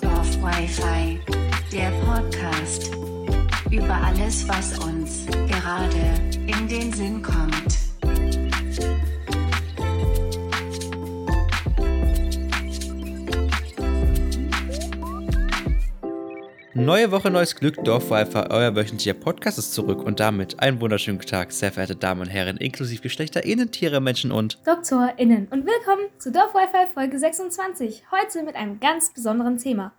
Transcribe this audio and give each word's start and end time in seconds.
Dorf 0.00 0.42
Wi-Fi, 0.42 1.20
der 1.70 1.90
Podcast 2.04 2.90
über 3.70 3.94
alles, 3.94 4.48
was 4.48 4.76
uns 4.80 5.24
gerade 5.26 6.14
in 6.46 6.66
den 6.66 6.92
Sinn 6.92 7.22
kommt. 7.22 7.81
Neue 16.82 17.12
Woche, 17.12 17.30
neues 17.30 17.54
Glück, 17.54 17.76
Dorfwifer, 17.84 18.50
euer 18.50 18.74
wöchentlicher 18.74 19.14
Podcast 19.14 19.56
ist 19.56 19.72
zurück 19.72 20.02
und 20.02 20.18
damit 20.18 20.58
einen 20.58 20.80
wunderschönen 20.80 21.20
Tag, 21.20 21.52
sehr 21.52 21.70
verehrte 21.70 21.94
Damen 21.94 22.22
und 22.22 22.26
Herren, 22.26 22.56
inklusive 22.56 23.00
Geschlechter, 23.00 23.44
Innen, 23.44 23.70
Tiere, 23.70 24.00
Menschen 24.00 24.32
und 24.32 24.58
DoktorInnen 24.66 25.46
und 25.46 25.64
willkommen 25.64 26.08
zu 26.18 26.32
Dorfwifi 26.32 26.92
Folge 26.92 27.20
26. 27.20 28.02
Heute 28.10 28.42
mit 28.42 28.56
einem 28.56 28.80
ganz 28.80 29.14
besonderen 29.14 29.58
Thema. 29.58 29.92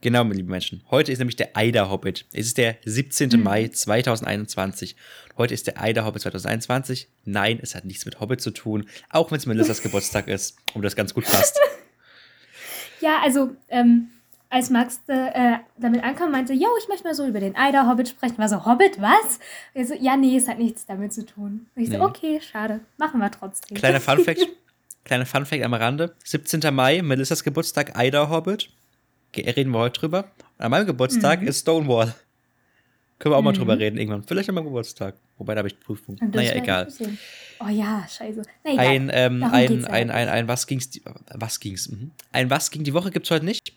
Genau, 0.00 0.24
meine 0.24 0.36
lieben 0.36 0.48
Menschen. 0.48 0.82
Heute 0.90 1.12
ist 1.12 1.18
nämlich 1.18 1.36
der 1.36 1.54
Eider 1.54 1.90
Hobbit. 1.90 2.24
Es 2.32 2.46
ist 2.46 2.56
der 2.56 2.76
17. 2.86 3.28
Mhm. 3.34 3.42
Mai 3.42 3.68
2021. 3.68 4.96
Heute 5.36 5.52
ist 5.52 5.66
der 5.66 5.78
Eider 5.78 6.06
Hobbit 6.06 6.22
2021. 6.22 7.08
Nein, 7.26 7.58
es 7.60 7.74
hat 7.74 7.84
nichts 7.84 8.06
mit 8.06 8.18
Hobbit 8.18 8.40
zu 8.40 8.50
tun, 8.52 8.88
auch 9.10 9.30
wenn 9.30 9.36
es 9.36 9.44
Melissas 9.44 9.82
Geburtstag 9.82 10.26
ist 10.26 10.56
und 10.72 10.80
das 10.80 10.96
ganz 10.96 11.12
gut 11.12 11.24
passt. 11.26 11.60
Ja, 13.00 13.20
also, 13.22 13.54
ähm, 13.68 14.08
als 14.50 14.70
Max 14.70 15.00
äh, 15.08 15.58
damit 15.78 16.02
ankam, 16.02 16.30
meinte, 16.32 16.52
yo, 16.54 16.68
ich 16.80 16.88
möchte 16.88 17.04
mal 17.04 17.14
so 17.14 17.26
über 17.26 17.40
den 17.40 17.54
Eider-Hobbit 17.56 18.08
sprechen. 18.08 18.38
War 18.38 18.48
so, 18.48 18.64
Hobbit, 18.64 19.00
was? 19.00 19.38
Ich 19.74 19.88
so, 19.88 19.94
ja, 19.94 20.16
nee, 20.16 20.36
es 20.36 20.48
hat 20.48 20.58
nichts 20.58 20.86
damit 20.86 21.12
zu 21.12 21.26
tun. 21.26 21.66
Und 21.74 21.82
ich 21.82 21.88
Nee. 21.90 21.96
so, 21.98 22.02
okay, 22.02 22.40
schade, 22.40 22.80
machen 22.96 23.20
wir 23.20 23.30
trotzdem. 23.30 23.76
Kleiner 23.76 24.00
Funfact, 24.00 24.46
kleiner 25.04 25.26
Funfact 25.26 25.62
am 25.62 25.74
Rande. 25.74 26.14
17. 26.24 26.74
Mai, 26.74 27.02
Melissas 27.02 27.44
Geburtstag, 27.44 27.96
Eider 27.98 28.30
Hobbit. 28.30 28.70
Ge- 29.32 29.48
Reden 29.50 29.70
wir 29.72 29.80
heute 29.80 30.00
drüber. 30.00 30.24
Und 30.58 30.64
an 30.64 30.70
meinem 30.70 30.86
Geburtstag 30.86 31.42
ist 31.42 31.60
Stonewall. 31.60 32.14
Können 33.18 33.32
wir 33.34 33.36
auch 33.36 33.42
mal 33.42 33.52
Mhm. 33.52 33.56
drüber 33.56 33.78
reden 33.78 33.98
irgendwann. 33.98 34.22
Vielleicht 34.22 34.48
an 34.48 34.54
meinem 34.54 34.64
Geburtstag. 34.66 35.16
Wobei, 35.38 35.54
da 35.54 35.58
habe 35.58 35.68
ich 35.68 35.78
Prüfung. 35.80 36.16
Und 36.20 36.34
Naja, 36.34 36.54
egal. 36.54 36.88
Oh 37.60 37.68
ja, 37.68 38.06
scheiße. 38.08 38.42
Na, 38.64 38.72
egal. 38.72 38.86
Ein, 38.86 39.10
ähm, 39.12 39.42
ein, 39.42 39.84
ein, 39.86 40.10
ein, 40.10 40.28
ein, 40.28 40.48
was 40.48 40.66
ging's, 40.68 40.88
die, 40.90 41.02
was 41.34 41.58
ging's, 41.58 41.88
mhm. 41.88 42.12
Ein 42.32 42.48
was 42.48 42.70
ging 42.70 42.84
die 42.84 42.94
Woche 42.94 43.10
gibt's 43.10 43.30
heute 43.32 43.44
nicht, 43.44 43.72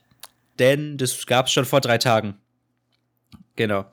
denn 0.60 0.98
das 0.98 1.26
gab's 1.26 1.52
schon 1.52 1.66
vor 1.66 1.82
drei 1.82 1.98
Tagen. 1.98 2.36
Genau. 3.56 3.86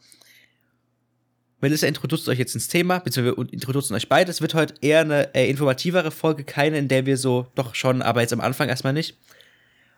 Melissa 1.61 1.87
introduziert 1.87 2.28
euch 2.28 2.39
jetzt 2.39 2.55
ins 2.55 2.69
Thema, 2.69 3.01
beziehungsweise 3.01 3.37
wir 3.37 3.53
introduzieren 3.53 3.97
euch 3.97 4.09
beide. 4.09 4.31
Es 4.31 4.41
wird 4.41 4.55
heute 4.55 4.75
eher 4.81 5.01
eine 5.01 5.34
äh, 5.34 5.51
informativere 5.51 6.11
Folge, 6.11 6.45
keine, 6.45 6.79
in 6.79 6.86
der 6.86 7.05
wir 7.05 7.17
so, 7.17 7.48
doch 7.56 7.75
schon, 7.75 8.01
aber 8.01 8.20
jetzt 8.20 8.33
am 8.33 8.41
Anfang 8.41 8.69
erstmal 8.69 8.92
nicht. 8.92 9.19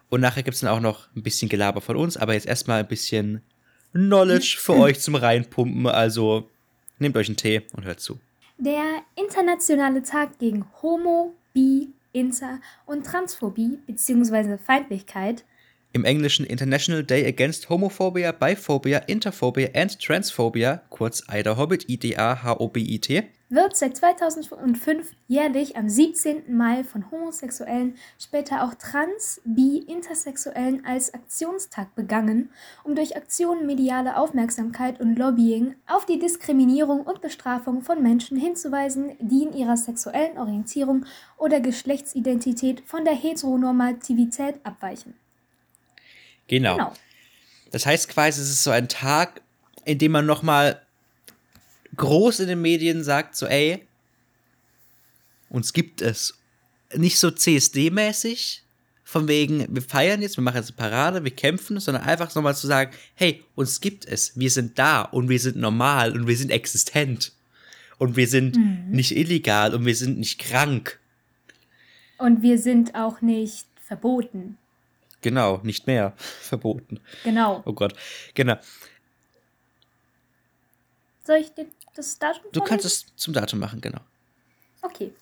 Und 0.09 0.23
nachher 0.23 0.43
gibt's 0.43 0.61
dann 0.61 0.71
auch 0.71 0.81
noch 0.81 1.09
ein 1.15 1.23
bisschen 1.23 1.49
Gelaber 1.49 1.81
von 1.81 1.97
uns, 1.97 2.17
aber 2.17 2.33
jetzt 2.33 2.47
erstmal 2.47 2.81
ein 2.81 2.89
bisschen 2.89 3.43
Knowledge 3.93 4.57
für 4.59 4.73
euch 4.77 5.01
zum 5.01 5.15
Reinpumpen. 5.15 5.87
Also 5.87 6.49
nehmt 6.99 7.17
euch 7.17 7.29
einen 7.29 7.37
Tee 7.37 7.63
und 7.73 7.85
hört 7.85 8.01
zu. 8.01 8.19
Der 8.57 9.03
internationale 9.17 10.03
Tag 10.03 10.39
gegen 10.39 10.67
Homo, 10.83 11.35
Bi, 11.53 11.89
Inter 12.13 12.61
und 12.87 13.05
Transphobie 13.05 13.79
bzw. 13.87 14.59
Feindlichkeit 14.59 15.45
Im 15.93 16.05
Englischen 16.05 16.47
International 16.47 17.03
Day 17.03 17.27
Against 17.27 17.69
Homophobia, 17.69 18.31
Biphobia, 18.31 18.99
Interphobia 19.09 19.71
and 19.75 19.99
Transphobia, 19.99 20.83
kurz 20.89 21.25
IDA 21.29 21.57
Hobbit, 21.57 21.89
I-D-A-H-O-B-I-T, 21.89 23.25
wird 23.49 23.77
seit 23.77 23.97
2005 23.97 25.11
jährlich 25.27 25.77
am 25.77 25.89
17. 25.89 26.57
Mai 26.57 26.85
von 26.85 27.11
Homosexuellen, 27.11 27.97
später 28.21 28.63
auch 28.63 28.75
Trans-, 28.75 29.41
Bi-, 29.45 29.85
Intersexuellen 29.85 30.85
als 30.87 31.13
Aktionstag 31.13 31.97
begangen, 31.97 32.51
um 32.85 32.95
durch 32.95 33.17
Aktionen 33.17 33.67
mediale 33.67 34.17
Aufmerksamkeit 34.17 35.01
und 35.01 35.19
Lobbying 35.19 35.75
auf 35.89 36.07
die 36.07 36.21
Diskriminierung 36.21 37.01
und 37.01 37.21
Bestrafung 37.21 37.83
von 37.83 38.01
Menschen 38.01 38.39
hinzuweisen, 38.39 39.17
die 39.19 39.43
in 39.43 39.53
ihrer 39.53 39.77
sexuellen 39.77 40.39
Orientierung 40.39 41.05
oder 41.37 41.59
Geschlechtsidentität 41.59 42.85
von 42.87 43.05
der 43.05 43.15
Heteronormativität 43.15 44.61
abweichen. 44.63 45.15
Genau. 46.51 46.77
Genau. 46.77 46.93
Das 47.71 47.87
heißt 47.87 48.09
quasi, 48.09 48.41
es 48.41 48.51
ist 48.51 48.65
so 48.65 48.73
ein 48.73 48.89
Tag, 48.89 49.41
in 49.85 49.99
dem 49.99 50.11
man 50.11 50.27
nochmal 50.27 50.83
groß 51.97 52.41
in 52.41 52.49
den 52.49 52.61
Medien 52.61 53.05
sagt, 53.05 53.37
so 53.37 53.47
ey, 53.47 53.87
uns 55.49 55.73
gibt 55.73 56.03
es. 56.03 56.35
Nicht 56.97 57.21
so 57.21 57.29
CSD-mäßig, 57.29 58.63
von 59.05 59.29
wegen, 59.29 59.67
wir 59.73 59.83
feiern 59.83 60.23
jetzt, 60.23 60.37
wir 60.37 60.43
machen 60.43 60.57
jetzt 60.57 60.71
eine 60.71 60.77
Parade, 60.77 61.25
wir 61.25 61.31
kämpfen, 61.31 61.79
sondern 61.79 62.03
einfach 62.03 62.35
nochmal 62.35 62.57
zu 62.57 62.67
sagen, 62.67 62.93
hey, 63.15 63.45
uns 63.55 63.81
gibt 63.81 64.07
es, 64.07 64.37
wir 64.37 64.51
sind 64.51 64.77
da 64.79 65.03
und 65.03 65.29
wir 65.29 65.39
sind 65.39 65.57
normal 65.57 66.13
und 66.13 66.27
wir 66.27 66.37
sind 66.37 66.51
existent. 66.51 67.33
Und 67.99 68.17
wir 68.17 68.27
sind 68.27 68.57
nicht 68.91 69.15
illegal 69.17 69.75
und 69.75 69.85
wir 69.85 69.95
sind 69.95 70.19
nicht 70.19 70.41
krank. 70.41 70.99
Und 72.19 72.43
wir 72.43 72.59
sind 72.59 72.95
auch 72.95 73.21
nicht 73.21 73.67
verboten. 73.87 74.57
Genau, 75.23 75.61
nicht 75.63 75.87
mehr 75.87 76.15
verboten. 76.41 77.01
Genau. 77.25 77.63
Oh 77.67 77.73
Gott. 77.73 77.95
Genau. 78.35 78.57
Soll 81.25 81.37
ich 81.39 81.53
dir 81.55 81.67
das 81.95 82.19
Datum 82.19 82.45
Du 82.53 82.61
kannst 82.61 82.85
vorlesen? 82.85 83.07
es 83.09 83.17
zum 83.17 83.35
Datum 83.35 83.59
machen, 83.59 83.81
genau. 83.81 84.01
Okay. 84.83 85.13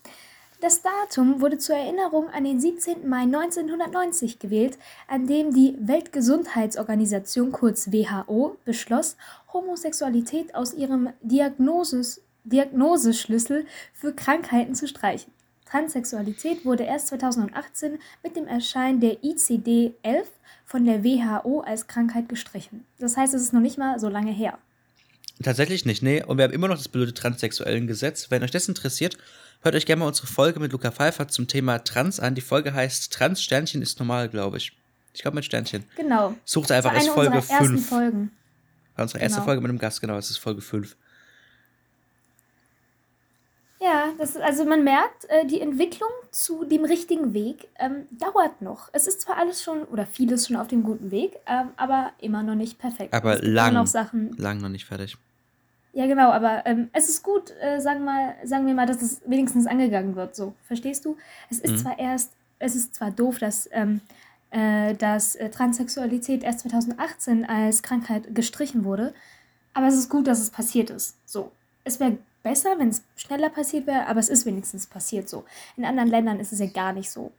Das 0.61 0.81
Datum 0.81 1.39
wurde 1.39 1.57
zur 1.57 1.77
Erinnerung 1.77 2.29
an 2.29 2.43
den 2.43 2.59
17. 2.59 3.07
Mai 3.07 3.21
1990 3.21 4.39
gewählt, 4.39 4.77
an 5.07 5.25
dem 5.25 5.53
die 5.53 5.75
Weltgesundheitsorganisation 5.79 7.51
kurz 7.53 7.91
WHO 7.91 8.57
beschloss, 8.65 9.15
Homosexualität 9.53 10.55
aus 10.55 10.73
ihrem 10.73 11.13
Diagnosis, 11.21 12.21
Diagnoseschlüssel 12.43 13.65
für 13.93 14.13
Krankheiten 14.13 14.75
zu 14.75 14.87
streichen. 14.87 15.31
Transsexualität 15.69 16.65
wurde 16.65 16.83
erst 16.83 17.07
2018 17.07 17.99
mit 18.23 18.35
dem 18.35 18.47
Erscheinen 18.47 18.99
der 18.99 19.21
ICD-11 19.23 20.23
von 20.65 20.85
der 20.85 21.03
WHO 21.03 21.61
als 21.61 21.87
Krankheit 21.87 22.29
gestrichen. 22.29 22.85
Das 22.97 23.17
heißt, 23.17 23.33
es 23.33 23.41
ist 23.41 23.53
noch 23.53 23.61
nicht 23.61 23.77
mal 23.77 23.99
so 23.99 24.09
lange 24.09 24.31
her. 24.31 24.57
Tatsächlich 25.41 25.85
nicht, 25.85 26.03
nee. 26.03 26.23
Und 26.23 26.37
wir 26.37 26.43
haben 26.43 26.53
immer 26.53 26.67
noch 26.67 26.77
das 26.77 26.89
blöde 26.89 27.13
transsexuellen 27.13 27.87
Gesetz. 27.87 28.29
Wenn 28.29 28.43
euch 28.43 28.51
das 28.51 28.67
interessiert, 28.67 29.17
hört 29.61 29.75
euch 29.75 29.85
gerne 29.85 30.01
mal 30.01 30.07
unsere 30.07 30.27
Folge 30.27 30.59
mit 30.59 30.71
Luca 30.73 30.91
Pfeiffer 30.91 31.27
zum 31.27 31.47
Thema 31.47 31.79
Trans 31.79 32.19
an. 32.19 32.35
Die 32.35 32.41
Folge 32.41 32.73
heißt 32.73 33.13
Trans 33.13 33.41
Sternchen 33.41 33.81
ist 33.81 33.99
normal, 33.99 34.27
glaube 34.27 34.57
ich. 34.57 34.73
Ich 35.13 35.21
glaube 35.21 35.35
mit 35.35 35.45
Sternchen. 35.45 35.85
Genau. 35.95 36.35
Sucht 36.45 36.71
einfach, 36.71 36.91
eine 36.91 37.09
Folge 37.09 37.35
unserer 37.35 37.53
ersten 37.53 37.77
5. 37.77 37.89
Folgen. 37.89 38.31
War 38.95 39.03
unsere 39.03 39.19
erste 39.21 39.37
Genau. 39.37 39.45
Folge 39.45 39.61
mit 39.61 39.69
einem 39.69 39.79
Gast, 39.79 40.01
genau, 40.01 40.17
es 40.17 40.29
ist 40.29 40.37
Folge 40.37 40.61
5. 40.61 40.95
Ja, 43.81 44.09
das 44.17 44.35
also 44.35 44.65
man 44.65 44.83
merkt, 44.83 45.25
äh, 45.29 45.45
die 45.45 45.61
Entwicklung 45.61 46.09
zu 46.31 46.65
dem 46.65 46.83
richtigen 46.83 47.33
Weg 47.33 47.69
ähm, 47.79 48.07
dauert 48.11 48.61
noch. 48.61 48.89
Es 48.91 49.07
ist 49.07 49.21
zwar 49.21 49.37
alles 49.37 49.63
schon 49.63 49.83
oder 49.85 50.05
vieles 50.05 50.47
schon 50.47 50.57
auf 50.57 50.67
dem 50.67 50.83
guten 50.83 51.11
Weg, 51.11 51.37
ähm, 51.47 51.69
aber 51.77 52.11
immer 52.19 52.43
noch 52.43 52.55
nicht 52.55 52.77
perfekt. 52.77 53.13
Aber 53.13 53.37
lang. 53.41 53.73
Noch 53.73 53.87
Sachen. 53.87 54.33
Lang 54.37 54.57
noch 54.59 54.67
nicht 54.69 54.85
fertig. 54.85 55.17
Ja, 55.93 56.07
genau, 56.07 56.29
aber 56.31 56.65
ähm, 56.65 56.89
es 56.91 57.07
ist 57.09 57.23
gut, 57.23 57.51
äh, 57.61 57.79
sagen, 57.79 58.03
mal, 58.03 58.35
sagen 58.43 58.67
wir 58.67 58.73
mal, 58.73 58.85
dass 58.85 59.01
es 59.01 59.21
wenigstens 59.25 59.65
angegangen 59.65 60.15
wird. 60.15 60.35
So, 60.35 60.53
verstehst 60.67 61.05
du? 61.05 61.15
Es 61.49 61.59
ist 61.59 61.71
Mhm. 61.71 61.77
zwar 61.77 61.99
erst, 61.99 62.33
es 62.59 62.75
ist 62.75 62.95
zwar 62.95 63.11
doof, 63.11 63.39
dass, 63.39 63.69
ähm, 63.71 64.01
äh, 64.51 64.93
dass 64.93 65.35
äh, 65.35 65.49
Transsexualität 65.49 66.43
erst 66.43 66.59
2018 66.61 67.45
als 67.45 67.81
Krankheit 67.81 68.35
gestrichen 68.35 68.83
wurde, 68.83 69.13
aber 69.73 69.87
es 69.87 69.95
ist 69.95 70.09
gut, 70.09 70.27
dass 70.27 70.39
es 70.39 70.49
passiert 70.49 70.89
ist. 70.89 71.15
So, 71.25 71.51
es 71.85 71.99
wäre 71.99 72.17
besser, 72.43 72.75
wenn 72.77 72.89
es 72.89 73.03
schneller 73.15 73.49
passiert 73.49 73.87
wäre, 73.87 74.07
aber 74.07 74.19
es 74.19 74.29
ist 74.29 74.45
wenigstens 74.45 74.87
passiert 74.87 75.29
so. 75.29 75.45
In 75.77 75.85
anderen 75.85 76.09
Ländern 76.09 76.39
ist 76.39 76.53
es 76.53 76.59
ja 76.59 76.67
gar 76.67 76.93
nicht 76.93 77.09
so. 77.09 77.31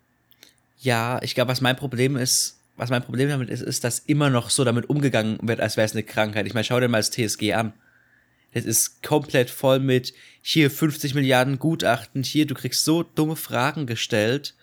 Ja, 0.78 1.20
ich 1.22 1.34
glaube, 1.34 1.50
was 1.50 1.60
mein 1.60 1.76
Problem 1.76 2.16
ist, 2.16 2.58
was 2.76 2.90
mein 2.90 3.02
Problem 3.02 3.28
damit 3.28 3.50
ist, 3.50 3.60
ist, 3.60 3.84
dass 3.84 3.98
immer 3.98 4.30
noch 4.30 4.48
so 4.50 4.64
damit 4.64 4.88
umgegangen 4.88 5.38
wird, 5.42 5.60
als 5.60 5.76
wäre 5.76 5.84
es 5.84 5.92
eine 5.92 6.02
Krankheit. 6.02 6.46
Ich 6.46 6.54
meine, 6.54 6.64
schau 6.64 6.80
dir 6.80 6.88
mal 6.88 6.98
das 6.98 7.10
TSG 7.10 7.52
an. 7.52 7.74
Das 8.52 8.64
ist 8.64 9.02
komplett 9.02 9.50
voll 9.50 9.78
mit 9.78 10.14
hier 10.42 10.70
50 10.70 11.14
Milliarden 11.14 11.58
Gutachten, 11.58 12.22
hier, 12.22 12.46
du 12.46 12.54
kriegst 12.54 12.84
so 12.84 13.02
dumme 13.02 13.36
Fragen 13.36 13.86
gestellt. 13.86 14.54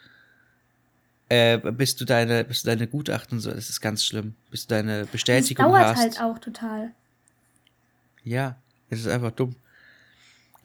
Äh, 1.30 1.58
bis 1.58 1.96
du 1.96 2.06
deine, 2.06 2.44
bis 2.46 2.62
du 2.64 2.70
deine 2.70 2.88
Gutachten 2.88 3.40
so, 3.40 3.52
das 3.52 3.70
ist 3.70 3.82
ganz 3.82 4.04
schlimm. 4.06 4.34
Bis 4.50 4.66
du 4.66 4.76
deine 4.76 5.02
Es 5.02 5.08
Bestätigung 5.08 5.66
dauert 5.66 5.86
hast. 5.86 6.00
halt 6.00 6.22
auch 6.22 6.40
total. 6.40 6.92
Ja, 8.24 8.58
es 8.90 9.02
ist 9.02 9.08
einfach 9.08 9.32
dumm. 9.32 9.56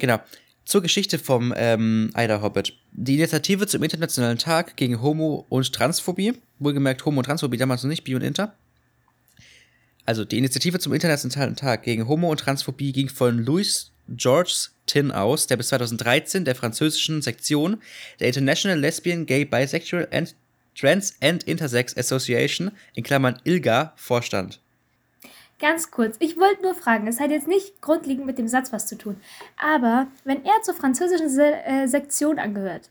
Genau. 0.02 0.20
Zur 0.64 0.82
Geschichte 0.82 1.16
vom 1.16 1.54
ähm, 1.56 2.10
Eider 2.14 2.42
Hobbit. 2.42 2.76
Die 2.90 3.14
Initiative 3.14 3.68
zum 3.68 3.84
Internationalen 3.84 4.36
Tag 4.36 4.76
gegen 4.76 5.00
Homo- 5.00 5.46
und 5.48 5.72
Transphobie, 5.72 6.32
wohlgemerkt 6.58 7.04
Homo- 7.04 7.18
und 7.18 7.24
Transphobie, 7.24 7.56
damals 7.56 7.84
noch 7.84 7.88
nicht 7.88 8.02
Bi 8.02 8.16
und 8.16 8.22
Inter. 8.22 8.52
Also 10.04 10.24
die 10.24 10.38
Initiative 10.38 10.80
zum 10.80 10.92
Internationalen 10.92 11.54
Tag 11.54 11.84
gegen 11.84 12.08
Homo- 12.08 12.32
und 12.32 12.40
Transphobie 12.40 12.90
ging 12.90 13.08
von 13.08 13.38
Louis 13.38 13.92
Georges 14.08 14.74
Tin 14.86 15.12
aus, 15.12 15.46
der 15.46 15.56
bis 15.56 15.68
2013 15.68 16.44
der 16.44 16.56
französischen 16.56 17.22
Sektion 17.22 17.80
der 18.18 18.26
International 18.26 18.80
Lesbian, 18.80 19.24
Gay, 19.24 19.44
Bisexual 19.44 20.08
and 20.10 20.34
Trans 20.74 21.14
and 21.20 21.44
Intersex 21.44 21.96
Association, 21.96 22.72
in 22.94 23.04
Klammern 23.04 23.38
ILGA, 23.44 23.92
vorstand. 23.94 24.58
Ganz 25.62 25.92
kurz, 25.92 26.16
ich 26.18 26.36
wollte 26.36 26.62
nur 26.62 26.74
fragen, 26.74 27.06
es 27.06 27.20
hat 27.20 27.30
jetzt 27.30 27.46
nicht 27.46 27.80
grundlegend 27.80 28.26
mit 28.26 28.36
dem 28.36 28.48
Satz 28.48 28.72
was 28.72 28.88
zu 28.88 28.98
tun, 28.98 29.20
aber 29.56 30.08
wenn 30.24 30.44
er 30.44 30.60
zur 30.62 30.74
französischen 30.74 31.28
Se 31.28 31.54
äh, 31.64 31.86
Sektion 31.86 32.40
angehört, 32.40 32.90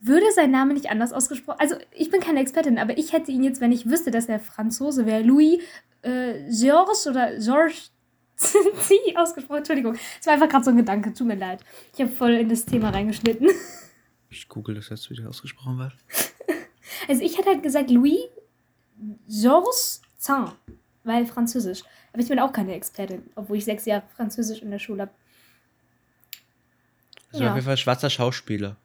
würde 0.00 0.30
sein 0.32 0.50
Name 0.50 0.74
nicht 0.74 0.90
anders 0.90 1.14
ausgesprochen? 1.14 1.60
Also, 1.60 1.76
ich 1.92 2.10
bin 2.10 2.20
keine 2.20 2.40
Expertin, 2.40 2.78
aber 2.78 2.98
ich 2.98 3.14
hätte 3.14 3.32
ihn 3.32 3.42
jetzt, 3.42 3.62
wenn 3.62 3.72
ich 3.72 3.88
wüsste, 3.88 4.10
dass 4.10 4.26
er 4.26 4.38
Franzose 4.38 5.06
wäre, 5.06 5.22
Louis 5.22 5.62
äh, 6.02 6.46
Georges 6.50 7.06
oder 7.06 7.38
Georges 7.38 7.90
Sie 8.36 9.16
ausgesprochen. 9.16 9.58
Entschuldigung. 9.58 9.96
Es 10.20 10.26
war 10.26 10.34
einfach 10.34 10.50
gerade 10.50 10.64
so 10.64 10.72
ein 10.72 10.76
Gedanke. 10.76 11.14
Tut 11.14 11.26
mir 11.26 11.36
leid. 11.36 11.64
Ich 11.94 12.00
habe 12.02 12.10
voll 12.10 12.32
in 12.32 12.50
das 12.50 12.66
Thema 12.66 12.90
reingeschnitten. 12.90 13.48
Ich 14.28 14.48
google 14.48 14.74
das 14.74 14.90
jetzt, 14.90 15.08
wie 15.08 15.14
das 15.16 15.26
ausgesprochen 15.26 15.78
wird. 15.78 15.94
Also 17.08 17.22
ich 17.22 17.36
hätte 17.36 17.50
halt 17.50 17.62
gesagt 17.62 17.90
Louis 17.90 18.20
Georges 19.28 20.00
Saint, 20.16 20.52
weil 21.04 21.26
Französisch. 21.26 21.82
Aber 22.12 22.22
ich 22.22 22.28
bin 22.28 22.38
auch 22.38 22.52
keine 22.52 22.74
Expertin, 22.74 23.22
obwohl 23.34 23.58
ich 23.58 23.64
sechs 23.64 23.84
Jahre 23.84 24.02
Französisch 24.16 24.62
in 24.62 24.70
der 24.70 24.78
Schule 24.78 25.02
habe. 25.02 25.12
Also 27.32 27.44
ja. 27.44 27.50
auf 27.50 27.56
jeden 27.56 27.66
Fall 27.66 27.76
schwarzer 27.76 28.10
Schauspieler. 28.10 28.76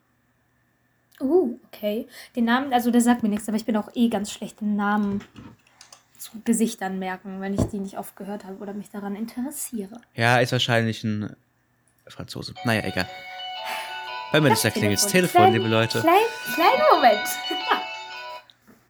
Uh, 1.19 1.57
okay. 1.67 2.07
Den 2.35 2.45
Namen, 2.45 2.73
also 2.73 2.91
der 2.91 3.01
sagt 3.01 3.23
mir 3.23 3.29
nichts, 3.29 3.47
aber 3.47 3.57
ich 3.57 3.65
bin 3.65 3.75
auch 3.75 3.89
eh 3.93 4.09
ganz 4.09 4.31
schlecht 4.31 4.61
in 4.61 4.75
Namen 4.75 5.21
zu 6.17 6.31
Gesichtern 6.43 6.99
merken, 6.99 7.41
wenn 7.41 7.53
ich 7.53 7.63
die 7.65 7.79
nicht 7.79 7.97
oft 7.97 8.15
gehört 8.15 8.45
habe 8.45 8.57
oder 8.57 8.73
mich 8.73 8.89
daran 8.89 9.15
interessiere. 9.15 10.01
Ja, 10.15 10.39
ist 10.39 10.51
wahrscheinlich 10.51 11.03
ein 11.03 11.35
Franzose. 12.07 12.53
Naja, 12.65 12.83
egal. 12.85 13.07
Bei 14.31 14.41
mir 14.41 14.51
ist 14.51 14.63
der 14.63 14.71
klingelt 14.71 15.01
das 15.01 15.07
Telefon, 15.07 15.41
klein, 15.41 15.53
liebe 15.53 15.67
Leute. 15.67 16.01
Klein, 16.01 16.15
kleinen 16.53 16.81
Moment. 16.93 17.27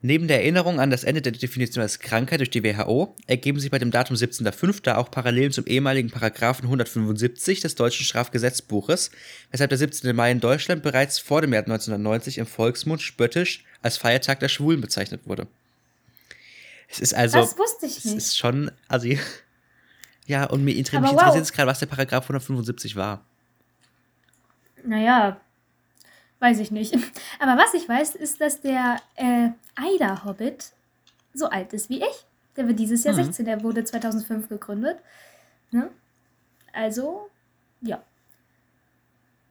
Neben 0.02 0.30
der 0.30 0.42
Erinnerung 0.42 0.80
an 0.80 0.92
das 0.92 1.04
Ende 1.04 1.22
der 1.22 1.34
Definition 1.34 1.82
als 1.82 2.00
Krankheit 2.00 2.40
durch 2.40 2.50
die 2.50 2.64
WHO 2.64 3.16
ergeben 3.28 3.60
sich 3.60 3.70
bei 3.70 3.80
dem 3.80 3.92
Datum 3.92 4.16
17.05. 4.16 4.94
auch 4.94 5.12
Parallelen 5.12 5.52
zum 5.52 5.66
ehemaligen 5.66 6.10
Paragraphen 6.10 6.66
175 6.66 7.60
des 7.60 7.76
deutschen 7.76 8.06
Strafgesetzbuches, 8.06 9.12
weshalb 9.52 9.70
der 9.70 9.78
17. 9.78 10.16
Mai 10.16 10.32
in 10.32 10.40
Deutschland 10.40 10.84
bereits 10.84 11.20
vor 11.20 11.42
dem 11.42 11.52
Jahr 11.52 11.64
1990 11.64 12.38
im 12.38 12.46
Volksmund 12.46 13.02
spöttisch 13.02 13.66
als 13.82 13.98
Feiertag 13.98 14.40
der 14.40 14.48
Schwulen 14.48 14.80
bezeichnet 14.80 15.22
wurde. 15.26 15.48
Es 16.88 17.02
ist 17.02 17.14
also. 17.14 17.40
Das 17.40 17.58
wusste 17.58 17.86
ich 17.86 18.06
nicht. 18.06 18.06
Es 18.06 18.28
ist 18.28 18.38
schon. 18.38 18.72
Also, 18.88 19.10
ja, 20.28 20.46
und 20.46 20.64
mir 20.64 20.76
interessiert 20.76 21.14
wow. 21.14 21.36
jetzt 21.36 21.52
gerade, 21.54 21.70
was 21.70 21.80
der 21.80 21.88
Paragraph 21.88 22.24
175 22.24 22.96
war. 22.96 23.26
Naja, 24.86 25.42
weiß 26.40 26.60
ich 26.60 26.72
nicht. 26.72 26.94
Aber 27.40 27.62
was 27.62 27.74
ich 27.74 27.88
weiß, 27.88 28.16
ist, 28.16 28.42
dass 28.42 28.62
der 28.62 28.98
äh, 29.16 29.50
Eider-Hobbit 29.76 30.72
so 31.34 31.48
alt 31.50 31.74
ist 31.74 31.90
wie 31.90 32.00
ich. 32.00 32.26
Der 32.56 32.68
wird 32.68 32.80
dieses 32.80 33.04
Jahr 33.04 33.14
mhm. 33.14 33.26
16, 33.26 33.46
der 33.46 33.64
wurde 33.64 33.84
2005 33.84 34.50
gegründet. 34.50 34.98
Ne? 35.72 35.90
Also, 36.74 37.30
ja. 37.82 38.02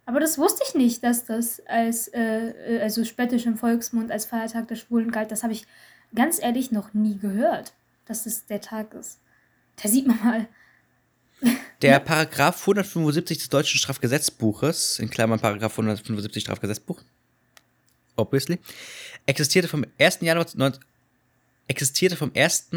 Aber 0.05 0.21
das 0.21 0.39
wusste 0.39 0.63
ich 0.67 0.75
nicht, 0.75 1.05
dass 1.05 1.25
das 1.25 1.65
als, 1.67 2.09
äh, 2.09 2.81
also 2.83 3.05
spöttisch 3.05 3.47
im 3.47 3.57
Volksmund 3.57 4.11
als 4.11 4.25
Feiertag 4.25 4.69
der 4.69 4.77
Schwulen 4.77 5.11
galt. 5.11 5.31
Das 5.31 5.43
habe 5.43 5.53
ich 5.53 5.67
ganz 6.15 6.43
ehrlich 6.43 6.73
noch 6.73 6.95
nie 6.95 7.19
gehört, 7.19 7.75
dass 8.07 8.27
es 8.27 8.47
der 8.47 8.61
Tag 8.61 8.95
ist. 8.95 9.21
Da 9.83 9.89
sieht 9.89 10.07
man 10.07 10.19
mal. 10.25 10.47
Der 11.81 12.01
Paragraph 12.01 12.61
175 12.63 13.39
des 13.39 13.49
deutschen 13.51 13.79
Strafgesetzbuches, 13.79 14.99
in 14.99 15.11
Klammern 15.11 15.39
Paragraph 15.39 15.73
175 15.73 16.43
Strafgesetzbuch, 16.43 17.01
obviously, 18.17 18.59
existierte 19.27 19.69
vom 19.69 19.85
1. 19.97 20.19
Januar 20.23 20.47
19, 20.53 20.85
existierte 21.69 22.17
vom 22.17 22.33
1. 22.35 22.71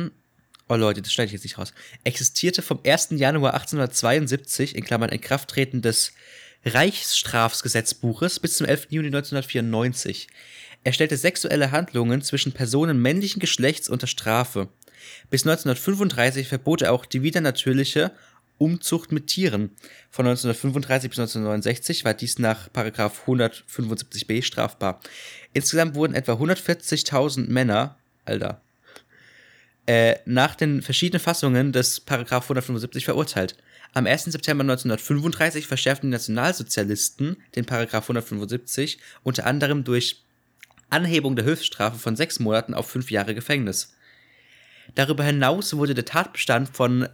Oh 0.69 0.75
Leute, 0.75 1.01
das 1.01 1.11
schneide 1.11 1.27
ich 1.27 1.33
jetzt 1.33 1.43
nicht 1.43 1.57
raus. 1.57 1.73
Existierte 2.03 2.61
vom 2.61 2.79
1. 2.85 3.07
Januar 3.11 3.55
1872, 3.55 4.75
in 4.75 4.83
Klammern 4.83 5.09
Inkrafttreten 5.09 5.81
des 5.81 6.11
Reichsstrafgesetzbuches 6.63 8.39
bis 8.39 8.57
zum 8.57 8.67
11. 8.67 8.87
Juni 8.91 9.07
1994. 9.07 10.27
Er 10.83 10.93
stellte 10.93 11.17
sexuelle 11.17 11.71
Handlungen 11.71 12.21
zwischen 12.21 12.51
Personen 12.51 13.01
männlichen 13.01 13.39
Geschlechts 13.39 13.89
unter 13.89 14.05
Strafe. 14.05 14.69
Bis 15.31 15.41
1935 15.41 16.47
verbot 16.47 16.83
er 16.83 16.93
auch 16.93 17.07
die 17.07 17.23
widernatürliche 17.23 18.11
Umzucht 18.61 19.11
mit 19.11 19.25
Tieren. 19.25 19.71
Von 20.11 20.27
1935 20.27 21.09
bis 21.09 21.17
1969 21.17 22.05
war 22.05 22.13
dies 22.13 22.37
nach 22.37 22.69
175b 22.69 24.43
strafbar. 24.43 24.99
Insgesamt 25.51 25.95
wurden 25.95 26.13
etwa 26.13 26.33
140.000 26.33 27.49
Männer, 27.49 27.97
Alter, 28.23 28.61
äh, 29.87 30.17
nach 30.25 30.53
den 30.53 30.83
verschiedenen 30.83 31.19
Fassungen 31.19 31.71
des 31.71 32.05
175 32.07 33.03
verurteilt. 33.05 33.57
Am 33.93 34.05
1. 34.05 34.25
September 34.25 34.61
1935 34.61 35.65
verschärften 35.65 36.11
die 36.11 36.13
Nationalsozialisten 36.13 37.37
den 37.55 37.67
175 37.67 38.99
unter 39.23 39.47
anderem 39.47 39.83
durch 39.83 40.23
Anhebung 40.91 41.35
der 41.35 41.45
Höchststrafe 41.45 41.97
von 41.97 42.15
sechs 42.15 42.39
Monaten 42.39 42.75
auf 42.75 42.87
fünf 42.87 43.09
Jahre 43.09 43.33
Gefängnis. 43.33 43.95
Darüber 44.93 45.23
hinaus 45.23 45.75
wurde 45.75 45.95
der 45.95 46.05
Tatbestand 46.05 46.69
von 46.69 47.09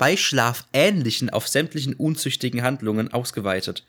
Beischlafähnlichen 0.00 1.28
auf 1.28 1.46
sämtlichen 1.46 1.92
unzüchtigen 1.92 2.62
Handlungen 2.62 3.12
ausgeweitet. 3.12 3.84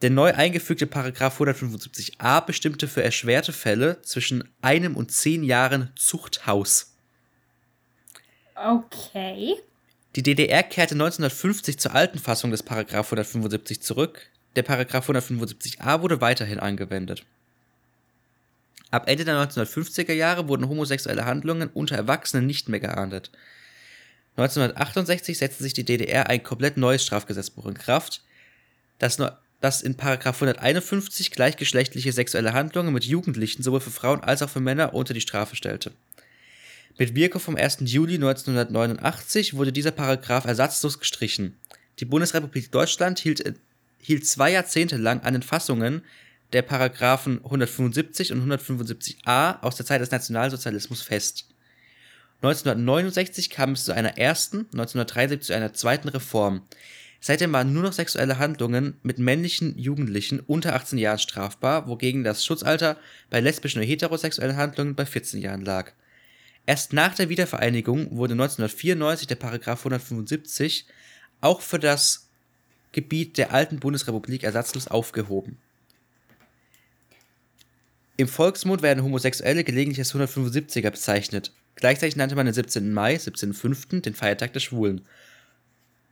Der 0.00 0.08
neu 0.08 0.32
eingefügte 0.32 0.86
Paragraph 0.86 1.38
175a 1.38 2.46
bestimmte 2.46 2.88
für 2.88 3.02
erschwerte 3.02 3.52
Fälle 3.52 4.00
zwischen 4.00 4.48
einem 4.62 4.96
und 4.96 5.12
zehn 5.12 5.44
Jahren 5.44 5.92
Zuchthaus. 5.94 6.94
Okay. 8.54 9.56
Die 10.16 10.22
DDR 10.22 10.62
kehrte 10.62 10.94
1950 10.94 11.78
zur 11.78 11.94
alten 11.94 12.18
Fassung 12.18 12.50
des 12.50 12.62
Paragraph 12.62 13.08
175 13.08 13.82
zurück, 13.82 14.30
der 14.56 14.62
Paragraph 14.62 15.10
175a 15.10 16.00
wurde 16.00 16.22
weiterhin 16.22 16.60
angewendet. 16.60 17.26
Ab 18.90 19.06
Ende 19.06 19.26
der 19.26 19.34
1950er 19.34 20.14
Jahre 20.14 20.48
wurden 20.48 20.66
homosexuelle 20.66 21.26
Handlungen 21.26 21.68
unter 21.68 21.96
Erwachsenen 21.96 22.46
nicht 22.46 22.70
mehr 22.70 22.80
geahndet. 22.80 23.30
1968 24.38 25.36
setzte 25.36 25.62
sich 25.62 25.72
die 25.72 25.84
DDR 25.84 26.28
ein 26.28 26.42
komplett 26.42 26.76
neues 26.76 27.04
Strafgesetzbuch 27.04 27.66
in 27.66 27.74
Kraft, 27.74 28.22
das, 28.98 29.18
das 29.60 29.82
in 29.82 29.96
Paragraph 29.96 30.36
151 30.36 31.30
gleichgeschlechtliche 31.30 32.12
sexuelle 32.12 32.52
Handlungen 32.52 32.94
mit 32.94 33.04
Jugendlichen 33.04 33.62
sowohl 33.62 33.80
für 33.80 33.90
Frauen 33.90 34.22
als 34.22 34.42
auch 34.42 34.50
für 34.50 34.60
Männer 34.60 34.94
unter 34.94 35.14
die 35.14 35.20
Strafe 35.20 35.56
stellte. 35.56 35.92
Mit 36.98 37.14
Wirkung 37.14 37.40
vom 37.40 37.56
1. 37.56 37.78
Juli 37.82 38.14
1989 38.14 39.54
wurde 39.54 39.72
dieser 39.72 39.92
Paragraph 39.92 40.44
ersatzlos 40.44 40.98
gestrichen. 40.98 41.56
Die 42.00 42.04
Bundesrepublik 42.04 42.72
Deutschland 42.72 43.18
hielt 43.18 43.54
hielt 44.00 44.26
zwei 44.26 44.52
Jahrzehnte 44.52 44.96
lang 44.96 45.20
an 45.20 45.34
den 45.34 45.42
Fassungen 45.42 46.02
der 46.52 46.62
Paragraphen 46.62 47.44
175 47.44 48.32
und 48.32 48.50
175a 48.50 49.60
aus 49.60 49.76
der 49.76 49.86
Zeit 49.86 50.00
des 50.00 50.10
Nationalsozialismus 50.10 51.02
fest. 51.02 51.46
1969 52.42 53.50
kam 53.50 53.72
es 53.72 53.84
zu 53.84 53.92
einer 53.92 54.16
ersten, 54.16 54.58
1973 54.72 55.46
zu 55.48 55.54
einer 55.54 55.72
zweiten 55.72 56.08
Reform. 56.08 56.62
Seitdem 57.20 57.52
waren 57.52 57.72
nur 57.72 57.82
noch 57.82 57.92
sexuelle 57.92 58.38
Handlungen 58.38 58.96
mit 59.02 59.18
männlichen 59.18 59.76
Jugendlichen 59.76 60.38
unter 60.40 60.76
18 60.76 60.98
Jahren 60.98 61.18
strafbar, 61.18 61.88
wogegen 61.88 62.22
das 62.22 62.44
Schutzalter 62.44 62.96
bei 63.28 63.40
lesbischen 63.40 63.82
und 63.82 63.88
heterosexuellen 63.88 64.56
Handlungen 64.56 64.94
bei 64.94 65.04
14 65.04 65.40
Jahren 65.40 65.64
lag. 65.64 65.92
Erst 66.64 66.92
nach 66.92 67.14
der 67.14 67.28
Wiedervereinigung 67.28 68.16
wurde 68.16 68.34
1994 68.34 69.26
der 69.26 69.34
Paragraph 69.34 69.80
175 69.80 70.86
auch 71.40 71.60
für 71.60 71.78
das 71.80 72.28
Gebiet 72.92 73.36
der 73.36 73.52
alten 73.52 73.80
Bundesrepublik 73.80 74.44
ersatzlos 74.44 74.86
aufgehoben. 74.86 75.56
Im 78.16 78.28
Volksmund 78.28 78.82
werden 78.82 79.02
Homosexuelle 79.02 79.64
gelegentlich 79.64 80.00
als 80.00 80.14
175er 80.14 80.90
bezeichnet. 80.90 81.52
Gleichzeitig 81.78 82.16
nannte 82.16 82.36
man 82.36 82.46
den 82.46 82.54
17. 82.54 82.92
Mai, 82.92 83.14
17.05., 83.14 84.02
den 84.02 84.14
Feiertag 84.14 84.52
der 84.52 84.60
Schwulen. 84.60 85.02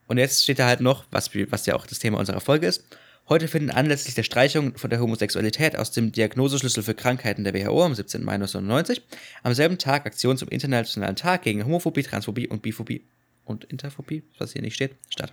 Und 0.08 0.18
jetzt 0.18 0.44
steht 0.44 0.58
da 0.58 0.66
halt 0.66 0.80
noch, 0.80 1.04
was, 1.10 1.30
was 1.34 1.66
ja 1.66 1.74
auch 1.74 1.86
das 1.86 1.98
Thema 1.98 2.18
unserer 2.18 2.40
Folge 2.40 2.66
ist. 2.66 2.84
Heute 3.28 3.48
finden 3.48 3.70
anlässlich 3.70 4.14
der 4.14 4.22
Streichung 4.22 4.78
von 4.78 4.88
der 4.88 5.00
Homosexualität 5.00 5.76
aus 5.76 5.90
dem 5.90 6.12
Diagnoseschlüssel 6.12 6.84
für 6.84 6.94
Krankheiten 6.94 7.42
der 7.42 7.54
WHO 7.54 7.84
am 7.84 7.94
17. 7.94 8.22
Mai 8.22 8.34
1990 8.34 9.02
am 9.42 9.52
selben 9.52 9.78
Tag 9.78 10.06
Aktionen 10.06 10.38
zum 10.38 10.48
Internationalen 10.48 11.16
Tag 11.16 11.42
gegen 11.42 11.64
Homophobie, 11.64 12.04
Transphobie 12.04 12.46
und 12.46 12.62
Biphobie 12.62 13.04
und 13.44 13.64
Interphobie, 13.64 14.22
was 14.38 14.52
hier 14.52 14.62
nicht 14.62 14.74
steht, 14.74 14.94
statt 15.10 15.32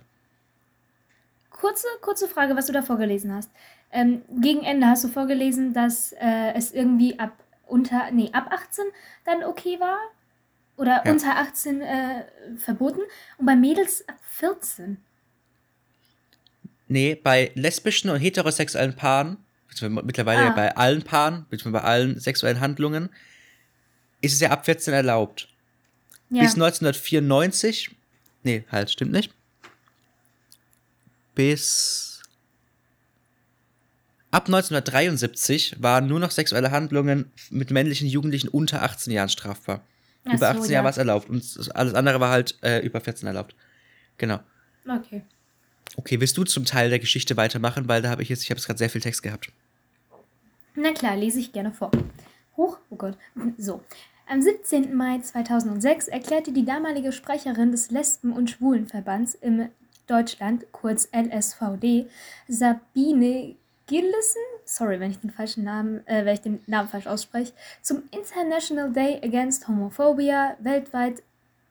kurze, 1.64 1.86
kurze 2.02 2.28
Frage, 2.28 2.56
was 2.56 2.66
du 2.66 2.74
da 2.74 2.82
vorgelesen 2.82 3.32
hast. 3.34 3.50
Ähm, 3.90 4.22
gegen 4.40 4.64
Ende 4.64 4.86
hast 4.86 5.02
du 5.02 5.08
vorgelesen, 5.08 5.72
dass 5.72 6.12
äh, 6.12 6.52
es 6.54 6.72
irgendwie 6.72 7.18
ab 7.18 7.32
unter, 7.66 8.10
nee, 8.10 8.28
ab 8.32 8.48
18 8.50 8.84
dann 9.24 9.44
okay 9.44 9.80
war? 9.80 9.98
Oder 10.76 11.02
ja. 11.04 11.12
unter 11.12 11.36
18 11.36 11.80
äh, 11.80 12.24
verboten? 12.56 13.00
Und 13.38 13.46
bei 13.46 13.56
Mädels 13.56 14.06
ab 14.08 14.18
14? 14.22 14.98
Nee, 16.88 17.14
bei 17.14 17.52
lesbischen 17.54 18.10
und 18.10 18.18
heterosexuellen 18.20 18.94
Paaren, 18.94 19.38
mittlerweile 19.80 20.50
ah. 20.50 20.50
bei 20.50 20.76
allen 20.76 21.02
Paaren, 21.02 21.46
bei 21.48 21.80
allen 21.80 22.18
sexuellen 22.20 22.60
Handlungen, 22.60 23.08
ist 24.20 24.34
es 24.34 24.40
ja 24.40 24.50
ab 24.50 24.64
14 24.64 24.92
erlaubt. 24.92 25.48
Ja. 26.30 26.42
Bis 26.42 26.54
1994, 26.54 27.90
nee, 28.42 28.64
halt, 28.70 28.90
stimmt 28.90 29.12
nicht. 29.12 29.32
Bis 31.34 32.22
ab 34.30 34.46
1973 34.46 35.76
waren 35.80 36.06
nur 36.06 36.20
noch 36.20 36.30
sexuelle 36.30 36.70
Handlungen 36.70 37.30
mit 37.50 37.70
männlichen 37.70 38.08
Jugendlichen 38.08 38.48
unter 38.48 38.82
18 38.82 39.12
Jahren 39.12 39.28
strafbar. 39.28 39.84
Ach 40.24 40.34
über 40.34 40.48
18 40.48 40.62
so, 40.62 40.72
Jahre 40.72 40.84
war 40.84 40.90
es 40.90 40.98
erlaubt 40.98 41.28
und 41.28 41.70
alles 41.74 41.94
andere 41.94 42.20
war 42.20 42.30
halt 42.30 42.58
äh, 42.62 42.80
über 42.80 43.00
14 43.00 43.26
erlaubt. 43.26 43.54
Genau. 44.18 44.40
Okay. 44.88 45.22
Okay, 45.96 46.20
willst 46.20 46.36
du 46.36 46.44
zum 46.44 46.64
Teil 46.64 46.90
der 46.90 46.98
Geschichte 46.98 47.36
weitermachen, 47.36 47.88
weil 47.88 48.02
da 48.02 48.10
habe 48.10 48.22
ich 48.22 48.28
jetzt, 48.28 48.42
ich 48.42 48.50
habe 48.50 48.60
gerade 48.60 48.78
sehr 48.78 48.90
viel 48.90 49.00
Text 49.00 49.22
gehabt. 49.22 49.52
Na 50.74 50.92
klar, 50.92 51.16
lese 51.16 51.38
ich 51.38 51.52
gerne 51.52 51.72
vor. 51.72 51.90
Huch, 52.56 52.78
oh 52.90 52.96
Gott. 52.96 53.16
So. 53.58 53.82
Am 54.26 54.40
17. 54.40 54.94
Mai 54.94 55.18
2006 55.18 56.08
erklärte 56.08 56.52
die 56.52 56.64
damalige 56.64 57.12
Sprecherin 57.12 57.70
des 57.70 57.90
Lesben- 57.90 58.32
und 58.32 58.50
Schwulenverbands 58.50 59.34
im 59.34 59.68
Deutschland, 60.06 60.66
kurz 60.72 61.08
LSVD, 61.12 62.06
Sabine 62.48 63.54
Gillissen, 63.86 64.42
sorry, 64.64 65.00
wenn 65.00 65.10
ich 65.10 65.20
den 65.20 65.30
falschen 65.30 65.64
Namen, 65.64 66.06
äh, 66.06 66.24
wenn 66.24 66.34
ich 66.34 66.40
den 66.40 66.60
Namen 66.66 66.88
falsch 66.88 67.06
ausspreche, 67.06 67.52
zum 67.82 68.02
International 68.10 68.92
Day 68.92 69.20
Against 69.22 69.68
Homophobia. 69.68 70.56
Weltweit 70.60 71.22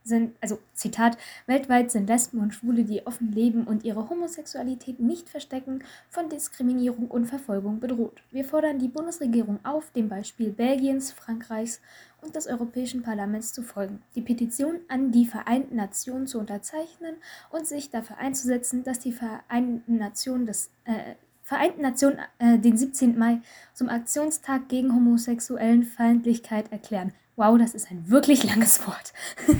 sind, 0.03 0.35
also 0.41 0.59
Zitat, 0.73 1.17
weltweit 1.47 1.91
sind 1.91 2.07
Lesben 2.07 2.39
und 2.39 2.53
Schwule, 2.53 2.83
die 2.83 3.05
offen 3.07 3.31
leben 3.31 3.65
und 3.65 3.83
ihre 3.83 4.09
Homosexualität 4.09 4.99
nicht 4.99 5.29
verstecken, 5.29 5.83
von 6.09 6.29
Diskriminierung 6.29 7.07
und 7.07 7.25
Verfolgung 7.25 7.79
bedroht. 7.79 8.21
Wir 8.31 8.45
fordern 8.45 8.79
die 8.79 8.87
Bundesregierung 8.87 9.59
auf, 9.63 9.91
dem 9.91 10.09
Beispiel 10.09 10.51
Belgiens, 10.51 11.11
Frankreichs 11.11 11.81
und 12.21 12.35
des 12.35 12.47
Europäischen 12.47 13.01
Parlaments 13.01 13.53
zu 13.53 13.63
folgen, 13.63 14.01
die 14.15 14.21
Petition 14.21 14.79
an 14.87 15.11
die 15.11 15.25
Vereinten 15.25 15.75
Nationen 15.75 16.27
zu 16.27 16.39
unterzeichnen 16.39 17.15
und 17.49 17.67
sich 17.67 17.89
dafür 17.89 18.17
einzusetzen, 18.17 18.83
dass 18.83 18.99
die 18.99 19.11
Vereinten 19.11 19.97
Nationen 19.97 20.45
des 20.45 20.69
äh, 20.85 21.15
Vereinten 21.53 21.83
Nationen 21.83 22.17
äh, 22.39 22.57
den 22.57 22.75
17. 22.75 23.15
Mai 23.15 23.39
zum 23.75 23.87
Aktionstag 23.87 24.69
gegen 24.69 24.91
homosexuellen 24.91 25.83
Feindlichkeit 25.83 26.71
erklären. 26.71 27.13
Wow, 27.35 27.59
das 27.59 27.75
ist 27.75 27.91
ein 27.91 28.09
wirklich 28.09 28.43
langes 28.43 28.87
Wort. 28.87 29.13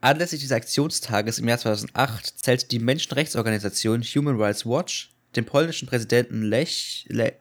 Anlässlich 0.00 0.40
des 0.40 0.52
Aktionstages 0.52 1.38
im 1.38 1.48
Jahr 1.48 1.58
2008 1.58 2.38
zählte 2.42 2.66
die 2.68 2.78
Menschenrechtsorganisation 2.78 4.00
Human 4.00 4.40
Rights 4.40 4.64
Watch 4.64 5.12
den 5.36 5.44
polnischen 5.44 5.86
Präsidenten 5.86 6.44
Lech. 6.44 7.04
Le 7.10 7.34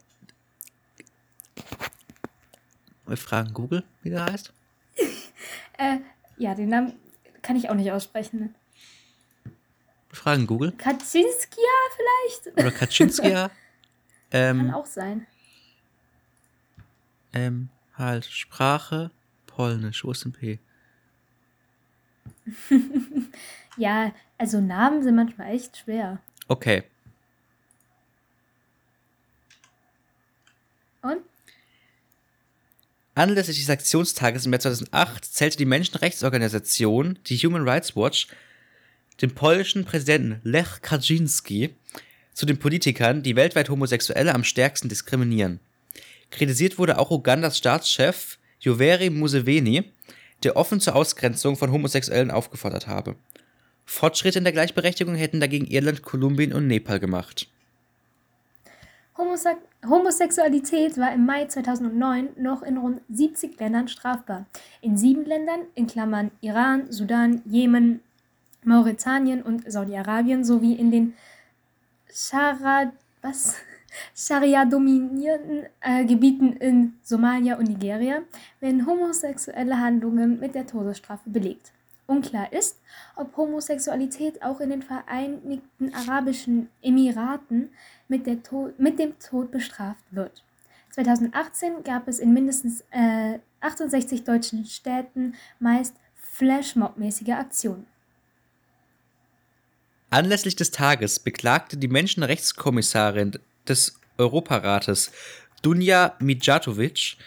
Wir 3.08 3.16
fragen 3.16 3.54
Google, 3.54 3.86
wie 4.04 4.10
der 4.10 4.26
heißt. 4.26 4.52
äh, 5.78 6.00
ja, 6.38 6.56
den 6.56 6.68
Namen 6.68 6.92
kann 7.42 7.56
ich 7.56 7.70
auch 7.70 7.76
nicht 7.76 7.94
aussprechen. 7.94 8.54
Fragen 10.12 10.48
Google. 10.48 10.72
Kaczynskia 10.74 11.64
vielleicht? 11.96 12.58
Oder 12.58 12.72
Kaczynskia. 12.72 13.52
ähm, 14.32 14.58
kann 14.58 14.74
auch 14.74 14.86
sein. 14.86 15.28
Ähm, 17.34 17.70
halt, 17.96 18.26
Sprache, 18.26 19.12
Polnisch, 19.46 20.04
wo 20.04 20.12
ist 20.12 20.26
denn 20.26 20.32
P? 20.32 20.60
ja, 23.78 24.14
also 24.38 24.60
Namen 24.60 25.04
sind 25.04 25.16
manchmal 25.16 25.54
echt 25.54 25.78
schwer. 25.78 26.20
Okay. 26.48 26.84
Und? 31.02 31.22
Anlässlich 33.16 33.60
des 33.60 33.70
Aktionstages 33.70 34.46
im 34.46 34.54
Jahr 34.54 34.62
2008 34.62 35.26
zählte 35.26 35.58
die 35.58 35.66
Menschenrechtsorganisation, 35.66 37.20
die 37.28 37.38
Human 37.38 37.68
Rights 37.68 37.96
Watch, 37.96 38.28
den 39.22 39.36
polnischen 39.36 39.86
Präsidenten 39.86 40.40
Lech 40.44 40.82
Kaczynski 40.82 41.76
zu 42.34 42.46
den 42.46 42.58
Politikern, 42.58 43.22
die 43.22 43.36
weltweit 43.36 43.70
Homosexuelle 43.70 44.34
am 44.34 44.44
stärksten 44.44 44.90
diskriminieren. 44.90 45.60
Kritisiert 46.32 46.78
wurde 46.78 46.98
auch 46.98 47.12
Ugandas 47.12 47.58
Staatschef 47.58 48.38
Yoweri 48.60 49.10
Museveni, 49.10 49.92
der 50.44 50.56
offen 50.56 50.80
zur 50.80 50.96
Ausgrenzung 50.96 51.58
von 51.58 51.72
Homosexuellen 51.72 52.32
aufgefordert 52.32 52.88
habe. 52.88 53.16
Fortschritte 53.86 54.38
in 54.38 54.44
der 54.44 54.54
Gleichberechtigung 54.54 55.16
hätten 55.16 55.40
dagegen 55.40 55.66
Irland, 55.66 56.04
Kolumbien 56.04 56.54
und 56.54 56.68
Nepal 56.68 57.00
gemacht. 57.00 57.50
Homose 59.18 59.58
Homosexualität 59.88 60.98
war 60.98 61.14
im 61.14 61.26
Mai 61.26 61.46
2009 61.46 62.30
noch 62.38 62.62
in 62.64 62.78
rund 62.78 63.02
70 63.10 63.60
Ländern 63.60 63.88
strafbar. 63.88 64.46
In 64.82 64.98
sieben 64.98 65.26
Ländern, 65.26 65.62
in 65.76 65.88
Klammern 65.88 66.32
Iran, 66.42 66.92
Sudan, 66.92 67.42
Jemen, 67.46 68.02
Mauretanien 68.64 69.42
und 69.42 69.72
Saudi-Arabien 69.72 70.44
sowie 70.44 70.74
in 70.74 70.92
den? 70.92 71.14
Scharia-dominierten 74.16 75.64
äh, 75.82 76.06
Gebieten 76.06 76.54
in 76.54 76.94
Somalia 77.04 77.58
und 77.58 77.68
Nigeria 77.70 78.22
werden 78.60 78.86
homosexuelle 78.86 79.80
Handlungen 79.80 80.40
mit 80.40 80.56
der 80.56 80.68
Todesstrafe 80.68 81.30
belegt. 81.30 81.72
Unklar 82.08 82.52
ist, 82.52 82.80
ob 83.16 83.38
Homosexualität 83.38 84.42
auch 84.42 84.60
in 84.60 84.72
den 84.72 84.82
Vereinigten 84.82 85.94
Arabischen 85.94 86.70
Emiraten 86.82 87.70
mit, 88.08 88.26
mit 88.80 88.98
dem 88.98 89.20
Tod 89.20 89.52
bestraft 89.52 90.04
wird. 90.10 90.44
2018 90.90 91.84
gab 91.84 92.08
es 92.08 92.18
in 92.18 92.34
mindestens 92.34 92.84
äh, 92.90 93.38
68 93.62 94.24
deutschen 94.24 94.66
Städten 94.66 95.36
meist 95.60 95.96
Flashmob-mäßige 96.16 97.34
Aktionen. 97.34 97.86
Anlässlich 100.10 100.56
des 100.56 100.72
Tages 100.72 101.20
beklagte 101.20 101.78
die 101.78 101.88
Menschenrechtskommissarin 101.88 103.38
des 103.68 104.00
Europarates, 104.18 105.12
Dunja 105.62 106.16
Mijatovic, 106.20 107.18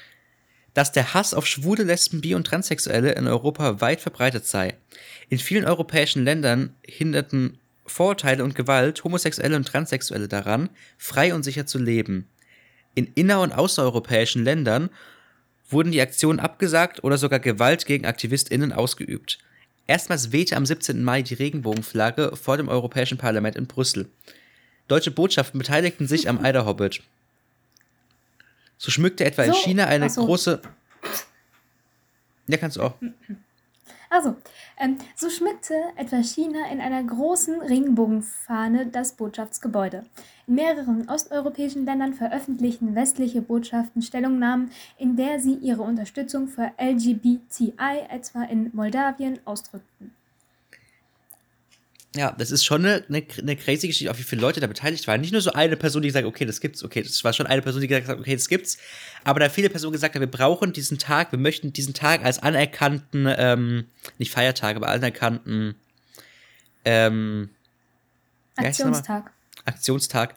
dass 0.75 0.91
der 0.91 1.15
Hass 1.15 1.35
auf 1.35 1.47
Schwule, 1.47 1.85
Lesben, 1.85 2.21
Bi- 2.21 2.35
und 2.35 2.47
Transsexuelle 2.47 3.13
in 3.13 3.27
Europa 3.27 3.81
weit 3.81 4.01
verbreitet 4.01 4.47
sei. 4.47 4.75
In 5.29 5.39
vielen 5.39 5.65
europäischen 5.65 6.25
Ländern 6.25 6.75
hinderten 6.85 7.59
Vorurteile 7.87 8.43
und 8.43 8.55
Gewalt 8.55 9.05
Homosexuelle 9.05 9.57
und 9.57 9.69
Transsexuelle 9.69 10.29
daran, 10.29 10.71
frei 10.99 11.35
und 11.35 11.43
sicher 11.43 11.67
zu 11.67 11.79
leben. 11.79 12.29
In 12.95 13.07
inner- 13.15 13.41
und 13.43 13.53
außereuropäischen 13.53 14.45
Ländern 14.45 14.91
wurden 15.69 15.93
die 15.93 16.01
Aktionen 16.01 16.41
abgesagt 16.41 17.05
oder 17.05 17.19
sogar 17.19 17.39
Gewalt 17.39 17.87
gegen 17.87 18.07
AktivistInnen 18.07 18.73
ausgeübt. 18.73 19.39
Erstmals 19.87 20.33
wehte 20.33 20.57
am 20.57 20.65
17. 20.65 21.03
Mai 21.03 21.23
die 21.23 21.35
Regenbogenflagge 21.35 22.37
vor 22.37 22.57
dem 22.57 22.69
Europäischen 22.69 23.19
Parlament 23.19 23.57
in 23.57 23.67
Brüssel. 23.67 24.09
Deutsche 24.89 25.11
Botschaften 25.11 25.59
beteiligten 25.59 26.07
sich 26.07 26.29
am 26.29 26.45
Eider 26.45 26.67
Hobbit. 26.67 27.01
So 28.79 28.91
schmückte 28.91 29.25
etwa 29.25 29.45
so, 29.45 29.51
in 29.51 29.57
China 29.57 29.87
eine 29.87 30.11
so. 30.11 30.25
große. 30.25 30.61
Ja, 32.49 32.57
kannst 32.57 32.77
du 32.77 32.83
auch. 32.83 32.95
Also, 34.13 34.37
ähm, 34.79 34.99
so 35.17 35.31
schmückte 35.31 35.75
etwa 35.97 36.23
China 36.23 36.71
in 36.71 36.83
einer 36.83 37.03
großen 37.03 37.63
Regenbogenfahne 37.63 38.89
das 38.89 39.13
Botschaftsgebäude. 39.13 40.05
In 40.47 40.57
mehreren 40.57 41.09
osteuropäischen 41.09 41.87
Ländern 41.87 42.13
veröffentlichten 42.13 42.95
westliche 42.95 43.41
Botschaften 43.41 44.03
Stellungnahmen, 44.03 44.71
in 44.99 45.17
der 45.17 45.41
sie 45.41 45.55
ihre 45.55 45.81
Unterstützung 45.81 46.49
für 46.49 46.73
LGBTI 46.79 48.05
etwa 48.11 48.43
in 48.43 48.69
Moldawien 48.75 49.39
ausdrückten 49.47 50.13
ja, 52.15 52.33
das 52.33 52.51
ist 52.51 52.65
schon 52.65 52.85
eine, 52.85 53.05
eine, 53.09 53.25
eine 53.39 53.57
crazy 53.57 53.87
Geschichte, 53.87 54.11
auch 54.11 54.19
wie 54.19 54.23
viele 54.23 54.43
Leute 54.43 54.61
da 54.61 54.67
beteiligt 54.67 55.07
waren. 55.07 55.21
Nicht 55.21 55.33
nur 55.33 55.41
so 55.41 55.53
eine 55.53 55.77
Person, 55.77 56.03
die 56.03 56.09
gesagt 56.09 56.27
hat, 56.27 56.31
okay, 56.31 56.45
das 56.45 56.61
gibt's, 56.61 56.85
okay, 56.85 57.03
das 57.03 57.25
war 57.25 57.33
schon 57.33 57.47
eine 57.47 57.63
Person, 57.63 57.81
die 57.81 57.89
gesagt 57.89 58.09
hat, 58.09 58.19
okay, 58.19 58.35
das 58.35 58.49
gibt's, 58.49 58.77
aber 59.25 59.41
da 59.41 59.49
viele 59.49 59.71
Personen 59.71 59.93
gesagt 59.93 60.15
haben, 60.15 60.21
wir 60.21 60.31
brauchen 60.31 60.75
diesen 60.75 60.99
Tag, 60.99 61.33
wir 61.33 61.39
möchten 61.39 61.73
diesen 61.73 61.95
Tag 61.95 62.23
als 62.23 62.39
anerkannten, 62.39 63.27
ähm, 63.29 63.87
nicht 64.19 64.31
Feiertag, 64.31 64.77
aber 64.77 64.89
anerkannten, 64.89 65.75
ähm, 66.85 67.49
Aktionstag. 68.57 69.33
Aktionstag 69.65 70.35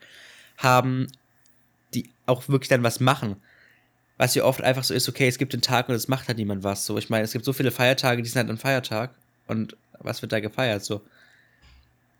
haben, 0.57 1.07
die 1.93 2.09
auch 2.25 2.47
wirklich 2.47 2.69
dann 2.69 2.83
was 2.83 3.01
machen. 3.01 3.35
Was 4.17 4.33
ja 4.33 4.45
oft 4.45 4.61
einfach 4.61 4.85
so 4.85 4.93
ist, 4.93 5.09
okay, 5.09 5.27
es 5.27 5.37
gibt 5.37 5.51
den 5.51 5.61
Tag 5.61 5.89
und 5.89 5.95
es 5.95 6.07
macht 6.07 6.29
halt 6.29 6.37
niemand 6.37 6.63
was. 6.63 6.85
So, 6.85 6.97
ich 6.97 7.09
meine, 7.09 7.25
es 7.25 7.33
gibt 7.33 7.43
so 7.43 7.51
viele 7.51 7.71
Feiertage, 7.71 8.21
die 8.21 8.29
sind 8.29 8.39
halt 8.39 8.49
ein 8.49 8.57
Feiertag 8.57 9.13
und 9.47 9.75
was 9.99 10.21
wird 10.21 10.31
da 10.31 10.39
gefeiert? 10.39 10.85
So. 10.85 11.01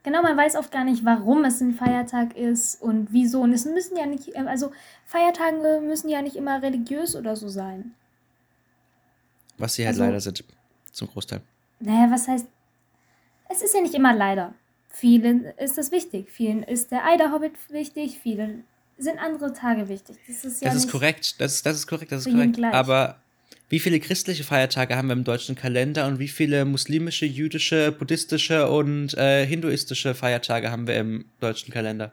Genau, 0.05 0.21
man 0.21 0.37
weiß 0.37 0.55
oft 0.55 0.71
gar 0.71 0.83
nicht, 0.83 1.03
warum 1.03 1.45
es 1.45 1.59
ein 1.61 1.73
Feiertag 1.73 2.37
ist 2.37 2.79
und 2.79 3.11
wieso. 3.11 3.41
Und 3.41 3.53
es 3.53 3.65
müssen 3.65 3.97
ja 3.97 4.05
nicht, 4.05 4.35
äh, 4.35 4.45
also 4.45 4.71
Feiertage 5.07 5.81
müssen 5.81 6.09
ja 6.09 6.21
nicht 6.21 6.35
immer 6.35 6.61
religiös 6.61 7.15
oder 7.15 7.35
so 7.35 7.49
sein. 7.49 7.95
Was 9.57 9.73
sie 9.73 9.83
halt 9.83 9.95
also, 9.95 10.03
leider 10.03 10.21
sind, 10.21 10.43
zum 10.91 11.07
Großteil. 11.07 11.41
Naja, 11.79 12.11
was 12.11 12.27
heißt, 12.27 12.45
es 13.49 13.61
ist 13.63 13.73
ja 13.73 13.81
nicht 13.81 13.95
immer 13.95 14.13
leider. 14.13 14.53
vielen 14.89 15.45
ist 15.57 15.79
das 15.79 15.91
wichtig. 15.91 16.29
Vielen 16.31 16.61
ist 16.61 16.91
der 16.91 17.03
Eiderhobbit 17.03 17.53
wichtig, 17.69 18.19
vielen 18.21 18.63
sind 18.99 19.17
andere 19.17 19.53
Tage 19.53 19.89
wichtig. 19.89 20.17
Das 20.27 20.45
ist 20.45 20.61
ja 20.61 20.69
Das 20.69 20.77
ist 20.77 20.91
korrekt, 20.91 21.41
das, 21.41 21.63
das 21.63 21.77
ist 21.77 21.87
korrekt, 21.87 22.11
das 22.11 22.27
ist 22.27 22.31
korrekt. 22.31 22.57
gleich. 22.57 22.73
Aber 22.75 23.19
wie 23.69 23.79
viele 23.79 23.99
christliche 23.99 24.43
Feiertage 24.43 24.95
haben 24.95 25.07
wir 25.07 25.13
im 25.13 25.23
deutschen 25.23 25.55
Kalender 25.55 26.07
und 26.07 26.19
wie 26.19 26.27
viele 26.27 26.65
muslimische, 26.65 27.25
jüdische, 27.25 27.91
buddhistische 27.91 28.69
und 28.69 29.15
äh, 29.15 29.45
hinduistische 29.45 30.13
Feiertage 30.13 30.71
haben 30.71 30.87
wir 30.87 30.95
im 30.97 31.25
deutschen 31.39 31.73
Kalender? 31.73 32.11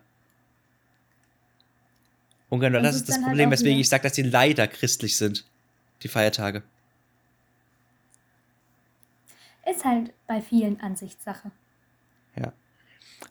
Und 2.48 2.60
genau 2.60 2.80
das 2.80 2.92
das 2.92 2.96
ist 2.96 3.08
das 3.08 3.16
halt 3.16 3.26
Problem, 3.26 3.50
weswegen 3.50 3.78
ich 3.78 3.88
sage, 3.88 4.02
dass 4.04 4.12
die 4.12 4.22
leider 4.22 4.66
christlich 4.66 5.16
sind, 5.16 5.46
die 6.02 6.08
Feiertage. 6.08 6.62
Ist 9.70 9.84
halt 9.84 10.12
bei 10.26 10.40
vielen 10.40 10.80
Ansichtssache. 10.80 11.50
Ja. 12.36 12.52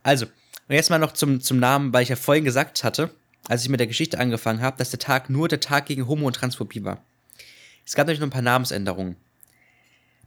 Also, 0.03 0.25
und 0.25 0.75
jetzt 0.75 0.89
mal 0.89 0.99
noch 0.99 1.11
zum, 1.11 1.41
zum 1.41 1.59
Namen, 1.59 1.91
weil 1.91 2.03
ich 2.03 2.09
ja 2.09 2.15
vorhin 2.15 2.45
gesagt 2.45 2.83
hatte, 2.83 3.13
als 3.47 3.63
ich 3.63 3.69
mit 3.69 3.79
der 3.79 3.87
Geschichte 3.87 4.19
angefangen 4.19 4.61
habe, 4.61 4.77
dass 4.77 4.91
der 4.91 4.99
Tag 4.99 5.29
nur 5.29 5.47
der 5.47 5.59
Tag 5.59 5.87
gegen 5.87 6.07
Homo- 6.07 6.27
und 6.27 6.35
Transphobie 6.35 6.83
war. 6.83 7.03
Es 7.85 7.95
gab 7.95 8.07
nämlich 8.07 8.19
noch 8.19 8.27
ein 8.27 8.31
paar 8.31 8.41
Namensänderungen. 8.41 9.15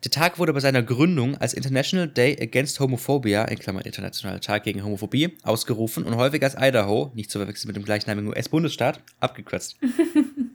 Der 0.04 0.10
Tag 0.10 0.38
wurde 0.38 0.52
bei 0.52 0.60
seiner 0.60 0.82
Gründung 0.82 1.38
als 1.38 1.54
International 1.54 2.06
Day 2.06 2.36
Against 2.38 2.78
Homophobia, 2.78 3.46
in 3.46 3.58
Klammern 3.58 3.84
Internationaler 3.84 4.40
Tag 4.40 4.64
gegen 4.64 4.84
Homophobie, 4.84 5.38
ausgerufen 5.42 6.04
und 6.04 6.16
häufig 6.16 6.42
als 6.42 6.56
Idaho, 6.58 7.10
nicht 7.14 7.30
zu 7.30 7.38
verwechseln 7.38 7.68
mit 7.68 7.76
dem 7.76 7.84
gleichnamigen 7.84 8.28
US-Bundesstaat, 8.28 9.00
abgekürzt. 9.20 9.78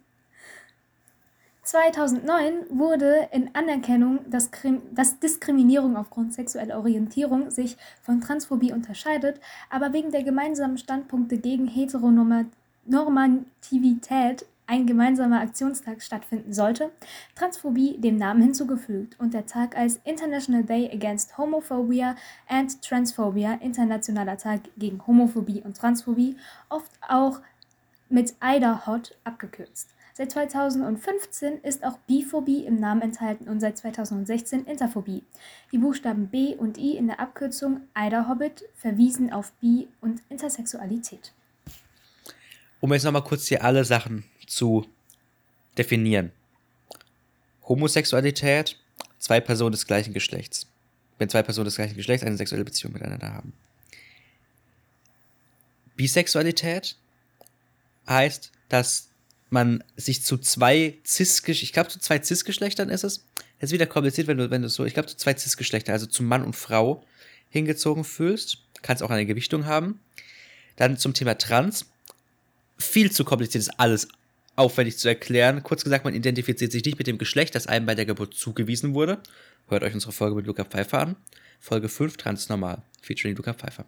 2009 1.70 2.65
wurde 2.72 3.29
in 3.32 3.53
Anerkennung, 3.53 4.20
dass, 4.29 4.50
dass 4.91 5.20
Diskriminierung 5.20 5.96
aufgrund 5.98 6.34
sexueller 6.34 6.79
Orientierung 6.79 7.51
sich 7.51 7.77
von 8.01 8.22
Transphobie 8.22 8.72
unterscheidet, 8.72 9.39
aber 9.70 9.94
wegen 9.94 10.10
der 10.12 10.24
gemeinsamen 10.24 10.79
Standpunkte 10.79 11.38
gegen 11.38 11.68
Heteronormativität 11.68 14.48
ein 14.69 14.85
gemeinsamer 14.85 15.41
Aktionstag 15.41 16.01
stattfinden 16.01 16.53
sollte, 16.53 16.91
Transphobie 17.35 17.97
dem 17.97 18.17
Namen 18.17 18.43
hinzugefügt 18.43 19.19
und 19.19 19.33
der 19.33 19.47
Tag 19.47 19.75
als 19.75 19.99
International 20.03 20.63
Day 20.63 20.91
Against 20.93 21.38
Homophobia 21.39 22.15
and 22.47 22.79
Transphobia, 22.83 23.53
Internationaler 23.61 24.38
Tag 24.38 24.61
gegen 24.77 25.05
Homophobie 25.07 25.61
und 25.61 25.75
Transphobie, 25.75 26.38
oft 26.69 26.91
auch 27.07 27.41
mit 28.09 28.35
Ida 28.43 28.85
Hot 28.85 29.17
abgekürzt. 29.23 29.89
Seit 30.13 30.31
2015 30.31 31.59
ist 31.63 31.83
auch 31.83 31.97
Biphobie 31.99 32.65
im 32.65 32.75
Namen 32.75 33.01
enthalten 33.01 33.47
und 33.47 33.59
seit 33.61 33.77
2016 33.77 34.65
Interphobie. 34.65 35.23
Die 35.71 35.77
Buchstaben 35.79 36.27
B 36.27 36.55
und 36.55 36.77
I 36.77 36.95
in 36.95 37.07
der 37.07 37.19
Abkürzung 37.19 37.81
Ida 37.97 38.27
Hobbit 38.27 38.65
verwiesen 38.75 39.33
auf 39.33 39.51
Bi- 39.53 39.88
und 40.01 40.21
Intersexualität. 40.29 41.33
Um 42.81 42.93
jetzt 42.93 43.03
nochmal 43.03 43.23
kurz 43.23 43.47
hier 43.47 43.63
alle 43.63 43.83
Sachen 43.83 44.25
zu 44.50 44.88
definieren. 45.77 46.32
Homosexualität, 47.68 48.77
zwei 49.20 49.39
Personen 49.39 49.72
des 49.72 49.86
gleichen 49.86 50.13
Geschlechts. 50.13 50.68
Wenn 51.18 51.29
zwei 51.29 51.44
Personen 51.44 51.65
des 51.65 51.75
gleichen 51.75 51.96
Geschlechts 51.96 52.25
eine 52.25 52.38
sexuelle 52.38 52.65
Beziehung 52.65 52.94
miteinander 52.94 53.34
haben. 53.34 53.53
Bisexualität 55.96 56.96
heißt, 58.08 58.51
dass 58.70 59.10
man 59.50 59.84
sich 59.96 60.24
zu 60.24 60.38
zwei 60.38 60.98
cis 61.06 61.44
ich 61.46 61.74
glaube 61.74 61.89
zu 61.89 62.00
zwei 62.00 62.22
cis-Geschlechtern 62.22 62.89
ist 62.89 63.03
es. 63.03 63.25
Jetzt 63.60 63.72
wieder 63.72 63.86
kompliziert, 63.86 64.27
wenn 64.27 64.38
du, 64.38 64.50
wenn 64.50 64.62
du 64.62 64.70
so, 64.70 64.86
ich 64.86 64.94
glaube 64.94 65.10
zu 65.10 65.18
zwei 65.18 65.36
cis-Geschlechter, 65.36 65.91
also 65.91 66.06
zu 66.06 66.24
Mann 66.24 66.44
und 66.44 66.56
Frau 66.56 67.03
hingezogen 67.50 68.03
fühlst. 68.03 68.60
Kannst 68.82 69.03
auch 69.03 69.10
eine 69.10 69.25
Gewichtung 69.25 69.65
haben. 69.65 70.00
Dann 70.77 70.98
zum 70.98 71.13
Thema 71.13 71.38
Trans. 71.38 71.86
Viel 72.78 73.12
zu 73.12 73.26
kompliziert 73.26 73.62
ist 73.62 73.80
alles 73.80 74.08
aufwendig 74.60 74.98
zu 74.98 75.08
erklären. 75.08 75.63
Kurz 75.63 75.84
gesagt, 75.84 76.06
man 76.06 76.13
identifiziert 76.13 76.72
sich 76.72 76.84
nicht 76.84 76.98
mit 76.98 77.08
dem 77.08 77.17
Geschlecht, 77.17 77.56
das 77.56 77.67
einem 77.67 77.86
bei 77.86 77.95
der 77.95 78.06
Geburt 78.06 78.34
zugewiesen 78.34 78.93
wurde. 78.93 79.19
Hört 79.67 79.84
euch 79.84 79.93
unsere 79.93 80.12
Folge 80.12 80.36
mit 80.36 80.45
Luca 80.45 80.65
Pfeiffer 80.65 81.00
an. 81.00 81.15
Folge 81.60 81.89
5, 81.89 82.17
Transnormal, 82.17 82.82
featuring 83.02 83.36
Luca 83.36 83.54
Pfeiffer. 83.54 83.86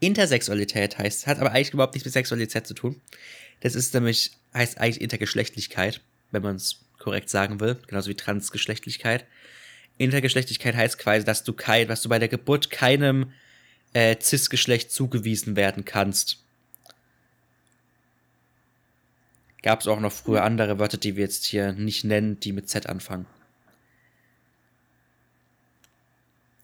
Intersexualität 0.00 0.98
heißt, 0.98 1.26
hat 1.26 1.38
aber 1.38 1.52
eigentlich 1.52 1.72
überhaupt 1.72 1.94
nichts 1.94 2.04
mit 2.04 2.12
Sexualität 2.12 2.66
zu 2.66 2.74
tun. 2.74 3.00
Das 3.60 3.74
ist 3.74 3.94
nämlich, 3.94 4.32
heißt 4.52 4.78
eigentlich 4.78 5.00
Intergeschlechtlichkeit, 5.00 6.00
wenn 6.30 6.42
man 6.42 6.56
es 6.56 6.80
korrekt 6.98 7.30
sagen 7.30 7.60
will, 7.60 7.78
genauso 7.86 8.10
wie 8.10 8.14
Transgeschlechtlichkeit. 8.14 9.26
Intergeschlechtlichkeit 9.98 10.74
heißt 10.74 10.98
quasi, 10.98 11.24
dass 11.24 11.44
du 11.44 11.52
kein, 11.52 11.88
dass 11.88 12.02
du 12.02 12.08
bei 12.08 12.18
der 12.18 12.28
Geburt 12.28 12.70
keinem 12.70 13.32
äh, 13.92 14.16
Cis-Geschlecht 14.20 14.90
zugewiesen 14.90 15.56
werden 15.56 15.84
kannst. 15.84 16.43
Gab 19.64 19.80
es 19.80 19.88
auch 19.88 19.98
noch 19.98 20.12
früher 20.12 20.44
andere 20.44 20.78
Wörter, 20.78 20.98
die 20.98 21.16
wir 21.16 21.24
jetzt 21.24 21.46
hier 21.46 21.72
nicht 21.72 22.04
nennen, 22.04 22.38
die 22.38 22.52
mit 22.52 22.68
Z 22.68 22.86
anfangen. 22.86 23.24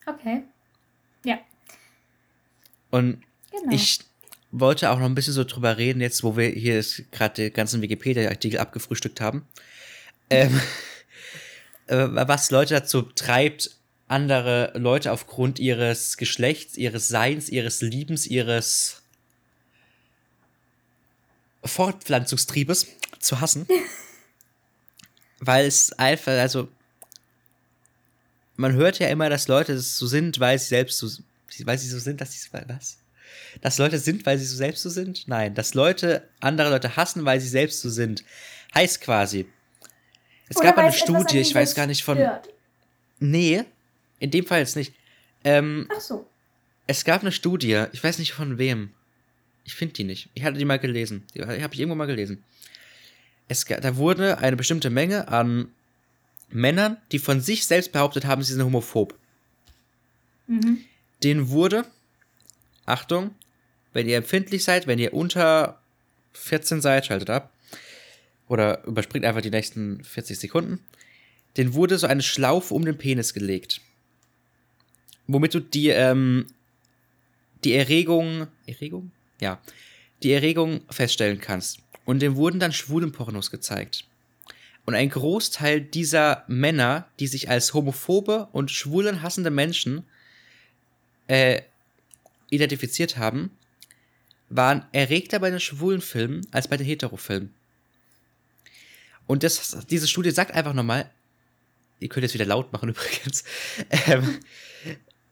Okay. 0.04 0.42
Ja, 1.24 1.38
Und 2.90 3.22
genau. 3.50 3.72
ich 3.74 4.00
wollte 4.50 4.90
auch 4.90 4.98
noch 4.98 5.06
ein 5.06 5.14
bisschen 5.14 5.32
so 5.32 5.44
drüber 5.44 5.78
reden, 5.78 6.02
jetzt 6.02 6.22
wo 6.22 6.36
wir 6.36 6.48
hier 6.48 6.84
gerade 7.10 7.34
den 7.36 7.54
ganzen 7.54 7.80
Wikipedia-Artikel 7.80 8.58
abgefrühstückt 8.58 9.22
haben. 9.22 9.48
Ähm, 10.28 10.60
äh, 11.86 12.06
was 12.10 12.50
Leute 12.50 12.74
dazu 12.74 13.00
treibt, 13.00 13.78
andere 14.08 14.74
Leute 14.76 15.12
aufgrund 15.12 15.58
ihres 15.58 16.18
Geschlechts, 16.18 16.76
ihres 16.76 17.08
Seins, 17.08 17.48
ihres 17.48 17.80
Liebens, 17.80 18.26
ihres 18.26 18.99
Fortpflanzungstriebes 21.64 22.86
zu 23.18 23.40
hassen. 23.40 23.66
Weil 25.40 25.66
es 25.66 25.92
einfach, 25.92 26.32
also, 26.32 26.68
man 28.56 28.74
hört 28.74 28.98
ja 28.98 29.08
immer, 29.08 29.30
dass 29.30 29.48
Leute 29.48 29.78
so 29.78 30.06
sind, 30.06 30.38
weil 30.38 30.58
sie 30.58 30.66
selbst 30.66 30.98
so, 30.98 31.08
weil 31.64 31.78
sie 31.78 31.88
so 31.88 31.98
sind, 31.98 32.20
dass 32.20 32.32
sie, 32.32 32.46
was? 32.52 32.98
Dass 33.62 33.78
Leute 33.78 33.98
sind, 33.98 34.26
weil 34.26 34.38
sie 34.38 34.44
so 34.44 34.56
selbst 34.56 34.82
so 34.82 34.90
sind? 34.90 35.26
Nein, 35.28 35.54
dass 35.54 35.72
Leute 35.72 36.28
andere 36.40 36.68
Leute 36.68 36.94
hassen, 36.96 37.24
weil 37.24 37.40
sie 37.40 37.48
selbst 37.48 37.80
so 37.80 37.88
sind. 37.88 38.22
Heißt 38.74 39.00
quasi. 39.00 39.48
Es 40.50 40.58
Oder 40.58 40.66
gab 40.66 40.78
eine 40.78 40.92
Studie, 40.92 41.38
ich 41.38 41.54
weiß 41.54 41.74
gar 41.74 41.86
nicht 41.86 42.04
von. 42.04 42.16
stört. 42.16 42.50
Nee, 43.18 43.64
in 44.18 44.30
dem 44.30 44.46
Fall 44.46 44.60
jetzt 44.60 44.76
nicht. 44.76 44.92
Ähm, 45.44 45.88
Ach 45.94 46.00
so. 46.00 46.26
es 46.86 47.04
gab 47.04 47.22
eine 47.22 47.32
Studie, 47.32 47.86
ich 47.92 48.04
weiß 48.04 48.18
nicht 48.18 48.32
von 48.32 48.58
wem. 48.58 48.92
Ich 49.64 49.74
finde 49.74 49.94
die 49.94 50.04
nicht. 50.04 50.28
Ich 50.34 50.44
hatte 50.44 50.58
die 50.58 50.64
mal 50.64 50.78
gelesen. 50.78 51.24
Die 51.34 51.42
habe 51.42 51.74
ich 51.74 51.80
irgendwo 51.80 51.96
mal 51.96 52.06
gelesen. 52.06 52.42
Es, 53.48 53.64
da 53.64 53.96
wurde 53.96 54.38
eine 54.38 54.56
bestimmte 54.56 54.90
Menge 54.90 55.28
an 55.28 55.68
Männern, 56.50 56.96
die 57.12 57.18
von 57.18 57.40
sich 57.40 57.66
selbst 57.66 57.92
behauptet 57.92 58.24
haben, 58.24 58.42
sie 58.42 58.52
sind 58.52 58.64
homophob. 58.64 59.16
Mhm. 60.46 60.78
denen 61.22 61.50
wurde, 61.50 61.84
Achtung, 62.84 63.30
wenn 63.92 64.08
ihr 64.08 64.16
empfindlich 64.16 64.64
seid, 64.64 64.88
wenn 64.88 64.98
ihr 64.98 65.14
unter 65.14 65.80
14 66.32 66.80
seid, 66.80 67.06
schaltet 67.06 67.30
ab. 67.30 67.52
Oder 68.48 68.84
überspringt 68.84 69.24
einfach 69.24 69.42
die 69.42 69.50
nächsten 69.50 70.02
40 70.02 70.38
Sekunden. 70.38 70.80
Den 71.56 71.74
wurde 71.74 71.98
so 71.98 72.08
eine 72.08 72.22
Schlaufe 72.22 72.74
um 72.74 72.84
den 72.84 72.98
Penis 72.98 73.32
gelegt. 73.32 73.80
Womit 75.28 75.54
du 75.54 75.60
die, 75.60 75.88
ähm, 75.90 76.46
die 77.62 77.74
Erregung, 77.74 78.48
Erregung? 78.66 79.12
Ja. 79.40 79.60
Die 80.22 80.32
Erregung 80.32 80.82
feststellen 80.90 81.40
kannst. 81.40 81.80
Und 82.04 82.20
dem 82.20 82.36
wurden 82.36 82.60
dann 82.60 82.72
Schwulenpornos 82.72 83.50
gezeigt. 83.50 84.04
Und 84.86 84.94
ein 84.94 85.10
Großteil 85.10 85.80
dieser 85.80 86.44
Männer, 86.48 87.08
die 87.20 87.26
sich 87.26 87.48
als 87.48 87.74
homophobe 87.74 88.48
und 88.52 88.70
schwulenhassende 88.70 89.50
Menschen 89.50 90.04
äh, 91.28 91.62
identifiziert 92.50 93.16
haben, 93.16 93.50
waren 94.48 94.84
erregter 94.92 95.38
bei 95.38 95.50
den 95.50 95.60
schwulen 95.60 96.00
Filmen 96.00 96.46
als 96.50 96.68
bei 96.68 96.76
den 96.76 96.86
Heterofilmen. 96.86 97.54
Und 99.26 99.44
das, 99.44 99.86
diese 99.88 100.08
Studie 100.08 100.32
sagt 100.32 100.50
einfach 100.50 100.74
nochmal, 100.74 101.08
ihr 102.00 102.08
könnt 102.08 102.24
jetzt 102.24 102.34
wieder 102.34 102.46
laut 102.46 102.72
machen 102.72 102.88
übrigens, 102.88 103.44
ähm, 104.06 104.40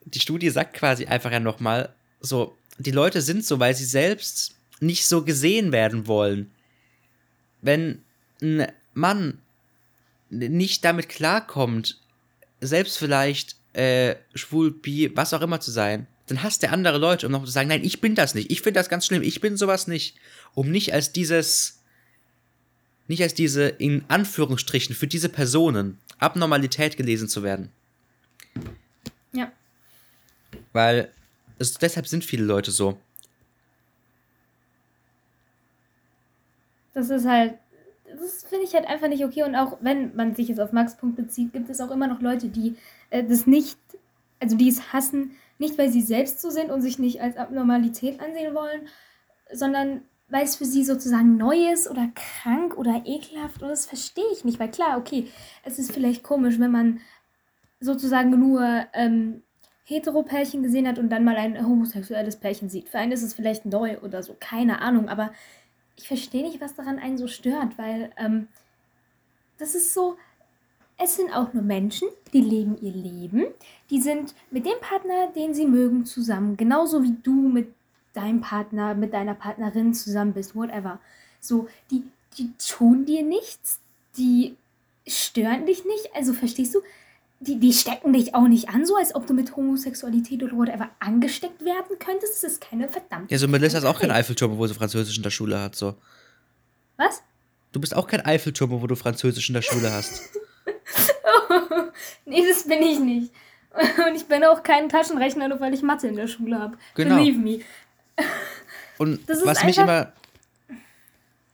die 0.04 0.20
Studie 0.20 0.50
sagt 0.50 0.74
quasi 0.74 1.06
einfach 1.06 1.32
ja 1.32 1.40
nochmal, 1.40 1.92
so, 2.20 2.56
die 2.78 2.90
Leute 2.90 3.22
sind 3.22 3.44
so, 3.44 3.58
weil 3.58 3.74
sie 3.74 3.84
selbst 3.84 4.56
nicht 4.80 5.06
so 5.06 5.24
gesehen 5.24 5.72
werden 5.72 6.06
wollen. 6.06 6.50
Wenn 7.60 8.02
ein 8.40 8.66
Mann 8.94 9.38
nicht 10.30 10.84
damit 10.84 11.08
klarkommt, 11.08 12.00
selbst 12.60 12.98
vielleicht 12.98 13.56
äh, 13.72 14.16
schwul, 14.34 14.70
bi, 14.70 15.10
was 15.14 15.34
auch 15.34 15.40
immer 15.40 15.60
zu 15.60 15.70
sein, 15.70 16.06
dann 16.26 16.42
hasst 16.42 16.62
der 16.62 16.72
andere 16.72 16.98
Leute, 16.98 17.26
um 17.26 17.32
noch 17.32 17.44
zu 17.44 17.50
sagen, 17.50 17.68
nein, 17.68 17.84
ich 17.84 18.00
bin 18.00 18.14
das 18.14 18.34
nicht, 18.34 18.50
ich 18.50 18.60
finde 18.60 18.78
das 18.78 18.88
ganz 18.88 19.06
schlimm, 19.06 19.22
ich 19.22 19.40
bin 19.40 19.56
sowas 19.56 19.86
nicht, 19.86 20.16
um 20.54 20.70
nicht 20.70 20.92
als 20.92 21.12
dieses, 21.12 21.80
nicht 23.06 23.22
als 23.22 23.34
diese, 23.34 23.68
in 23.68 24.04
Anführungsstrichen, 24.08 24.94
für 24.94 25.06
diese 25.06 25.28
Personen 25.28 25.98
Abnormalität 26.18 26.96
gelesen 26.96 27.28
zu 27.28 27.42
werden. 27.42 27.70
Ja. 29.32 29.52
Weil 30.72 31.12
es, 31.58 31.74
deshalb 31.74 32.06
sind 32.06 32.24
viele 32.24 32.44
Leute 32.44 32.70
so. 32.70 32.96
Das 36.94 37.10
ist 37.10 37.26
halt, 37.26 37.54
das 38.10 38.44
finde 38.44 38.64
ich 38.64 38.74
halt 38.74 38.86
einfach 38.86 39.08
nicht 39.08 39.24
okay. 39.24 39.44
Und 39.44 39.54
auch 39.54 39.78
wenn 39.80 40.14
man 40.16 40.34
sich 40.34 40.48
jetzt 40.48 40.60
auf 40.60 40.72
Max 40.72 40.96
Punkt 40.96 41.16
bezieht, 41.16 41.52
gibt 41.52 41.70
es 41.70 41.80
auch 41.80 41.90
immer 41.90 42.08
noch 42.08 42.20
Leute, 42.20 42.48
die 42.48 42.76
äh, 43.10 43.24
das 43.24 43.46
nicht, 43.46 43.78
also 44.40 44.56
die 44.56 44.68
es 44.68 44.92
hassen, 44.92 45.32
nicht 45.58 45.78
weil 45.78 45.90
sie 45.90 46.02
selbst 46.02 46.40
so 46.40 46.50
sind 46.50 46.70
und 46.70 46.80
sich 46.80 46.98
nicht 46.98 47.20
als 47.20 47.36
Abnormalität 47.36 48.20
ansehen 48.20 48.54
wollen, 48.54 48.88
sondern 49.52 50.02
weil 50.28 50.44
es 50.44 50.56
für 50.56 50.64
sie 50.64 50.84
sozusagen 50.84 51.36
neu 51.36 51.72
ist 51.72 51.88
oder 51.88 52.10
krank 52.14 52.76
oder 52.76 53.02
ekelhaft. 53.06 53.62
Und 53.62 53.68
das 53.68 53.86
verstehe 53.86 54.30
ich 54.32 54.44
nicht, 54.44 54.60
weil 54.60 54.70
klar, 54.70 54.98
okay, 54.98 55.28
es 55.64 55.78
ist 55.78 55.92
vielleicht 55.92 56.22
komisch, 56.22 56.58
wenn 56.58 56.70
man 56.70 57.00
sozusagen 57.80 58.30
nur 58.30 58.86
ähm, 58.92 59.42
Hetero-Pärchen 59.88 60.62
gesehen 60.62 60.86
hat 60.86 60.98
und 60.98 61.08
dann 61.08 61.24
mal 61.24 61.36
ein 61.36 61.66
homosexuelles 61.66 62.36
Pärchen 62.36 62.68
sieht. 62.68 62.90
Für 62.90 62.98
einen 62.98 63.12
ist 63.12 63.22
es 63.22 63.32
vielleicht 63.32 63.64
neu 63.64 63.98
oder 64.00 64.22
so, 64.22 64.36
keine 64.38 64.82
Ahnung, 64.82 65.08
aber 65.08 65.32
ich 65.96 66.06
verstehe 66.06 66.42
nicht, 66.42 66.60
was 66.60 66.76
daran 66.76 66.98
einen 66.98 67.16
so 67.16 67.26
stört, 67.26 67.78
weil 67.78 68.10
ähm, 68.18 68.48
das 69.56 69.74
ist 69.74 69.94
so, 69.94 70.16
es 70.98 71.16
sind 71.16 71.34
auch 71.34 71.54
nur 71.54 71.62
Menschen, 71.62 72.06
die 72.34 72.42
leben 72.42 72.76
ihr 72.82 72.92
Leben, 72.92 73.46
die 73.88 74.00
sind 74.00 74.34
mit 74.50 74.66
dem 74.66 74.78
Partner, 74.80 75.28
den 75.34 75.54
sie 75.54 75.66
mögen, 75.66 76.04
zusammen, 76.04 76.58
genauso 76.58 77.02
wie 77.02 77.16
du 77.22 77.48
mit 77.48 77.72
deinem 78.12 78.42
Partner, 78.42 78.94
mit 78.94 79.14
deiner 79.14 79.34
Partnerin 79.34 79.94
zusammen 79.94 80.34
bist, 80.34 80.54
whatever. 80.54 81.00
So, 81.40 81.68
die, 81.90 82.04
die 82.36 82.52
tun 82.58 83.06
dir 83.06 83.22
nichts, 83.22 83.80
die 84.18 84.54
stören 85.06 85.64
dich 85.64 85.86
nicht, 85.86 86.10
also 86.14 86.34
verstehst 86.34 86.74
du? 86.74 86.80
Die, 87.40 87.60
die 87.60 87.72
stecken 87.72 88.12
dich 88.12 88.34
auch 88.34 88.48
nicht 88.48 88.68
an, 88.68 88.84
so 88.84 88.96
als 88.96 89.14
ob 89.14 89.26
du 89.28 89.32
mit 89.34 89.54
Homosexualität 89.54 90.42
oder 90.42 90.56
whatever 90.56 90.90
angesteckt 90.98 91.64
werden 91.64 91.96
könntest. 92.00 92.42
Das 92.42 92.52
ist 92.52 92.60
keine 92.60 92.88
verdammte. 92.88 93.32
Ja, 93.32 93.38
so 93.38 93.46
Melissa 93.46 93.78
ist 93.78 93.84
auch 93.84 94.00
kein 94.00 94.10
Eiffelturm, 94.10 94.58
wo 94.58 94.66
sie 94.66 94.74
Französisch 94.74 95.16
in 95.16 95.22
der 95.22 95.30
Schule 95.30 95.60
hat, 95.60 95.76
so. 95.76 95.94
Was? 96.96 97.22
Du 97.70 97.80
bist 97.80 97.94
auch 97.94 98.08
kein 98.08 98.24
Eiffelturm, 98.24 98.70
wo 98.72 98.86
du 98.88 98.96
Französisch 98.96 99.48
in 99.48 99.54
der 99.54 99.62
Schule 99.62 99.92
hast. 99.92 100.20
nee, 102.24 102.42
das 102.48 102.66
bin 102.66 102.82
ich 102.82 102.98
nicht. 102.98 103.32
Und 104.06 104.16
ich 104.16 104.24
bin 104.26 104.42
auch 104.44 104.62
kein 104.64 104.88
Taschenrechner, 104.88 105.46
nur 105.48 105.60
weil 105.60 105.74
ich 105.74 105.82
Mathe 105.82 106.08
in 106.08 106.16
der 106.16 106.26
Schule 106.26 106.58
habe. 106.58 106.76
Genau. 106.96 107.16
Believe 107.16 107.38
me. 107.38 107.60
Und 108.98 109.20
was 109.28 109.62
mich 109.64 109.78
einfach- 109.78 110.12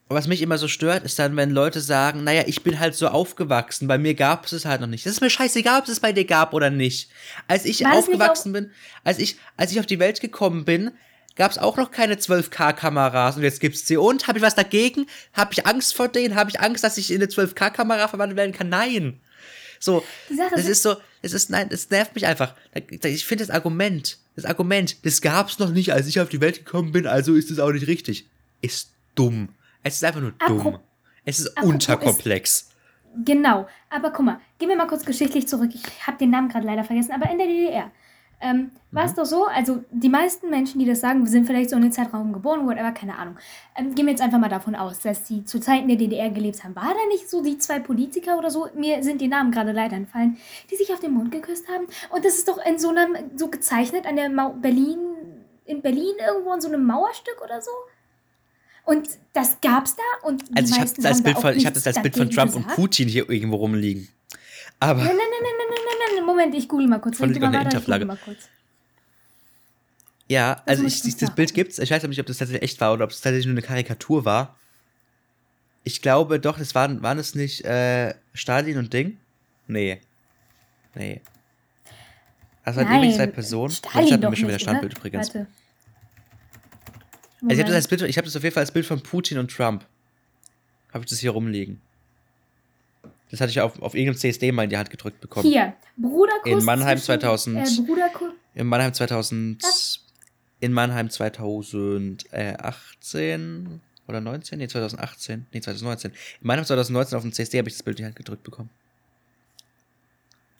was 0.08 0.26
mich 0.26 0.42
immer 0.42 0.58
so 0.58 0.68
stört, 0.68 1.04
ist 1.04 1.18
dann, 1.18 1.36
wenn 1.36 1.50
Leute 1.50 1.80
sagen, 1.80 2.24
naja, 2.24 2.44
ich 2.46 2.62
bin 2.62 2.78
halt 2.78 2.94
so 2.94 3.08
aufgewachsen, 3.08 3.88
bei 3.88 3.98
mir 3.98 4.14
gab 4.14 4.44
es 4.44 4.52
es 4.52 4.64
halt 4.64 4.80
noch 4.80 4.86
nicht. 4.86 5.06
Das 5.06 5.12
ist 5.14 5.20
mir 5.20 5.30
scheißegal, 5.30 5.78
ob 5.78 5.84
es 5.84 5.92
es 5.92 6.00
bei 6.00 6.12
dir 6.12 6.24
gab 6.26 6.52
oder 6.52 6.70
nicht. 6.70 7.10
Als 7.48 7.64
ich 7.64 7.82
War 7.84 7.94
aufgewachsen 7.94 8.52
bin, 8.52 8.70
als 9.02 9.18
ich, 9.18 9.36
als 9.56 9.72
ich 9.72 9.80
auf 9.80 9.86
die 9.86 9.98
Welt 9.98 10.20
gekommen 10.20 10.64
bin, 10.64 10.90
gab 11.36 11.50
es 11.50 11.58
auch 11.58 11.76
noch 11.76 11.90
keine 11.90 12.14
12K-Kameras 12.16 13.36
und 13.36 13.42
jetzt 13.42 13.60
gibt's 13.60 13.86
sie. 13.86 13.96
Und 13.96 14.28
habe 14.28 14.38
ich 14.38 14.44
was 14.44 14.54
dagegen? 14.54 15.06
Habe 15.32 15.52
ich 15.52 15.66
Angst 15.66 15.94
vor 15.94 16.08
denen? 16.08 16.34
Habe 16.36 16.50
ich 16.50 16.60
Angst, 16.60 16.84
dass 16.84 16.98
ich 16.98 17.10
in 17.10 17.16
eine 17.16 17.26
12K-Kamera 17.30 18.06
verwandelt 18.08 18.36
werden 18.36 18.52
kann? 18.52 18.68
Nein. 18.68 19.20
So, 19.80 20.04
das 20.28 20.60
ist- 20.60 20.68
ist 20.68 20.82
so, 20.82 20.96
es 21.22 21.32
ist, 21.32 21.50
nein, 21.50 21.68
es 21.70 21.90
nervt 21.90 22.14
mich 22.14 22.26
einfach. 22.26 22.54
Ich 23.02 23.24
finde 23.26 23.44
das 23.44 23.54
Argument, 23.54 24.18
das 24.36 24.44
Argument, 24.44 25.04
das 25.04 25.20
gab's 25.20 25.58
noch 25.58 25.70
nicht, 25.70 25.92
als 25.92 26.06
ich 26.06 26.20
auf 26.20 26.28
die 26.28 26.40
Welt 26.40 26.64
gekommen 26.64 26.92
bin, 26.92 27.06
also 27.06 27.34
ist 27.34 27.50
es 27.50 27.58
auch 27.58 27.72
nicht 27.72 27.86
richtig. 27.86 28.26
Ist 28.62 28.90
dumm. 29.14 29.48
Es 29.84 29.94
ist 29.94 30.04
einfach 30.04 30.20
nur 30.20 30.32
dumm. 30.32 30.60
Apro- 30.60 30.80
Es 31.24 31.38
ist 31.38 31.56
Apropos 31.56 31.72
unterkomplex. 31.74 32.70
Genau. 33.24 33.66
Aber 33.90 34.10
guck 34.10 34.24
mal, 34.26 34.40
gehen 34.58 34.68
wir 34.68 34.76
mal 34.76 34.86
kurz 34.88 35.04
geschichtlich 35.04 35.46
zurück. 35.46 35.70
Ich 35.72 36.06
habe 36.06 36.18
den 36.18 36.30
Namen 36.30 36.48
gerade 36.48 36.66
leider 36.66 36.82
vergessen, 36.82 37.12
aber 37.12 37.30
in 37.30 37.38
der 37.38 37.46
DDR. 37.46 37.90
Ähm, 38.40 38.72
war 38.90 39.04
es 39.04 39.12
Mhm. 39.12 39.16
doch 39.16 39.24
so, 39.24 39.46
also 39.46 39.84
die 39.92 40.08
meisten 40.08 40.50
Menschen, 40.50 40.78
die 40.80 40.84
das 40.84 41.00
sagen, 41.00 41.24
sind 41.26 41.46
vielleicht 41.46 41.70
so 41.70 41.76
in 41.76 41.82
den 41.82 41.92
Zeitraum 41.92 42.32
geboren, 42.32 42.66
whatever, 42.66 42.90
keine 42.92 43.16
Ahnung. 43.16 43.36
Ähm, 43.76 43.94
gehen 43.94 44.04
wir 44.06 44.10
jetzt 44.10 44.20
einfach 44.20 44.38
mal 44.40 44.48
davon 44.50 44.74
aus, 44.74 44.98
dass 44.98 45.22
die 45.22 45.44
zu 45.44 45.60
Zeiten 45.60 45.86
der 45.88 45.96
DDR 45.96 46.28
gelebt 46.30 46.62
haben. 46.64 46.74
War 46.74 46.88
da 46.92 47.06
nicht 47.08 47.30
so 47.30 47.42
die 47.42 47.56
zwei 47.58 47.78
Politiker 47.78 48.36
oder 48.36 48.50
so, 48.50 48.66
mir 48.74 49.02
sind 49.04 49.20
die 49.20 49.28
Namen 49.28 49.52
gerade 49.52 49.70
leider 49.72 49.96
entfallen, 49.96 50.36
die 50.70 50.76
sich 50.76 50.92
auf 50.92 51.00
den 51.00 51.12
Mund 51.12 51.30
geküsst 51.30 51.68
haben? 51.68 51.86
Und 52.10 52.24
das 52.24 52.34
ist 52.34 52.48
doch 52.48 52.58
in 52.66 52.78
so 52.78 52.88
einem, 52.90 53.16
so 53.36 53.48
gezeichnet 53.48 54.04
an 54.06 54.16
der 54.16 54.28
Mau 54.28 54.50
Berlin, 54.50 54.98
in 55.64 55.80
Berlin 55.80 56.14
irgendwo 56.26 56.52
in 56.52 56.60
so 56.60 56.68
einem 56.68 56.84
Mauerstück 56.84 57.40
oder 57.42 57.62
so? 57.62 57.70
Und 58.84 59.08
das 59.32 59.60
gab's 59.60 59.96
da 59.96 60.28
und 60.28 60.48
die 60.48 60.56
Also 60.56 60.68
ich 60.68 60.72
habe 60.72 60.80
meisten 60.82 61.02
das, 61.02 61.12
als 61.12 61.22
Bild 61.22 61.38
von, 61.38 61.56
ich 61.56 61.66
hab 61.66 61.74
nichts 61.74 61.84
das 61.84 61.96
als 61.96 62.02
Bild 62.02 62.16
von 62.16 62.30
Trump 62.30 62.54
und 62.54 62.62
gesagt. 62.62 62.76
Putin 62.76 63.08
hier 63.08 63.28
irgendwo 63.30 63.56
rumliegen. 63.56 64.08
Aber 64.80 65.02
Nein, 65.02 65.08
nein, 65.08 65.16
nein, 65.16 65.40
nein, 65.42 65.66
nein, 65.68 65.78
nein, 65.86 66.16
nein, 66.16 66.26
Moment, 66.26 66.54
ich 66.54 66.68
google 66.68 66.86
mal 66.86 66.98
kurz. 66.98 67.16
Von 67.16 67.32
der 67.32 67.42
Interflagge. 67.42 68.04
mal 68.04 68.18
kurz. 68.22 68.48
ja, 70.28 70.62
also 70.66 70.82
muss 70.82 70.92
ich, 70.92 71.04
ich 71.08 71.14
nachgucken. 71.14 71.34
Bild 71.36 71.54
gibt's. 71.54 71.78
Ich 71.78 71.90
weiß 71.90 72.02
aber 72.02 72.08
nicht, 72.08 72.20
ob 72.20 72.26
das 72.26 72.38
tatsächlich 72.38 72.62
echt 72.62 72.80
war 72.80 72.92
oder 72.92 73.04
ob 73.04 73.10
es 73.10 73.20
tatsächlich 73.20 73.46
nur 73.46 73.54
eine 73.54 73.62
Karikatur 73.62 74.24
war. 74.24 74.58
Ich 75.84 76.02
glaube 76.02 76.38
doch, 76.40 76.58
das 76.58 76.74
waren, 76.74 77.02
waren 77.02 77.18
es 77.18 77.34
nicht 77.34 77.64
äh, 77.64 78.14
Stalin 78.34 78.78
und 78.78 78.92
Ding? 78.92 79.18
Nee. 79.66 80.00
Nee. 80.94 81.20
Also 82.64 82.80
halt 82.80 82.90
irgendwie 82.90 83.14
zwei 83.14 83.26
Personen. 83.26 83.72
Stalin 83.72 84.06
ich 84.06 84.12
habe 84.12 84.22
doch 84.22 84.30
mir 84.30 84.36
schon 84.36 84.48
wieder 84.48 84.58
Standbild 84.58 84.96
übrigens. 84.96 85.34
Warte. 85.34 85.46
Also 87.48 87.54
ich 87.54 87.58
habe 87.58 87.58
das, 87.58 87.68
Moment. 87.68 87.74
als 87.74 87.88
Bild, 87.88 88.02
ich 88.02 88.18
hab 88.18 88.24
das 88.24 88.36
auf 88.36 88.42
jeden 88.42 88.54
Fall 88.54 88.62
als 88.62 88.72
Bild 88.72 88.86
von 88.86 89.02
Putin 89.02 89.38
und 89.38 89.50
Trump. 89.50 89.84
Habe 90.92 91.04
ich 91.04 91.10
das 91.10 91.18
hier 91.18 91.30
rumliegen. 91.30 91.80
Das 93.30 93.40
hatte 93.40 93.50
ich 93.50 93.60
auf, 93.60 93.80
auf 93.82 93.94
irgendeinem 93.94 94.18
CSD 94.18 94.52
mal 94.52 94.64
in 94.64 94.70
die 94.70 94.76
Hand 94.76 94.90
gedrückt 94.90 95.20
bekommen. 95.20 95.48
Hier, 95.48 95.74
Bruderkuss. 95.96 96.52
In 96.52 96.64
Mannheim 96.64 96.98
zwischen, 96.98 97.20
2000. 97.20 97.56
Äh, 97.56 97.82
Bruderkuss. 97.82 98.32
In 98.54 98.66
Mannheim 98.68 98.94
2000. 98.94 99.62
Was? 99.62 100.00
In 100.60 100.72
Mannheim 100.72 101.10
2018 101.10 103.80
oder 104.06 104.20
19? 104.20 104.58
Nee, 104.58 104.68
2018. 104.68 105.46
Nee, 105.52 105.60
2019. 105.60 106.12
In 106.12 106.46
Mannheim 106.46 106.64
2019 106.64 107.16
auf 107.16 107.22
dem 107.22 107.32
CSD 107.32 107.58
habe 107.58 107.68
ich 107.68 107.74
das 107.74 107.82
Bild 107.82 107.98
in 107.98 108.04
die 108.04 108.06
Hand 108.06 108.14
gedrückt 108.16 108.44
bekommen. 108.44 108.70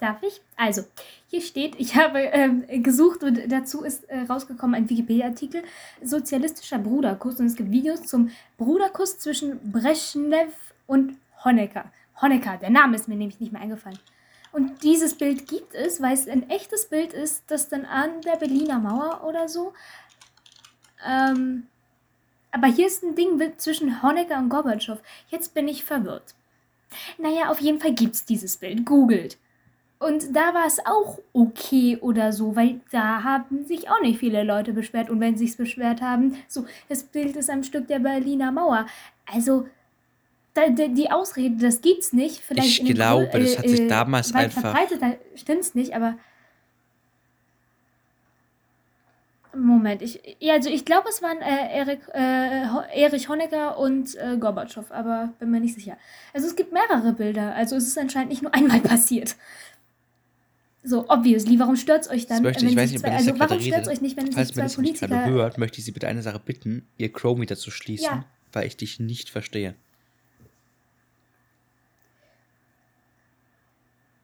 Darf 0.04 0.22
ich? 0.22 0.42
Also, 0.56 0.82
hier 1.28 1.40
steht, 1.40 1.76
ich 1.80 1.96
habe 1.96 2.18
ähm, 2.18 2.66
gesucht 2.82 3.24
und 3.24 3.40
dazu 3.50 3.84
ist 3.84 4.04
äh, 4.10 4.18
rausgekommen 4.28 4.74
ein 4.74 4.90
Wikipedia-Artikel, 4.90 5.62
sozialistischer 6.02 6.78
Bruderkuss 6.78 7.40
und 7.40 7.46
es 7.46 7.56
gibt 7.56 7.70
Videos 7.70 8.02
zum 8.02 8.30
Bruderkuss 8.58 9.18
zwischen 9.18 9.72
Brezhnev 9.72 10.52
und 10.86 11.16
Honecker. 11.42 11.90
Honecker, 12.20 12.58
der 12.58 12.68
Name 12.68 12.96
ist 12.96 13.08
mir 13.08 13.16
nämlich 13.16 13.40
nicht 13.40 13.50
mehr 13.50 13.62
eingefallen. 13.62 13.98
Und 14.52 14.82
dieses 14.82 15.14
Bild 15.14 15.48
gibt 15.48 15.74
es, 15.74 16.02
weil 16.02 16.12
es 16.12 16.28
ein 16.28 16.50
echtes 16.50 16.84
Bild 16.90 17.14
ist, 17.14 17.44
das 17.46 17.70
dann 17.70 17.86
an 17.86 18.20
der 18.26 18.36
Berliner 18.36 18.80
Mauer 18.80 19.24
oder 19.26 19.48
so. 19.48 19.72
Ähm, 21.02 21.66
aber 22.50 22.66
hier 22.66 22.88
ist 22.88 23.02
ein 23.02 23.14
Ding 23.14 23.40
zwischen 23.56 24.02
Honecker 24.02 24.36
und 24.36 24.50
Gorbatschow. 24.50 24.98
Jetzt 25.30 25.54
bin 25.54 25.66
ich 25.66 25.82
verwirrt. 25.82 26.34
Naja, 27.16 27.48
auf 27.48 27.62
jeden 27.62 27.80
Fall 27.80 27.94
gibt 27.94 28.16
es 28.16 28.26
dieses 28.26 28.58
Bild. 28.58 28.84
Googelt. 28.84 29.38
Und 29.98 30.36
da 30.36 30.52
war 30.52 30.66
es 30.66 30.84
auch 30.84 31.18
okay 31.32 31.96
oder 32.00 32.32
so, 32.32 32.56
weil 32.56 32.80
da 32.90 33.22
haben 33.22 33.64
sich 33.64 33.88
auch 33.88 34.00
nicht 34.02 34.18
viele 34.18 34.42
Leute 34.42 34.72
beschwert. 34.72 35.08
Und 35.08 35.20
wenn 35.20 35.36
sie 35.36 35.46
sich 35.46 35.56
beschwert 35.56 36.02
haben, 36.02 36.36
so, 36.48 36.66
das 36.88 37.04
Bild 37.04 37.36
ist 37.36 37.48
am 37.48 37.62
Stück 37.62 37.86
der 37.88 38.00
Berliner 38.00 38.52
Mauer. 38.52 38.86
Also, 39.32 39.66
da, 40.52 40.68
die 40.68 41.10
Ausrede, 41.10 41.56
das 41.56 41.80
gibt's 41.80 42.12
nicht. 42.12 42.40
Vielleicht 42.40 42.80
Ich 42.82 42.94
glaube, 42.94 43.26
Grö- 43.26 43.40
das 43.42 43.58
hat 43.58 43.68
sich 43.68 43.88
damals 43.88 44.34
weit 44.34 44.44
einfach- 44.44 44.60
verbreitet, 44.60 45.00
da 45.00 45.14
stimmt's 45.36 45.74
nicht, 45.74 45.94
aber. 45.94 46.16
Moment, 49.56 50.02
ich, 50.02 50.20
ja, 50.40 50.54
also 50.54 50.68
ich 50.68 50.84
glaube, 50.84 51.08
es 51.08 51.22
waren 51.22 51.38
äh, 51.40 51.78
Erik, 51.78 52.00
äh, 52.12 53.00
Erich 53.00 53.28
Honecker 53.28 53.78
und 53.78 54.16
äh, 54.16 54.36
Gorbatschow, 54.36 54.90
aber 54.90 55.32
bin 55.38 55.52
mir 55.52 55.60
nicht 55.60 55.76
sicher. 55.76 55.96
Also 56.32 56.48
es 56.48 56.56
gibt 56.56 56.72
mehrere 56.72 57.12
Bilder, 57.12 57.54
also 57.54 57.76
es 57.76 57.86
ist 57.86 57.96
anscheinend 57.96 58.30
nicht 58.30 58.42
nur 58.42 58.52
einmal 58.52 58.80
passiert. 58.80 59.36
So, 60.86 61.08
obviously, 61.08 61.58
warum 61.58 61.76
stört's 61.76 62.10
euch 62.10 62.26
dann, 62.26 62.42
Das 62.42 62.52
möchte 62.52 62.64
ich, 62.66 62.72
ich 62.72 62.76
wenn 62.76 62.82
weiß 62.84 62.90
sich 62.90 62.98
nicht, 63.02 63.08
zwei, 63.08 63.16
also 63.16 63.26
warum 63.30 63.40
Katharina- 63.40 63.72
stört's 63.72 63.88
euch 63.88 64.00
nicht, 64.02 64.16
wenn 64.18 64.26
sich 64.26 64.34
Falls 64.34 64.48
zwei 64.50 64.56
mir 64.60 64.62
das 64.64 64.76
nicht 64.78 65.00
gerade 65.00 65.14
Politiker... 65.14 65.34
hört, 65.34 65.58
möchte 65.58 65.78
ich 65.78 65.84
Sie 65.86 65.92
bitte 65.92 66.08
eine 66.08 66.20
Sache 66.22 66.38
bitten, 66.40 66.86
Ihr 66.98 67.10
Chrome 67.10 67.40
wieder 67.40 67.56
zu 67.56 67.70
schließen, 67.70 68.04
Ja. 68.04 68.24
weil 68.52 68.66
ich 68.66 68.76
dich 68.76 69.00
nicht 69.00 69.30
verstehe. 69.30 69.74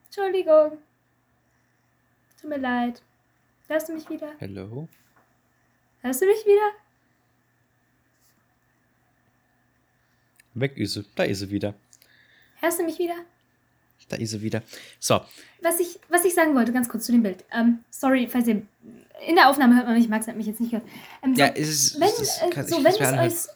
Entschuldigung. 0.05 0.77
Tut 2.39 2.49
mir 2.49 2.57
leid. 2.57 3.01
Hörst 3.67 3.89
du 3.89 3.93
mich 3.93 4.09
wieder? 4.09 4.31
Hello? 4.39 4.87
Hörst 6.01 6.21
du 6.21 6.25
mich 6.25 6.45
wieder? 6.45 6.71
Weg 10.53 10.77
ist 10.77 10.93
sie. 10.93 11.05
Da 11.15 11.23
ist 11.23 11.39
sie 11.39 11.49
wieder. 11.49 11.73
Hörst 12.59 12.79
du 12.79 12.83
mich 12.83 12.99
wieder? 12.99 13.15
Da 14.11 14.17
ist 14.17 14.31
sie 14.31 14.41
wieder. 14.41 14.61
So, 14.99 15.21
Was 15.61 15.79
ich, 15.79 15.99
was 16.09 16.25
ich 16.25 16.33
sagen 16.33 16.53
wollte, 16.55 16.71
ganz 16.73 16.89
kurz 16.89 17.05
zu 17.05 17.11
dem 17.11 17.23
Bild. 17.23 17.43
Ähm, 17.53 17.79
sorry, 17.89 18.27
falls 18.27 18.47
ihr. 18.47 18.61
In 19.27 19.35
der 19.35 19.49
Aufnahme 19.49 19.75
hört 19.75 19.85
man 19.85 19.95
mich, 19.95 20.09
Max 20.09 20.27
hat 20.27 20.35
mich 20.35 20.47
jetzt 20.47 20.59
nicht 20.59 20.71
gehört. 20.71 20.87
Ähm, 21.23 21.35
so, 21.35 21.41
ja, 21.41 21.47
es 21.55 21.69
ist. 21.69 21.99
wenn, 21.99 22.07
es 22.09 22.19
ist- 22.21 22.41
äh, 22.41 22.63
so, 22.67 22.83
wenn, 22.83 22.93
es 22.93 22.99
euch, 23.47 23.55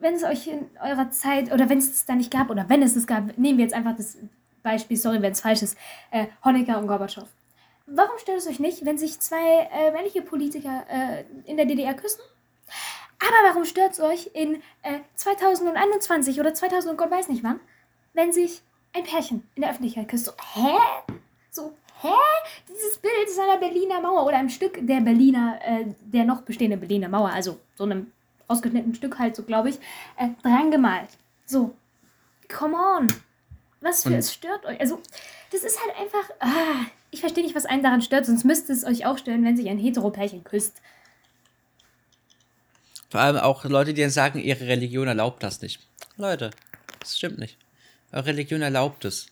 wenn 0.00 0.14
es 0.14 0.24
euch 0.24 0.46
in 0.48 0.66
eurer 0.82 1.10
Zeit 1.10 1.52
oder 1.52 1.68
wenn 1.68 1.78
es 1.78 1.88
es 1.90 2.04
da 2.06 2.14
nicht 2.14 2.30
gab 2.32 2.50
oder 2.50 2.68
wenn 2.68 2.82
es 2.82 2.96
es 2.96 3.06
gab, 3.06 3.38
nehmen 3.38 3.58
wir 3.58 3.64
jetzt 3.64 3.74
einfach 3.74 3.96
das 3.96 4.16
Beispiel, 4.62 4.96
sorry, 4.96 5.22
wenn 5.22 5.32
es 5.32 5.40
falsch 5.40 5.62
ist, 5.62 5.76
äh, 6.10 6.26
Honecker 6.44 6.78
und 6.78 6.88
Gorbatschow. 6.88 7.28
warum 7.86 8.18
stört 8.18 8.38
es 8.38 8.46
euch 8.48 8.58
nicht, 8.58 8.84
wenn 8.84 8.98
sich 8.98 9.18
zwei 9.20 9.68
äh, 9.72 9.92
männliche 9.92 10.20
Politiker 10.22 10.84
äh, 10.90 11.24
in 11.48 11.56
der 11.56 11.64
DDR 11.66 11.94
küssen? 11.94 12.20
Aber 13.20 13.48
warum 13.48 13.64
stört 13.64 13.92
es 13.92 14.00
euch 14.00 14.30
in 14.34 14.56
äh, 14.82 14.98
2021 15.14 16.38
oder 16.40 16.54
2000 16.54 16.90
und 16.90 16.96
Gott 16.98 17.10
weiß 17.10 17.28
nicht 17.28 17.42
wann, 17.44 17.60
wenn 18.14 18.32
sich 18.32 18.62
ein 18.92 19.04
Pärchen 19.04 19.42
in 19.54 19.62
der 19.62 19.70
Öffentlichkeit 19.70 20.08
küsst? 20.08 20.26
So, 20.26 20.32
hä? 20.54 20.76
So, 21.50 21.76
hä? 22.02 22.08
Dieses 22.68 22.98
Bild 22.98 23.12
ist 23.28 23.38
einer 23.38 23.58
Berliner 23.58 24.00
Mauer 24.00 24.24
oder 24.26 24.36
einem 24.38 24.48
Stück 24.48 24.78
der 24.86 25.00
Berliner, 25.00 25.58
äh, 25.64 25.84
der 26.02 26.24
noch 26.24 26.42
bestehenden 26.42 26.80
Berliner 26.80 27.08
Mauer, 27.08 27.30
also 27.30 27.58
so 27.76 27.84
einem 27.84 28.12
ausgeschnittenen 28.48 28.94
Stück 28.94 29.18
halt, 29.18 29.36
so 29.36 29.42
glaube 29.42 29.70
ich, 29.70 29.76
äh, 30.16 30.28
dran 30.42 30.70
gemalt. 30.70 31.10
So, 31.46 31.74
come 32.48 32.76
on. 32.76 33.06
Was 33.80 34.02
für 34.02 34.08
Und- 34.08 34.14
es 34.16 34.32
stört 34.34 34.64
euch? 34.66 34.80
Also, 34.80 35.00
das 35.52 35.62
ist 35.62 35.78
halt 35.80 35.96
einfach. 35.98 36.30
Ah, 36.40 36.86
ich 37.10 37.20
verstehe 37.20 37.44
nicht, 37.44 37.54
was 37.54 37.64
einen 37.66 37.82
daran 37.82 38.02
stört, 38.02 38.26
sonst 38.26 38.44
müsste 38.44 38.72
es 38.72 38.84
euch 38.84 39.06
auch 39.06 39.16
stören, 39.18 39.44
wenn 39.44 39.56
sich 39.56 39.68
ein 39.68 39.78
Heteropärchen 39.78 40.44
küsst. 40.44 40.80
Vor 43.10 43.20
allem 43.20 43.36
auch 43.38 43.64
Leute, 43.64 43.94
die 43.94 44.02
dann 44.02 44.10
sagen, 44.10 44.38
ihre 44.40 44.66
Religion 44.66 45.08
erlaubt 45.08 45.42
das 45.42 45.62
nicht. 45.62 45.80
Leute, 46.16 46.50
das 47.00 47.16
stimmt 47.16 47.38
nicht. 47.38 47.56
Eure 48.12 48.26
Religion 48.26 48.62
erlaubt 48.62 49.04
es. 49.04 49.26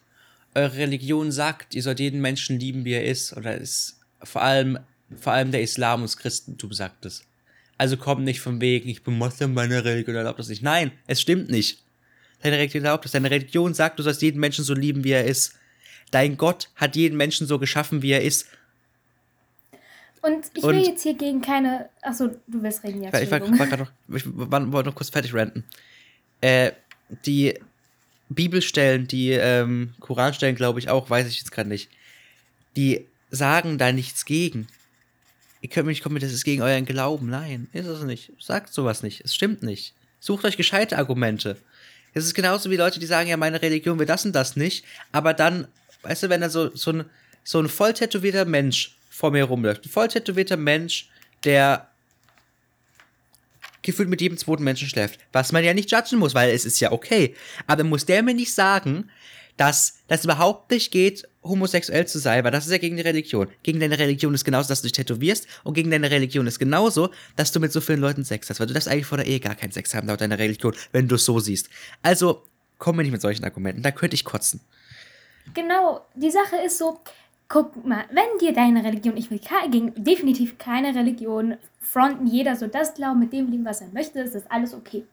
Eure 0.55 0.77
Religion 0.77 1.33
sagt, 1.33 1.75
ihr 1.75 1.83
sollt 1.83 2.01
jeden 2.01 2.21
Menschen 2.21 2.59
lieben, 2.59 2.85
wie 2.85 2.93
er 2.93 3.05
ist. 3.05 3.37
Oder 3.37 3.57
ist 3.57 3.99
vor 4.23 4.43
allem, 4.43 4.79
vor 5.21 5.33
allem 5.33 5.51
der 5.51 5.63
Islam 5.63 6.01
und 6.01 6.05
das 6.11 6.17
Christentum 6.17 6.73
sagt 6.73 7.05
es. 7.07 7.25
Also 7.79 7.97
kommt 7.99 8.25
nicht 8.25 8.41
von 8.41 8.61
wegen, 8.61 8.89
ich 8.89 9.03
bin 9.03 9.19
Moslem, 9.19 9.53
meine 9.53 9.85
Religion 9.85 10.17
erlaubt 10.17 10.39
das 10.39 10.49
nicht. 10.49 10.63
Nein, 10.63 10.93
es 11.07 11.21
stimmt 11.21 11.51
nicht. 11.51 11.83
Deine 12.43 12.57
Religion 12.57 12.85
erlaubt 12.85 13.05
es. 13.05 13.13
Deine 13.13 13.31
Religion 13.31 13.75
sagt, 13.75 13.99
du 13.99 14.03
sollst 14.03 14.23
jeden 14.23 14.41
Menschen 14.41 14.65
so 14.65 14.73
lieben, 14.75 15.05
wie 15.05 15.11
er 15.13 15.25
ist. 15.25 15.55
Dein 16.11 16.37
Gott 16.37 16.71
hat 16.77 16.97
jeden 16.97 17.17
Menschen 17.17 17.47
so 17.47 17.59
geschaffen, 17.59 18.01
wie 18.03 18.13
er 18.13 18.23
ist. 18.23 18.47
Und 20.23 20.47
ich 20.55 20.63
will 20.63 20.77
Und- 20.77 20.85
jetzt 20.87 21.03
hier 21.03 21.15
gegen 21.15 21.41
keine. 21.41 21.89
Achso, 22.03 22.29
du 22.47 22.63
willst 22.63 22.83
reden, 22.83 23.03
ja. 23.03 23.21
Ich, 23.21 23.31
war- 23.31 23.41
war- 23.41 23.59
war 23.71 23.77
noch, 23.79 23.91
ich 24.15 24.23
war- 24.27 24.73
wollte 24.73 24.89
noch 24.89 24.97
kurz 24.97 25.11
fertig 25.11 25.35
ranten. 25.35 25.65
Äh, 26.41 26.73
die 27.27 27.55
Bibelstellen, 28.29 29.07
die 29.07 29.31
ähm, 29.31 29.95
Koranstellen, 30.01 30.57
glaube 30.57 30.79
ich 30.79 30.89
auch, 30.89 31.09
weiß 31.09 31.29
ich 31.29 31.39
jetzt 31.39 31.53
gerade 31.53 31.69
nicht. 31.69 31.91
Die 32.77 33.07
sagen 33.31 33.79
da 33.79 33.93
nichts 33.93 34.25
gegen. 34.25 34.67
Ihr 35.61 35.71
könnt 35.71 35.87
mir 35.87 35.93
nicht 35.93 36.03
kommen, 36.03 36.21
das 36.21 36.33
ist 36.33 36.45
gegen 36.45 36.63
euren 36.63 36.85
Glauben. 36.85 37.29
Nein, 37.29 37.69
ist 37.73 37.87
es 37.87 38.03
nicht. 38.03 38.33
Sagt 38.39 38.73
sowas 38.73 39.03
nicht. 39.03 39.25
Es 39.25 39.35
stimmt 39.35 39.63
nicht. 39.63 39.95
Sucht 40.21 40.45
euch 40.45 40.57
gescheite 40.57 40.99
Argumente. 40.99 41.57
Es 42.15 42.25
ist 42.25 42.35
genauso 42.35 42.71
wie 42.71 42.77
Leute, 42.77 42.99
die 42.99 43.07
sagen, 43.07 43.29
ja, 43.29 43.37
meine 43.37 43.61
Religion 43.63 43.99
will 43.99 44.07
das 44.07 44.25
und 44.25 44.33
das 44.33 44.57
nicht. 44.57 44.85
Aber 45.13 45.35
dann, 45.35 45.69
weißt 46.03 46.25
du, 46.25 46.29
wenn 46.29 46.41
da 46.41 46.49
so, 46.49 46.75
so, 46.75 46.93
ein, 46.93 47.05
so 47.45 47.61
ein 47.61 47.69
voll 47.69 47.93
tätowierter 47.93 48.45
Mensch 48.45 48.97
vor 49.11 49.31
mir 49.31 49.45
rumläuft, 49.45 49.85
ein 49.85 49.91
voll 49.91 50.09
tätowierter 50.09 50.57
Mensch, 50.57 51.09
der 51.45 51.89
gefühlt 53.87 54.09
mit 54.09 54.21
jedem 54.21 54.37
zweiten 54.37 54.65
Menschen 54.65 54.89
schläft. 54.89 55.21
Was 55.33 55.53
man 55.53 55.65
ja 55.65 55.73
nicht 55.73 55.91
judgen 55.91 56.19
muss, 56.19 56.35
weil 56.35 56.51
es 56.51 56.65
ist 56.65 56.81
ja 56.81 56.93
okay. 56.93 57.35
Aber 57.67 57.85
muss 57.85 58.05
der 58.05 58.23
mir 58.23 58.35
nicht 58.35 58.53
sagen, 58.53 59.11
dass 59.57 60.01
das 60.09 60.25
überhaupt 60.25 60.71
nicht 60.71 60.91
geht, 60.91 61.27
homosexuell 61.43 62.07
zu 62.07 62.19
sein, 62.19 62.45
weil 62.45 62.51
das 62.51 62.67
ist 62.67 62.73
ja 62.73 62.79
gegen 62.79 62.97
die 62.97 63.03
Religion. 63.03 63.49
Gegen 63.63 63.81
deine 63.81 63.99
Religion 63.99 64.35
ist 64.35 64.45
genauso, 64.45 64.69
dass 64.69 64.83
du 64.83 64.87
dich 64.87 64.93
tätowierst 64.93 65.47
und 65.65 65.75
gegen 65.75 65.91
deine 65.91 66.11
Religion 66.11 66.47
ist 66.47 66.59
genauso, 66.59 67.11
dass 67.37 67.53
du 67.53 67.61
mit 67.61 67.73
so 67.73 67.81
vielen 67.81 68.01
Leuten 68.01 68.25
Sex 68.25 68.51
hast, 68.51 68.61
weil 68.61 68.67
du 68.67 68.75
darfst 68.75 68.89
eigentlich 68.89 69.07
vor 69.07 69.19
der 69.19 69.27
Ehe 69.27 69.41
gar 69.41 69.55
keinen 69.55 69.73
Sex 69.73 69.95
haben 69.95 70.09
laut 70.09 70.21
deiner 70.21 70.39
Religion, 70.39 70.75
wenn 70.93 71.09
du 71.09 71.15
es 71.15 71.25
so 71.25 71.41
siehst. 71.41 71.71
Also, 72.03 72.43
komm 72.79 72.97
mir 72.97 73.03
nicht 73.03 73.13
mit 73.13 73.23
solchen 73.23 73.45
Argumenten, 73.45 73.83
da 73.83 73.91
könnte 73.93 74.15
ich 74.15 74.25
kotzen. 74.25 74.61
Genau, 75.55 76.05
die 76.15 76.31
Sache 76.31 76.57
ist 76.67 76.79
so, 76.79 77.01
guck 77.49 77.85
mal, 77.85 78.05
wenn 78.11 78.39
dir 78.41 78.53
deine 78.53 78.83
Religion, 78.85 79.17
ich 79.17 79.31
will 79.31 79.41
gegen 79.71 79.93
definitiv 80.03 80.59
keine 80.59 80.95
Religion 80.95 81.57
fronten, 81.79 82.27
jeder 82.27 82.57
so 82.57 82.67
das 82.67 82.95
glauben, 82.95 83.21
mit 83.21 83.33
dem 83.33 83.51
leben, 83.51 83.65
was 83.65 83.81
er 83.81 83.89
möchte, 83.89 84.21
ist 84.21 84.35
das 84.35 84.51
alles 84.51 84.75
okay. 84.75 85.05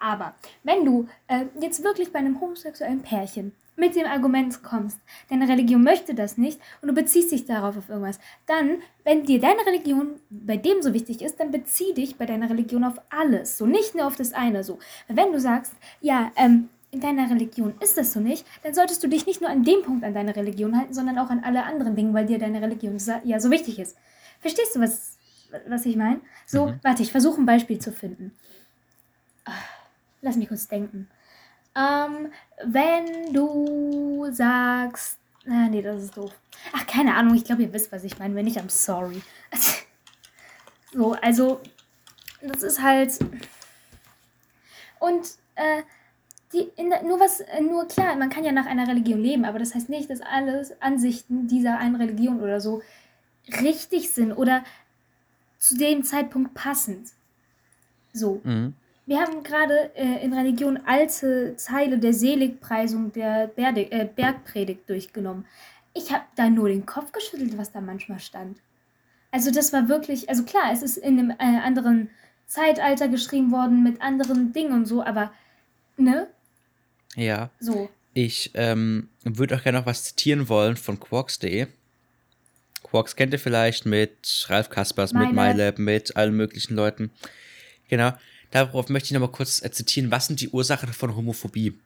Aber 0.00 0.34
wenn 0.64 0.84
du 0.84 1.08
äh, 1.28 1.46
jetzt 1.60 1.82
wirklich 1.82 2.12
bei 2.12 2.18
einem 2.18 2.40
homosexuellen 2.40 3.02
Pärchen 3.02 3.52
mit 3.76 3.94
dem 3.94 4.06
Argument 4.06 4.62
kommst, 4.62 4.98
deine 5.28 5.48
Religion 5.48 5.82
möchte 5.82 6.14
das 6.14 6.38
nicht 6.38 6.60
und 6.80 6.88
du 6.88 6.94
beziehst 6.94 7.30
dich 7.30 7.44
darauf 7.44 7.76
auf 7.76 7.88
irgendwas, 7.88 8.18
dann, 8.46 8.78
wenn 9.04 9.24
dir 9.24 9.38
deine 9.38 9.64
Religion 9.66 10.20
bei 10.30 10.56
dem 10.56 10.82
so 10.82 10.92
wichtig 10.94 11.22
ist, 11.22 11.38
dann 11.38 11.50
bezieh 11.50 11.92
dich 11.94 12.16
bei 12.16 12.26
deiner 12.26 12.50
Religion 12.50 12.84
auf 12.84 13.00
alles, 13.10 13.58
so 13.58 13.66
nicht 13.66 13.94
nur 13.94 14.06
auf 14.06 14.16
das 14.16 14.32
eine 14.32 14.64
so. 14.64 14.78
Wenn 15.08 15.32
du 15.32 15.40
sagst, 15.40 15.74
ja, 16.00 16.32
ähm, 16.36 16.68
in 16.96 17.02
deiner 17.02 17.28
Religion 17.28 17.74
ist 17.80 17.98
das 17.98 18.14
so 18.14 18.20
nicht, 18.20 18.46
dann 18.62 18.72
solltest 18.72 19.02
du 19.02 19.08
dich 19.08 19.26
nicht 19.26 19.42
nur 19.42 19.50
an 19.50 19.62
dem 19.64 19.82
Punkt 19.82 20.02
an 20.02 20.14
deine 20.14 20.34
Religion 20.34 20.74
halten, 20.78 20.94
sondern 20.94 21.18
auch 21.18 21.28
an 21.28 21.44
alle 21.44 21.62
anderen 21.64 21.94
Dinge, 21.94 22.14
weil 22.14 22.24
dir 22.24 22.38
deine 22.38 22.62
Religion 22.62 22.96
ja 23.24 23.38
so 23.38 23.50
wichtig 23.50 23.78
ist. 23.78 23.98
Verstehst 24.40 24.74
du, 24.74 24.80
was, 24.80 25.18
was 25.68 25.84
ich 25.84 25.96
meine? 25.96 26.20
So, 26.46 26.68
Mhm. 26.68 26.80
warte, 26.82 27.02
ich 27.02 27.12
versuche 27.12 27.38
ein 27.38 27.44
Beispiel 27.44 27.78
zu 27.78 27.92
finden. 27.92 28.32
Ah, 29.44 29.52
Lass 30.22 30.36
mich 30.36 30.48
kurz 30.48 30.66
denken. 30.68 31.08
Ähm, 31.76 32.32
wenn 32.64 33.32
du 33.34 34.26
sagst. 34.32 35.18
Ah, 35.46 35.68
nee, 35.68 35.82
das 35.82 36.02
ist 36.02 36.16
doof. 36.16 36.32
Ach, 36.72 36.86
keine 36.86 37.14
Ahnung, 37.14 37.34
ich 37.34 37.44
glaube, 37.44 37.62
ihr 37.62 37.72
wisst, 37.74 37.92
was 37.92 38.04
ich 38.04 38.18
meine. 38.18 38.34
Wenn 38.34 38.46
nicht, 38.46 38.58
I'm 38.58 38.70
sorry. 38.70 39.20
so, 40.94 41.12
also, 41.12 41.60
das 42.40 42.62
ist 42.62 42.82
halt. 42.82 43.18
Und, 44.98 45.26
äh, 45.56 45.82
die, 46.52 46.70
der, 46.78 47.02
nur 47.02 47.20
was, 47.20 47.40
äh, 47.40 47.60
nur 47.60 47.86
klar, 47.88 48.16
man 48.16 48.30
kann 48.30 48.44
ja 48.44 48.52
nach 48.52 48.66
einer 48.66 48.86
Religion 48.86 49.20
leben, 49.20 49.44
aber 49.44 49.58
das 49.58 49.74
heißt 49.74 49.88
nicht, 49.88 50.10
dass 50.10 50.20
alle 50.20 50.66
Ansichten 50.80 51.48
dieser 51.48 51.78
einen 51.78 51.96
Religion 51.96 52.40
oder 52.40 52.60
so 52.60 52.82
richtig 53.62 54.10
sind 54.10 54.32
oder 54.32 54.64
zu 55.58 55.76
dem 55.76 56.04
Zeitpunkt 56.04 56.54
passend. 56.54 57.10
So. 58.12 58.40
Mhm. 58.44 58.74
Wir 59.06 59.20
haben 59.20 59.44
gerade 59.44 59.94
äh, 59.94 60.24
in 60.24 60.32
Religion 60.32 60.80
alte 60.84 61.54
Zeile 61.56 61.98
der 61.98 62.12
Seligpreisung 62.12 63.12
der 63.12 63.46
Berde, 63.46 63.90
äh, 63.92 64.04
Bergpredigt 64.04 64.88
durchgenommen. 64.88 65.46
Ich 65.94 66.12
habe 66.12 66.24
da 66.34 66.50
nur 66.50 66.68
den 66.68 66.86
Kopf 66.86 67.12
geschüttelt, 67.12 67.56
was 67.56 67.70
da 67.70 67.80
manchmal 67.80 68.18
stand. 68.18 68.58
Also 69.30 69.50
das 69.52 69.72
war 69.72 69.88
wirklich, 69.88 70.28
also 70.28 70.42
klar, 70.42 70.72
es 70.72 70.82
ist 70.82 70.96
in 70.96 71.18
einem 71.18 71.30
äh, 71.30 71.60
anderen 71.60 72.10
Zeitalter 72.46 73.08
geschrieben 73.08 73.52
worden 73.52 73.82
mit 73.82 74.00
anderen 74.02 74.52
Dingen 74.52 74.72
und 74.72 74.86
so, 74.86 75.04
aber 75.04 75.32
ne, 75.96 76.26
Ja. 77.16 77.50
so. 77.60 77.90
Ich 78.14 78.52
ähm, 78.54 79.08
würde 79.24 79.56
auch 79.56 79.62
gerne 79.62 79.78
noch 79.78 79.86
was 79.86 80.04
zitieren 80.04 80.48
wollen 80.48 80.76
von 80.76 80.98
Quarks.de. 80.98 81.66
Quarks 82.82 83.16
kennt 83.16 83.32
ihr 83.32 83.38
vielleicht 83.38 83.84
mit 83.84 84.46
Ralf 84.48 84.70
Kaspers, 84.70 85.12
mit 85.12 85.32
MyLab. 85.32 85.78
Mit 85.78 86.16
allen 86.16 86.34
möglichen 86.34 86.76
Leuten. 86.76 87.10
Genau. 87.88 88.12
Darauf 88.50 88.88
möchte 88.88 89.08
ich 89.08 89.12
noch 89.12 89.20
mal 89.20 89.30
kurz 89.30 89.62
äh, 89.62 89.70
zitieren, 89.70 90.10
was 90.10 90.28
sind 90.28 90.40
die 90.40 90.48
Ursachen 90.48 90.92
von 90.92 91.14
Homophobie? 91.14 91.78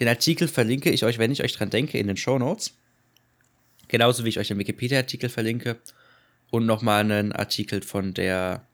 Den 0.00 0.08
Artikel 0.08 0.48
verlinke 0.48 0.90
ich 0.90 1.04
euch, 1.04 1.18
wenn 1.18 1.30
ich 1.30 1.44
euch 1.44 1.52
dran 1.52 1.70
denke, 1.70 1.98
in 1.98 2.06
den 2.06 2.16
Show 2.16 2.38
Notes. 2.38 2.72
Genauso 3.88 4.24
wie 4.24 4.30
ich 4.30 4.38
euch 4.38 4.48
den 4.48 4.58
Wikipedia-Artikel 4.58 5.28
verlinke. 5.28 5.78
Und 6.50 6.66
nochmal 6.66 7.00
einen 7.00 7.32
Artikel 7.32 7.82
von 7.82 8.14
der 8.14 8.66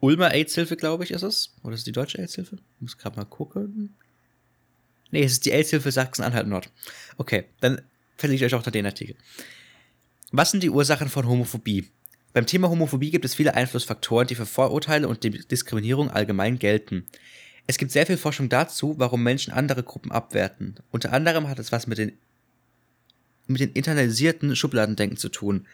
Ulmer 0.00 0.30
AIDS-Hilfe, 0.30 0.76
glaube 0.76 1.04
ich, 1.04 1.10
ist 1.10 1.22
es. 1.22 1.54
Oder 1.62 1.74
ist 1.74 1.80
es 1.80 1.84
die 1.84 1.92
deutsche 1.92 2.18
AIDS-Hilfe? 2.18 2.58
Muss 2.80 2.96
gerade 2.96 3.16
mal 3.16 3.24
gucken. 3.24 3.94
Nee, 5.10 5.22
es 5.22 5.32
ist 5.32 5.46
die 5.46 5.52
AIDS-Hilfe 5.52 5.92
Sachsen-Anhalt 5.92 6.46
Nord. 6.46 6.70
Okay, 7.16 7.44
dann 7.60 7.80
verlinke 8.16 8.44
ich 8.44 8.52
euch 8.52 8.58
auch 8.58 8.64
noch 8.64 8.72
den 8.72 8.86
Artikel. 8.86 9.16
Was 10.32 10.50
sind 10.50 10.62
die 10.62 10.70
Ursachen 10.70 11.08
von 11.08 11.28
Homophobie? 11.28 11.88
Beim 12.32 12.46
Thema 12.46 12.68
Homophobie 12.68 13.12
gibt 13.12 13.24
es 13.24 13.36
viele 13.36 13.54
Einflussfaktoren, 13.54 14.26
die 14.26 14.34
für 14.34 14.46
Vorurteile 14.46 15.06
und 15.06 15.22
Diskriminierung 15.22 16.10
allgemein 16.10 16.58
gelten. 16.58 17.06
Es 17.66 17.78
gibt 17.78 17.92
sehr 17.92 18.06
viel 18.06 18.16
Forschung 18.16 18.48
dazu, 18.48 18.94
warum 18.98 19.22
Menschen 19.22 19.52
andere 19.52 19.84
Gruppen 19.84 20.10
abwerten. 20.10 20.80
Unter 20.90 21.12
anderem 21.12 21.48
hat 21.48 21.60
es 21.60 21.70
was 21.70 21.86
mit 21.86 21.98
den, 21.98 22.18
mit 23.46 23.60
den 23.60 23.72
internalisierten 23.72 24.56
Schubladendenken 24.56 25.16
zu 25.16 25.28
tun. 25.28 25.66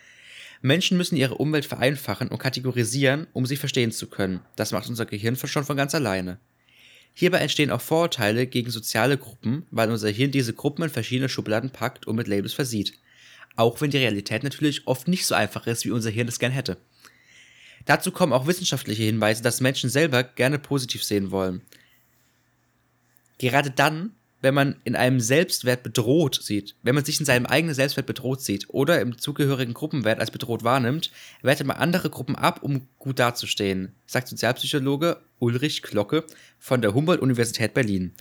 Menschen 0.61 0.99
müssen 0.99 1.17
ihre 1.17 1.37
Umwelt 1.37 1.65
vereinfachen 1.65 2.29
und 2.29 2.39
kategorisieren, 2.39 3.27
um 3.33 3.47
sie 3.47 3.57
verstehen 3.57 3.93
zu 3.93 4.09
können. 4.09 4.41
Das 4.57 4.73
macht 4.73 4.89
unser 4.89 5.07
Gehirn 5.07 5.37
schon 5.37 5.65
von 5.65 5.77
ganz 5.77 5.95
alleine. 5.95 6.39
Hierbei 7.15 7.39
entstehen 7.39 7.71
auch 7.71 7.81
Vorurteile 7.81 8.47
gegen 8.47 8.71
soziale 8.71 9.19
Gruppen, 9.19 9.67
weil 9.71 9.91
unser 9.91 10.09
Hirn 10.09 10.31
diese 10.31 10.55
Gruppen 10.55 10.85
in 10.85 10.91
verschiedene 10.91 11.29
Schubladen 11.29 11.71
packt 11.71 12.07
und 12.07 12.17
mit 12.17 12.29
Labels 12.29 12.55
versieht. 12.55 12.95
Auch 13.57 13.81
wenn 13.81 13.91
die 13.91 13.99
Realität 13.99 14.43
natürlich 14.43 14.87
oft 14.87 15.09
nicht 15.09 15.27
so 15.27 15.35
einfach 15.35 15.67
ist, 15.67 15.85
wie 15.85 15.91
unser 15.91 16.11
Hirn 16.11 16.29
es 16.29 16.39
gern 16.39 16.53
hätte. 16.53 16.79
Dazu 17.85 18.13
kommen 18.13 18.33
auch 18.33 18.47
wissenschaftliche 18.47 19.03
Hinweise, 19.03 19.43
dass 19.43 19.61
Menschen 19.61 19.91
selber 19.91 20.23
gerne 20.23 20.59
positiv 20.59 21.03
sehen 21.03 21.31
wollen. 21.31 21.63
Gerade 23.39 23.71
dann, 23.71 24.15
wenn 24.41 24.55
man 24.55 24.77
in 24.85 24.97
einem 24.97 25.21
Selbstwert 25.21 25.83
bedroht 25.83 26.41
sieht, 26.43 26.75
wenn 26.83 26.95
man 26.95 27.05
sich 27.05 27.21
in 27.21 27.27
seinem 27.27 27.47
eigenen 27.47 27.75
Selbstwert 27.75 28.07
bedroht 28.07 28.41
sieht 28.41 28.69
oder 28.71 29.01
im 29.01 29.19
zugehörigen 29.19 29.75
Gruppenwert 29.75 30.21
als 30.21 30.31
bedroht 30.31 30.65
wahrnimmt, 30.65 31.11
wertet 31.43 31.67
man 31.67 31.77
andere 31.77 32.11
Gruppen 32.11 32.37
ab, 32.37 32.61
um 32.63 32.87
gut 32.99 33.19
dazustehen, 33.19 33.93
sagt 34.07 34.29
Sozialpsychologe 34.29 35.19
Ulrich 35.39 35.83
Glocke 35.83 36.25
von 36.59 36.81
der 36.83 36.95
Humboldt-Universität 36.95 37.75
Berlin. 37.75 38.13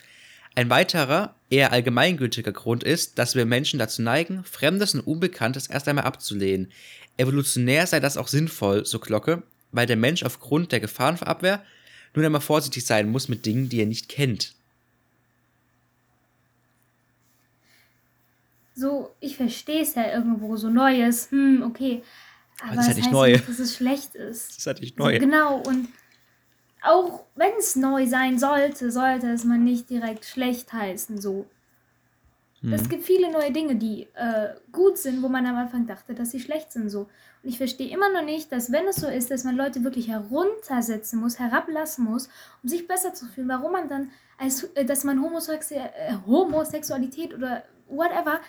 Ein 0.55 0.69
weiterer, 0.69 1.35
eher 1.49 1.71
allgemeingültiger 1.71 2.51
Grund 2.51 2.83
ist, 2.83 3.17
dass 3.17 3.35
wir 3.35 3.45
Menschen 3.45 3.79
dazu 3.79 4.01
neigen, 4.01 4.43
Fremdes 4.43 4.93
und 4.93 5.01
Unbekanntes 5.01 5.67
erst 5.67 5.87
einmal 5.87 6.05
abzulehnen. 6.05 6.71
Evolutionär 7.17 7.87
sei 7.87 7.99
das 7.99 8.17
auch 8.17 8.27
sinnvoll, 8.27 8.85
so 8.85 8.99
Glocke, 8.99 9.43
weil 9.71 9.85
der 9.85 9.95
Mensch 9.95 10.23
aufgrund 10.23 10.71
der 10.71 10.79
Gefahrenabwehr 10.79 11.63
nun 12.15 12.25
einmal 12.25 12.41
vorsichtig 12.41 12.85
sein 12.85 13.09
muss 13.09 13.29
mit 13.29 13.45
Dingen, 13.45 13.69
die 13.69 13.79
er 13.79 13.85
nicht 13.85 14.09
kennt. 14.09 14.53
So, 18.79 19.15
ich 19.19 19.35
verstehe 19.37 19.81
es 19.81 19.95
ja 19.95 20.11
irgendwo, 20.13 20.55
so 20.57 20.69
Neues, 20.69 21.29
hm, 21.31 21.63
okay. 21.63 22.03
Aber 22.61 22.75
das 22.75 22.81
ist 22.81 22.87
ja 22.87 22.93
nicht 22.95 23.05
heißt 23.05 23.13
neu. 23.13 23.31
nicht, 23.31 23.47
dass 23.49 23.59
es 23.59 23.75
schlecht 23.75 24.15
ist. 24.15 24.49
Das 24.51 24.57
ist 24.57 24.67
halt 24.67 24.81
nicht 24.81 24.97
So, 24.97 25.03
neu. 25.03 25.19
genau, 25.19 25.57
und 25.57 25.89
auch 26.81 27.25
wenn 27.35 27.53
es 27.59 27.75
neu 27.75 28.07
sein 28.07 28.39
sollte, 28.39 28.91
sollte 28.91 29.27
es 29.31 29.43
man 29.43 29.63
nicht 29.63 29.89
direkt 29.89 30.25
schlecht 30.25 30.71
heißen, 30.73 31.19
so. 31.19 31.45
Es 32.71 32.83
Mhm. 32.83 32.89
gibt 32.89 33.05
viele 33.05 33.31
neue 33.31 33.51
Dinge, 33.51 33.75
die 33.75 34.03
äh, 34.15 34.49
gut 34.71 34.97
sind, 34.97 35.23
wo 35.23 35.29
man 35.29 35.45
am 35.45 35.55
Anfang 35.55 35.87
dachte, 35.87 36.13
dass 36.13 36.31
sie 36.31 36.39
schlecht 36.41 36.71
sind, 36.73 36.89
so. 36.89 37.01
Und 37.41 37.49
ich 37.49 37.57
verstehe 37.57 37.89
immer 37.89 38.11
noch 38.11 38.23
nicht, 38.23 38.51
dass 38.51 38.71
wenn 38.71 38.85
es 38.87 38.97
so 38.97 39.07
ist, 39.07 39.31
dass 39.31 39.45
man 39.45 39.55
Leute 39.55 39.83
wirklich 39.85 40.09
heruntersetzen 40.09 41.19
muss, 41.21 41.39
herablassen 41.39 42.03
muss, 42.03 42.27
um 42.61 42.67
sich 42.69 42.85
besser 42.87 43.13
zu 43.13 43.27
fühlen, 43.27 43.47
warum 43.47 43.71
man 43.71 43.87
dann, 43.87 44.11
als, 44.37 44.63
äh, 44.75 44.83
dass 44.85 45.03
man 45.05 45.21
Homosexu 45.21 45.75
äh, 45.75 45.89
Homosexualität 46.27 47.33
oder 47.33 47.63
whatever 47.87 48.39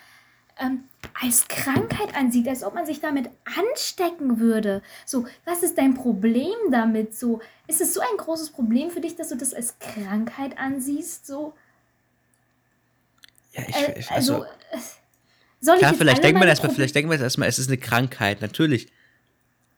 ähm, 0.60 0.84
als 1.20 1.48
Krankheit 1.48 2.14
ansieht, 2.14 2.46
als 2.48 2.62
ob 2.62 2.74
man 2.74 2.86
sich 2.86 3.00
damit 3.00 3.28
anstecken 3.44 4.38
würde. 4.40 4.82
So, 5.06 5.26
was 5.44 5.62
ist 5.62 5.76
dein 5.78 5.94
Problem 5.94 6.54
damit? 6.70 7.14
So, 7.14 7.40
ist 7.66 7.80
es 7.80 7.94
so 7.94 8.00
ein 8.00 8.16
großes 8.16 8.50
Problem 8.50 8.90
für 8.90 9.00
dich, 9.00 9.16
dass 9.16 9.28
du 9.28 9.36
das 9.36 9.54
als 9.54 9.78
Krankheit 9.78 10.58
ansiehst? 10.58 11.26
So, 11.26 11.54
Ja, 13.52 13.62
ich, 13.66 13.76
äh, 13.76 13.98
ich, 13.98 14.10
also, 14.10 14.34
also, 14.34 14.44
äh, 14.44 14.78
soll 15.60 15.74
ich 15.74 15.80
klar, 15.80 15.92
jetzt 15.92 15.98
vielleicht 15.98 16.22
man 16.22 16.34
meine 16.34 16.46
erstmal, 16.46 16.72
vielleicht 16.72 16.94
man 16.94 17.10
jetzt 17.12 17.22
erstmal, 17.22 17.48
es 17.48 17.58
ist 17.58 17.68
eine 17.68 17.78
Krankheit, 17.78 18.40
natürlich. 18.40 18.90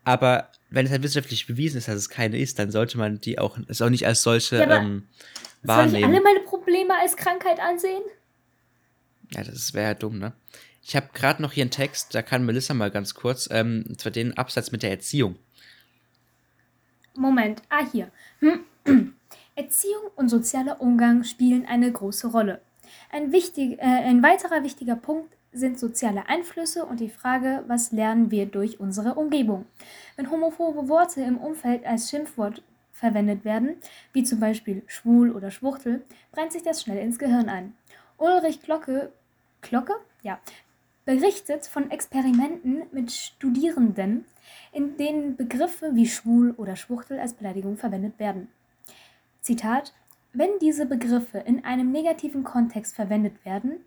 Aber 0.05 0.49
wenn 0.71 0.87
es 0.87 0.93
halt 0.93 1.03
wissenschaftlich 1.03 1.47
bewiesen 1.47 1.79
ist, 1.79 1.89
dass 1.89 1.97
es 1.97 2.09
keine 2.09 2.39
ist, 2.39 2.59
dann 2.59 2.71
sollte 2.71 2.99
man 2.99 3.21
die 3.21 3.39
auch, 3.39 3.59
es 3.69 3.83
auch 3.83 3.91
nicht 3.91 4.07
als 4.07 4.23
solche 4.23 4.57
Ja, 4.57 4.77
ähm, 4.79 5.09
Soll 5.15 5.27
ich 5.63 5.69
wahrnehmen. 5.69 6.05
alle 6.13 6.23
meine 6.23 6.41
Probleme 6.41 6.95
als 6.99 7.17
Krankheit 7.17 7.61
ansehen? 7.61 8.03
Ja, 9.31 9.45
das 9.45 9.73
wäre 9.75 9.89
ja 9.89 9.95
dumm, 9.95 10.19
ne? 10.19 10.33
Ich 10.85 10.97
habe 10.97 11.09
gerade 11.15 11.41
noch 11.41 11.53
hier 11.53 11.63
einen 11.63 11.71
Text, 11.71 12.15
da 12.15 12.23
kann 12.23 12.45
Melissa 12.45 12.75
mal 12.75 12.91
ganz 12.91 13.15
kurz, 13.15 13.49
ähm, 13.51 13.85
und 13.89 14.01
zwar 14.01 14.13
den 14.13 14.37
Absatz 14.37 14.73
mit 14.73 14.83
der 14.83 14.91
Erziehung. 14.91 15.37
Moment, 17.15 17.63
ah 17.69 17.85
hier. 17.91 18.11
Erziehung 19.55 20.03
und 20.17 20.29
sozialer 20.29 20.81
Umgang 20.81 21.25
spielen 21.25 21.67
eine 21.67 21.93
große 21.93 22.29
Rolle. 22.29 22.61
Ein, 23.11 23.33
wichtig, 23.33 23.79
äh, 23.79 23.83
ein 23.83 24.23
weiterer 24.23 24.65
wichtiger 24.65 24.97
Punkt 24.97 25.33
sind 25.53 25.79
soziale 25.79 26.29
Einflüsse 26.29 26.85
und 26.85 27.01
die 27.01 27.11
Frage, 27.11 27.63
was 27.67 27.93
lernen 27.93 28.31
wir 28.31 28.47
durch 28.47 28.81
unsere 28.81 29.15
Umgebung. 29.15 29.67
Wenn 30.17 30.31
homophobe 30.31 30.89
Worte 30.89 31.21
im 31.23 31.37
Umfeld 31.37 31.85
als 31.85 32.09
Schimpfwort 32.09 32.63
verwendet 32.93 33.45
werden, 33.45 33.77
wie 34.13 34.25
zum 34.25 34.41
Beispiel 34.41 34.83
schwul 34.87 35.31
oder 35.31 35.51
Schwuchtel, 35.51 36.05
brennt 36.31 36.53
sich 36.53 36.63
das 36.63 36.83
schnell 36.83 36.99
ins 36.99 37.19
Gehirn 37.19 37.49
ein. 37.49 37.75
Ulrich 38.17 38.63
Glocke, 38.63 39.13
Glocke? 39.61 39.95
Ja, 40.23 40.41
berichtet 41.05 41.67
von 41.67 41.91
Experimenten 41.91 42.83
mit 42.93 43.13
Studierenden, 43.13 44.25
in 44.73 44.97
denen 44.97 45.37
Begriffe 45.37 45.95
wie 45.95 46.07
schwul 46.07 46.53
oder 46.57 46.77
Schwuchtel 46.77 47.19
als 47.19 47.35
Beleidigung 47.35 47.77
verwendet 47.77 48.19
werden. 48.19 48.49
Zitat: 49.41 49.93
Wenn 50.33 50.51
diese 50.61 50.87
Begriffe 50.87 51.39
in 51.39 51.65
einem 51.65 51.91
negativen 51.93 52.45
Kontext 52.45 52.95
verwendet 52.95 53.45
werden, 53.45 53.85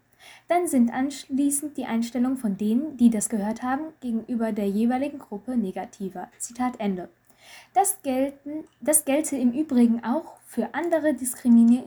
dann 0.48 0.68
sind 0.68 0.92
anschließend 0.92 1.78
die 1.78 1.86
Einstellungen 1.86 2.38
von 2.38 2.58
denen, 2.58 2.98
die 2.98 3.10
das 3.10 3.30
gehört 3.30 3.64
haben, 3.64 3.94
gegenüber 4.02 4.52
der 4.52 4.68
jeweiligen 4.68 5.20
Gruppe 5.20 5.56
negativer. 5.56 6.30
Zitat 6.40 6.80
Ende. 6.80 7.10
Das, 7.74 8.02
gelten, 8.02 8.66
das 8.82 9.06
gelte 9.06 9.36
im 9.38 9.52
Übrigen 9.52 10.04
auch 10.04 10.38
für 10.48 10.74
andere 10.74 11.14
diskrimini 11.14 11.84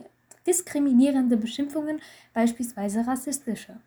diskriminierende 0.47 1.37
Beschimpfungen, 1.37 2.01
beispielsweise 2.33 3.05
rassistische. 3.05 3.77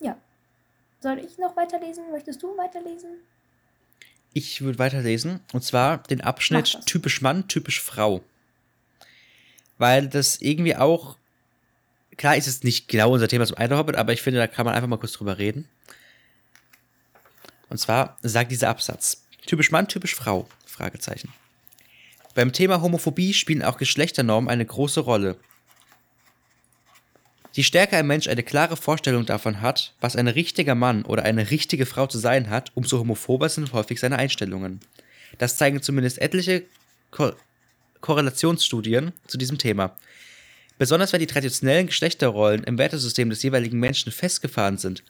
Ja. 0.00 0.16
Soll 1.00 1.18
ich 1.18 1.38
noch 1.38 1.56
weiterlesen? 1.56 2.10
Möchtest 2.10 2.42
du 2.42 2.56
weiterlesen? 2.56 3.10
Ich 4.34 4.60
würde 4.60 4.78
weiterlesen, 4.78 5.40
und 5.52 5.64
zwar 5.64 5.98
den 5.98 6.20
Abschnitt 6.20 6.80
typisch 6.86 7.22
Mann, 7.22 7.48
typisch 7.48 7.80
Frau. 7.80 8.22
Weil 9.78 10.08
das 10.08 10.40
irgendwie 10.40 10.76
auch, 10.76 11.16
klar 12.16 12.36
ist 12.36 12.46
es 12.46 12.62
nicht 12.62 12.88
genau 12.88 13.12
unser 13.12 13.28
Thema 13.28 13.46
zum 13.46 13.56
Hobbit, 13.58 13.96
aber 13.96 14.12
ich 14.12 14.22
finde, 14.22 14.38
da 14.40 14.46
kann 14.46 14.66
man 14.66 14.74
einfach 14.74 14.88
mal 14.88 14.98
kurz 14.98 15.12
drüber 15.12 15.38
reden. 15.38 15.68
Und 17.68 17.78
zwar 17.78 18.16
sagt 18.22 18.50
dieser 18.50 18.68
Absatz, 18.68 19.24
typisch 19.46 19.70
Mann, 19.70 19.88
typisch 19.88 20.14
Frau, 20.14 20.48
Fragezeichen. 20.66 21.32
Beim 22.34 22.52
Thema 22.52 22.82
Homophobie 22.82 23.34
spielen 23.34 23.62
auch 23.62 23.78
Geschlechternormen 23.78 24.50
eine 24.50 24.64
große 24.64 25.00
Rolle. 25.00 25.36
Je 27.52 27.62
stärker 27.62 27.96
ein 27.96 28.06
Mensch 28.06 28.28
eine 28.28 28.42
klare 28.42 28.76
Vorstellung 28.76 29.26
davon 29.26 29.60
hat, 29.60 29.94
was 30.00 30.16
ein 30.16 30.28
richtiger 30.28 30.74
Mann 30.74 31.04
oder 31.04 31.24
eine 31.24 31.50
richtige 31.50 31.86
Frau 31.86 32.06
zu 32.06 32.18
sein 32.18 32.50
hat, 32.50 32.70
umso 32.74 32.98
homophober 32.98 33.48
sind 33.48 33.72
häufig 33.72 33.98
seine 34.00 34.18
Einstellungen. 34.18 34.80
Das 35.38 35.56
zeigen 35.56 35.82
zumindest 35.82 36.20
etliche 36.20 36.64
Ko 37.10 37.32
Korrelationsstudien 38.00 39.12
zu 39.26 39.38
diesem 39.38 39.58
Thema. 39.58 39.96
Besonders 40.78 41.12
wenn 41.12 41.18
die 41.18 41.26
traditionellen 41.26 41.88
Geschlechterrollen 41.88 42.62
im 42.62 42.78
Wertesystem 42.78 43.28
des 43.28 43.42
jeweiligen 43.42 43.80
Menschen 43.80 44.12
festgefahren 44.12 44.78
sind. 44.78 45.02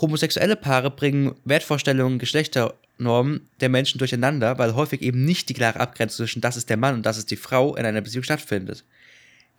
Homosexuelle 0.00 0.56
Paare 0.56 0.90
bringen 0.90 1.34
Wertvorstellungen, 1.44 2.18
Geschlechternormen 2.18 3.48
der 3.60 3.70
Menschen 3.70 3.96
durcheinander, 3.96 4.58
weil 4.58 4.74
häufig 4.74 5.00
eben 5.00 5.24
nicht 5.24 5.48
die 5.48 5.54
klare 5.54 5.80
Abgrenzung 5.80 6.26
zwischen 6.26 6.42
das 6.42 6.58
ist 6.58 6.68
der 6.68 6.76
Mann 6.76 6.96
und 6.96 7.06
das 7.06 7.16
ist 7.16 7.30
die 7.30 7.36
Frau 7.36 7.74
in 7.74 7.86
einer 7.86 8.02
Beziehung 8.02 8.22
stattfindet. 8.22 8.84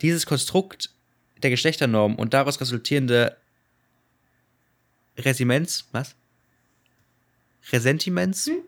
Dieses 0.00 0.24
Konstrukt 0.24 0.90
der 1.42 1.50
Geschlechternorm 1.50 2.14
und 2.16 2.34
daraus 2.34 2.60
resultierende 2.60 3.36
Resiments, 5.18 5.86
was? 5.92 6.14
Resentiments 7.72 8.46
Hm? 8.46 8.62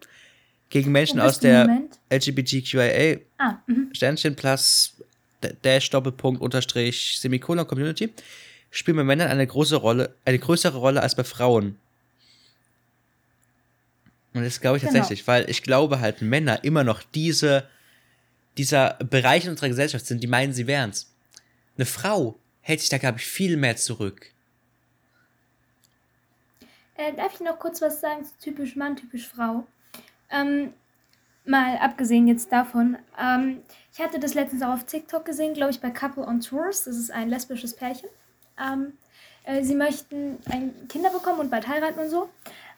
gegen 0.71 0.93
Menschen 0.93 1.21
aus 1.21 1.39
der? 1.41 1.69
LGBTQIA 2.11 3.19
Ah, 3.39 3.59
mhm. 3.67 3.89
Sternchen 3.93 4.37
plus 4.37 4.95
Dash 5.65 5.91
Doppelpunkt 5.91 6.41
Unterstrich 6.41 7.19
Semikolon 7.19 7.67
Community 7.67 8.11
spielen 8.71 8.97
bei 8.97 9.05
Männern 9.05 9.29
eine 9.29 9.47
große 9.47 9.77
Rolle, 9.77 10.15
eine 10.25 10.39
größere 10.39 10.77
Rolle 10.79 11.03
als 11.03 11.15
bei 11.15 11.25
Frauen. 11.25 11.79
Und 14.35 14.45
das 14.45 14.61
glaube 14.61 14.77
ich 14.79 14.83
Genau. 14.83 14.95
tatsächlich, 14.95 15.27
weil 15.27 15.49
ich 15.51 15.63
glaube 15.63 16.01
halt 16.01 16.23
Männer 16.23 16.63
immer 16.65 16.85
noch 16.85 17.03
diese 17.03 17.67
dieser 18.59 18.95
Bereich 19.09 19.45
in 19.45 19.51
unserer 19.51 19.69
Gesellschaft 19.71 20.05
sind, 20.07 20.23
die 20.23 20.27
meinen, 20.27 20.53
sie 20.53 20.67
wären's. 20.67 21.11
Eine 21.79 21.87
Frau 21.87 22.39
hält 22.62 22.81
sich 22.81 22.88
da, 22.88 22.98
glaube 22.98 23.18
ich, 23.18 23.27
viel 23.27 23.57
mehr 23.57 23.77
zurück. 23.77 24.33
Äh, 26.96 27.12
darf 27.14 27.35
ich 27.35 27.40
noch 27.40 27.59
kurz 27.59 27.83
was 27.83 28.01
sagen 28.01 28.25
zu 28.25 28.33
typisch 28.40 28.77
Mann, 28.77 28.96
typisch 28.96 29.29
Frau? 29.29 29.66
Ähm, 30.31 30.72
mal 31.44 31.77
abgesehen 31.79 32.27
jetzt 32.29 32.53
davon, 32.53 32.96
ähm, 33.18 33.62
ich 33.92 34.01
hatte 34.01 34.18
das 34.18 34.35
letztens 34.35 34.62
auch 34.62 34.72
auf 34.72 34.85
TikTok 34.85 35.25
gesehen, 35.25 35.55
glaube 35.55 35.72
ich, 35.72 35.81
bei 35.81 35.90
Couple 35.90 36.27
on 36.27 36.40
Tours. 36.40 36.85
Das 36.85 36.96
ist 36.96 37.11
ein 37.11 37.29
lesbisches 37.29 37.75
Pärchen. 37.75 38.09
Ähm, 38.59 38.94
äh, 39.44 39.62
sie 39.62 39.75
möchten 39.75 40.38
ein 40.51 40.88
Kinder 40.88 41.11
bekommen 41.11 41.40
und 41.40 41.51
bald 41.51 41.68
heiraten 41.68 41.98
und 41.98 42.09
so. 42.09 42.31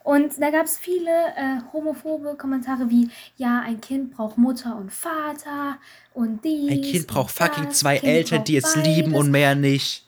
Und 0.05 0.38
da 0.38 0.51
gab 0.51 0.67
es 0.67 0.77
viele 0.77 1.11
äh, 1.35 1.61
homophobe 1.73 2.37
Kommentare 2.37 2.90
wie, 2.90 3.09
ja, 3.38 3.61
ein 3.67 3.81
Kind 3.81 4.14
braucht 4.14 4.37
Mutter 4.37 4.77
und 4.77 4.93
Vater 4.93 5.79
und 6.12 6.45
dies. 6.45 6.71
Ein 6.71 6.83
Kind 6.83 7.07
braucht 7.07 7.35
fucking 7.35 7.71
zwei 7.71 7.99
Kind 7.99 8.12
Eltern, 8.12 8.45
die 8.45 8.57
es 8.59 8.77
lieben 8.77 9.12
beides. 9.12 9.21
und 9.21 9.31
mehr 9.31 9.55
nicht. 9.55 10.07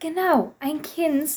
Genau, 0.00 0.54
ein 0.60 0.82
Kind, 0.82 1.30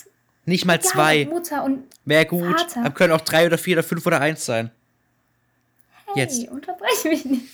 Nicht 0.43 0.65
mal 0.65 0.81
zwei. 0.81 1.25
Mutter 1.25 1.63
und 1.63 1.85
Wäre 2.03 2.25
gut. 2.25 2.59
Vater. 2.59 2.81
Aber 2.81 2.91
können 2.93 3.13
auch 3.13 3.21
drei 3.21 3.45
oder 3.45 3.57
vier 3.57 3.77
oder 3.77 3.83
fünf 3.83 4.05
oder 4.05 4.19
eins 4.19 4.45
sein. 4.45 4.71
Hey, 6.07 6.23
Jetzt. 6.23 6.49
unterbrech 6.49 7.05
mich 7.05 7.23
nicht. 7.23 7.45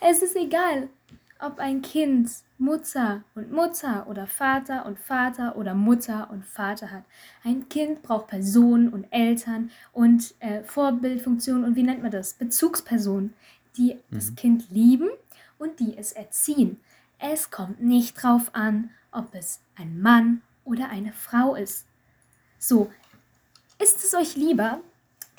Es 0.00 0.22
ist 0.22 0.36
egal, 0.36 0.88
ob 1.40 1.58
ein 1.58 1.82
Kind 1.82 2.30
Mutter 2.58 3.22
und 3.34 3.52
Mutter 3.52 4.06
oder 4.08 4.26
Vater 4.26 4.86
und 4.86 4.98
Vater 4.98 5.56
oder 5.56 5.74
Mutter 5.74 6.30
und 6.30 6.44
Vater 6.44 6.90
hat. 6.90 7.04
Ein 7.44 7.68
Kind 7.68 8.02
braucht 8.02 8.28
Personen 8.28 8.88
und 8.88 9.06
Eltern 9.10 9.70
und 9.92 10.34
äh, 10.40 10.62
Vorbildfunktionen 10.62 11.64
und 11.64 11.76
wie 11.76 11.82
nennt 11.82 12.02
man 12.02 12.10
das? 12.10 12.34
Bezugspersonen, 12.34 13.34
die 13.76 13.98
das 14.10 14.34
Kind 14.34 14.70
lieben 14.70 15.08
und 15.58 15.80
die 15.80 15.96
es 15.96 16.12
erziehen. 16.12 16.80
Es 17.18 17.50
kommt 17.50 17.82
nicht 17.82 18.22
drauf 18.22 18.50
an, 18.54 18.90
ob 19.12 19.34
es 19.34 19.60
ein 19.76 20.00
Mann 20.00 20.42
oder 20.64 20.88
eine 20.88 21.12
Frau 21.12 21.54
ist. 21.54 21.86
So, 22.58 22.90
ist 23.78 24.02
es 24.04 24.14
euch 24.14 24.36
lieber, 24.36 24.80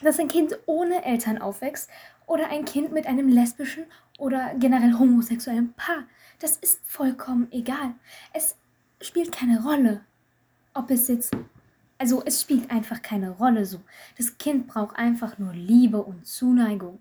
dass 0.01 0.19
ein 0.19 0.27
Kind 0.27 0.57
ohne 0.65 1.03
Eltern 1.03 1.39
aufwächst 1.39 1.89
oder 2.25 2.49
ein 2.49 2.65
Kind 2.65 2.91
mit 2.91 3.07
einem 3.07 3.29
lesbischen 3.29 3.85
oder 4.17 4.53
generell 4.55 4.93
homosexuellen 4.93 5.73
Paar. 5.73 6.03
Das 6.39 6.57
ist 6.57 6.81
vollkommen 6.85 7.47
egal. 7.51 7.93
Es 8.33 8.55
spielt 9.01 9.31
keine 9.31 9.63
Rolle, 9.63 10.01
ob 10.73 10.91
es 10.91 11.07
jetzt. 11.07 11.35
Also 11.97 12.23
es 12.25 12.41
spielt 12.41 12.69
einfach 12.69 13.01
keine 13.01 13.31
Rolle 13.31 13.65
so. 13.65 13.81
Das 14.17 14.37
Kind 14.37 14.67
braucht 14.67 14.97
einfach 14.97 15.39
nur 15.39 15.53
Liebe 15.53 16.01
und 16.03 16.27
Zuneigung. 16.27 16.99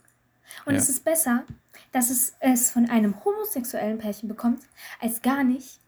Und 0.64 0.72
Ja. 0.74 0.78
es 0.78 0.88
ist 0.88 1.04
besser, 1.04 1.44
dass 1.92 2.08
es 2.08 2.34
es 2.40 2.70
von 2.70 2.88
einem 2.88 3.22
homosexuellen 3.24 3.98
Pärchen 3.98 4.28
bekommt, 4.28 4.62
als 5.00 5.20
gar 5.20 5.44
nicht, 5.44 5.80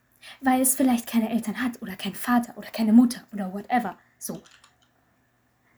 weil 0.43 0.61
es 0.61 0.77
vielleicht 0.77 1.07
keine 1.07 1.31
Eltern 1.31 1.63
hat 1.63 1.81
oder 1.81 1.97
keinen 1.97 2.17
Vater 2.17 2.53
oder 2.57 2.69
keine 2.71 2.93
Mutter 2.93 3.23
oder 3.33 3.53
whatever. 3.53 3.97
So. 4.19 4.43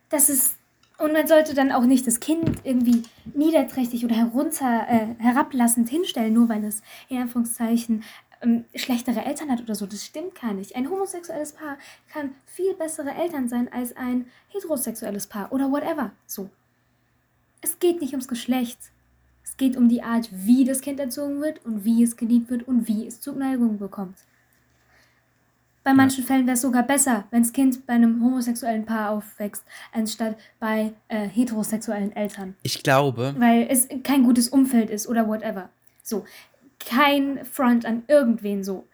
Das 0.08 0.28
ist. 0.28 0.56
Und 1.00 1.14
man 1.14 1.26
sollte 1.26 1.54
dann 1.54 1.72
auch 1.72 1.86
nicht 1.86 2.06
das 2.06 2.20
Kind 2.20 2.58
irgendwie 2.62 3.04
niederträchtig 3.32 4.04
oder 4.04 4.14
herunter, 4.14 4.86
äh, 4.86 5.14
herablassend 5.18 5.88
hinstellen, 5.88 6.34
nur 6.34 6.50
weil 6.50 6.62
es 6.62 6.82
in 7.08 7.16
Anführungszeichen 7.16 8.04
ähm, 8.42 8.66
schlechtere 8.74 9.24
Eltern 9.24 9.50
hat 9.50 9.62
oder 9.62 9.74
so. 9.74 9.86
Das 9.86 10.04
stimmt 10.04 10.38
gar 10.38 10.52
nicht. 10.52 10.76
Ein 10.76 10.90
homosexuelles 10.90 11.52
Paar 11.52 11.78
kann 12.12 12.34
viel 12.44 12.74
bessere 12.74 13.12
Eltern 13.12 13.48
sein 13.48 13.72
als 13.72 13.96
ein 13.96 14.26
heterosexuelles 14.48 15.26
Paar 15.26 15.50
oder 15.52 15.72
whatever. 15.72 16.12
So. 16.26 16.50
Es 17.62 17.78
geht 17.78 18.02
nicht 18.02 18.12
ums 18.12 18.28
Geschlecht. 18.28 18.78
Es 19.42 19.56
geht 19.56 19.78
um 19.78 19.88
die 19.88 20.02
Art, 20.02 20.28
wie 20.30 20.66
das 20.66 20.82
Kind 20.82 21.00
erzogen 21.00 21.40
wird 21.40 21.64
und 21.64 21.86
wie 21.86 22.02
es 22.02 22.18
geliebt 22.18 22.50
wird 22.50 22.68
und 22.68 22.88
wie 22.88 23.06
es 23.06 23.22
Zuneigung 23.22 23.78
bekommt. 23.78 24.18
Bei 25.90 25.96
manchen 25.96 26.22
Fällen 26.22 26.46
wäre 26.46 26.54
es 26.54 26.60
sogar 26.60 26.84
besser, 26.84 27.26
wenn 27.32 27.42
das 27.42 27.52
Kind 27.52 27.84
bei 27.84 27.94
einem 27.94 28.22
homosexuellen 28.22 28.86
Paar 28.86 29.10
aufwächst, 29.10 29.64
anstatt 29.90 30.36
bei 30.60 30.92
äh, 31.08 31.26
heterosexuellen 31.26 32.14
Eltern. 32.14 32.54
Ich 32.62 32.84
glaube, 32.84 33.34
Weil 33.36 33.66
es 33.68 33.88
kein 34.04 34.22
gutes 34.22 34.50
Umfeld 34.50 34.88
ist 34.88 35.08
oder 35.08 35.26
whatever. 35.26 35.68
So. 36.04 36.24
Kein 36.78 37.44
Front 37.44 37.86
an 37.86 38.04
irgendwen 38.06 38.62
so. 38.62 38.86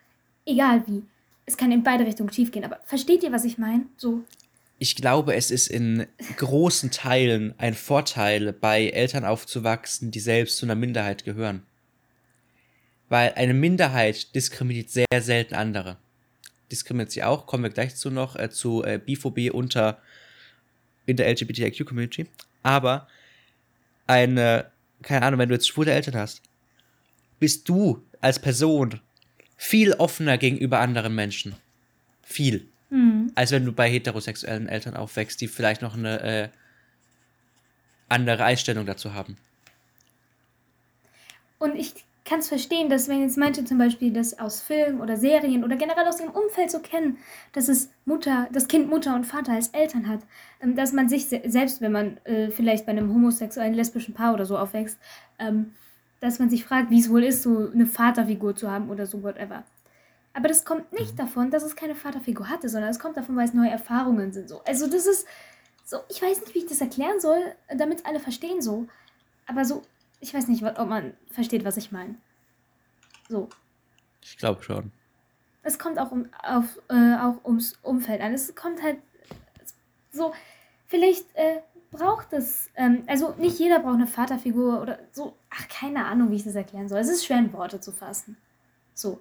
Egal 0.47 0.85
wie. 0.87 1.03
Es 1.45 1.59
kann 1.59 1.71
in 1.71 1.83
beide 1.83 2.07
Richtungen 2.07 2.33
schiefgehen. 2.33 2.65
Aber 2.65 2.81
versteht 2.85 3.23
ihr, 3.23 3.31
was 3.31 3.45
ich 3.45 3.59
meine? 3.59 3.85
So. 3.99 4.25
ich 4.79 4.97
glaube, 4.97 5.35
es 5.35 5.51
ist 5.51 5.67
in 5.67 6.07
großen 6.39 6.93
Teilen 6.93 7.53
ein 7.59 7.75
Vorteil, 7.75 8.55
bei 8.55 8.87
Eltern 8.87 9.27
aufzuwachsen, 9.27 10.13
die 10.13 10.21
selbst 10.21 10.57
zu 10.57 10.65
einer 10.65 10.77
Minderheit 10.77 11.25
gehören. 11.25 11.61
Weil 13.11 13.35
eine 13.35 13.53
Minderheit 13.53 14.35
diskriminiert 14.35 14.89
sehr 14.89 15.21
selten 15.21 15.57
andere. 15.57 15.99
Diskriminiert 16.71 17.11
sie 17.11 17.23
auch, 17.23 17.47
kommen 17.47 17.63
wir 17.63 17.71
gleich 17.71 17.97
zu 17.97 18.11
noch, 18.11 18.37
äh, 18.37 18.51
zu 18.51 18.85
äh, 18.85 18.99
Biphobie 18.99 19.51
unter 19.51 20.01
in 21.07 21.17
der 21.17 21.29
LGBTIQ-Community. 21.29 22.27
Aber 22.63 23.07
eine, 24.07 24.71
keine 25.03 25.25
Ahnung, 25.25 25.39
wenn 25.39 25.49
du 25.49 25.55
jetzt 25.55 25.69
schwule 25.69 25.93
Eltern 25.93 26.17
hast, 26.17 26.43
bist 27.39 27.69
du 27.69 28.05
als 28.21 28.41
Person 28.41 29.01
viel 29.57 29.93
offener 29.93 30.39
gegenüber 30.39 30.81
anderen 30.81 31.15
Menschen. 31.15 31.55
Viel 32.23 32.69
Hm. 32.91 33.33
als 33.35 33.51
wenn 33.51 33.65
du 33.65 33.73
bei 33.73 33.91
heterosexuellen 33.91 34.69
Eltern 34.69 34.97
aufwächst, 34.97 35.41
die 35.41 35.49
vielleicht 35.49 35.83
noch 35.83 35.95
eine 35.95 36.21
äh, 36.21 36.49
andere 38.09 38.45
Einstellung 38.45 38.87
dazu 38.87 39.13
haben. 39.13 39.37
Und 41.59 41.75
ich 41.75 41.95
kann 42.27 42.41
es 42.41 42.49
verstehen, 42.49 42.91
dass 42.91 43.09
wenn 43.09 43.23
jetzt 43.23 43.39
manche 43.39 43.65
zum 43.65 43.79
Beispiel 43.79 44.13
das 44.13 44.39
aus 44.39 44.61
Filmen 44.61 45.01
oder 45.01 45.17
Serien 45.17 45.65
oder 45.65 45.77
generell 45.77 46.07
aus 46.07 46.21
ihrem 46.21 46.33
Umfeld 46.33 46.71
so 46.71 46.81
kennen, 46.81 47.19
dass 47.53 47.69
es 47.69 47.91
Mutter, 48.05 48.49
das 48.53 48.69
Kind 48.69 48.91
Mutter 48.91 49.15
und 49.15 49.25
Vater 49.25 49.53
als 49.53 49.69
Eltern 49.69 50.09
hat, 50.09 50.21
ähm, 50.61 50.75
dass 50.75 50.93
man 50.93 51.09
sich 51.09 51.29
se 51.29 51.41
selbst, 51.47 51.81
wenn 51.81 51.93
man 51.93 52.19
äh, 52.25 52.51
vielleicht 52.51 52.85
bei 52.85 52.93
einem 52.93 53.15
homosexuellen 53.15 53.75
lesbischen 53.75 54.13
Paar 54.13 54.35
oder 54.35 54.45
so 54.45 54.59
aufwächst, 54.59 54.99
ähm, 55.39 55.73
dass 56.21 56.39
man 56.39 56.51
sich 56.51 56.65
fragt, 56.65 56.91
wie 56.91 57.01
es 57.01 57.11
wohl 57.11 57.23
ist, 57.23 57.43
so 57.43 57.71
eine 57.73 57.87
Vaterfigur 57.87 58.57
zu 58.57 58.71
haben 58.71 58.91
oder 58.91 59.07
so 59.07 59.23
whatever. 59.23 59.63
Aber 60.35 60.49
das 60.49 60.65
kommt 60.65 60.93
nicht 60.93 61.19
davon, 61.19 61.51
dass 61.51 61.63
es 61.63 61.77
keine 61.77 61.95
Vaterfigur 61.95 62.51
hatte, 62.51 62.69
sondern 62.69 62.91
es 62.91 62.99
kommt 62.99 63.17
davon, 63.17 63.37
weil 63.37 63.47
es 63.47 63.55
neue 63.55 63.71
Erfahrungen 63.71 64.33
sind. 64.33 64.49
So. 64.49 64.61
Also 64.67 64.87
das 64.87 65.07
ist 65.07 65.27
so, 65.85 65.99
ich 66.11 66.21
weiß 66.21 66.41
nicht, 66.41 66.55
wie 66.55 66.59
ich 66.59 66.67
das 66.67 66.81
erklären 66.81 67.21
soll, 67.21 67.39
damit 67.75 68.05
alle 68.05 68.19
verstehen 68.19 68.61
so. 68.61 68.87
Aber 69.47 69.65
so, 69.65 69.83
ich 70.27 70.35
weiß 70.35 70.49
nicht, 70.49 70.65
ob 70.65 70.89
man 70.89 71.15
versteht, 71.31 71.65
was 71.65 71.77
ich 71.77 71.93
meine. 71.93 72.17
So. 73.29 73.49
Ich 74.23 74.37
glaube 74.37 74.63
schon. 74.63 74.91
Es 75.63 75.79
kommt 75.79 76.01
auch, 76.01 76.11
um, 76.11 76.29
auf, 76.43 76.81
äh, 76.89 77.17
auch 77.17 77.45
ums 77.45 77.79
Umfeld 77.83 78.21
an. 78.21 78.35
Es 78.35 78.55
kommt 78.57 78.83
halt 78.83 78.99
so, 80.11 80.33
vielleicht 80.87 81.27
äh, 81.35 81.61
braucht 81.93 82.33
es, 82.33 82.71
ähm, 82.75 83.05
also 83.07 83.35
nicht 83.39 83.59
jeder 83.61 83.79
braucht 83.79 83.95
eine 83.95 84.09
Vaterfigur 84.09 84.83
oder 84.83 84.99
so, 85.13 85.37
ach, 85.51 85.69
keine 85.69 86.05
Ahnung, 86.07 86.31
wie 86.31 86.37
ich 86.37 86.45
das 86.45 86.57
erklären 86.57 86.89
soll. 86.89 86.99
Es 86.99 87.09
ist 87.09 87.25
schwer 87.25 87.39
in 87.39 87.53
Worte 87.53 87.81
zu 87.81 87.93
fassen. 87.93 88.37
So. 88.95 89.21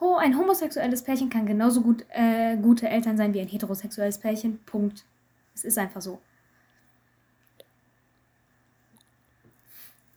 Ho, 0.00 0.16
ein 0.16 0.36
homosexuelles 0.36 1.02
Pärchen 1.02 1.30
kann 1.30 1.46
genauso 1.46 1.82
gut 1.82 2.04
äh, 2.10 2.56
gute 2.56 2.88
Eltern 2.88 3.16
sein 3.16 3.32
wie 3.32 3.40
ein 3.40 3.48
heterosexuelles 3.48 4.18
Pärchen. 4.18 4.58
Punkt. 4.64 5.04
Es 5.54 5.64
ist 5.64 5.78
einfach 5.78 6.00
so. 6.00 6.20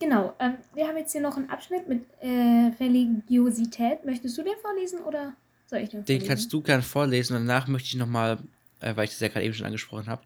Genau, 0.02 0.34
ähm, 0.40 0.58
wir 0.74 0.88
haben 0.88 0.98
jetzt 0.98 1.12
hier 1.12 1.22
noch 1.22 1.38
einen 1.38 1.50
Abschnitt 1.52 1.88
mit 1.88 2.04
äh, 2.22 2.72
Religiosität. 2.80 4.04
Möchtest 4.04 4.36
du 4.36 4.42
den 4.42 4.56
vorlesen 4.60 5.00
oder 5.02 5.34
soll 5.68 5.80
ich 5.80 5.90
den 5.90 6.00
Den 6.00 6.06
vorlesen? 6.06 6.28
kannst 6.28 6.52
du 6.54 6.62
gern 6.62 6.82
vorlesen 6.82 7.38
und 7.38 7.46
danach 7.46 7.68
möchte 7.68 7.88
ich 7.90 7.96
nochmal, 7.96 8.40
äh, 8.80 8.96
weil 8.96 9.04
ich 9.06 9.12
das 9.12 9.20
ja 9.20 9.28
gerade 9.28 9.46
eben 9.46 9.54
schon 9.54 9.68
angesprochen 9.68 10.08
habe, 10.08 10.24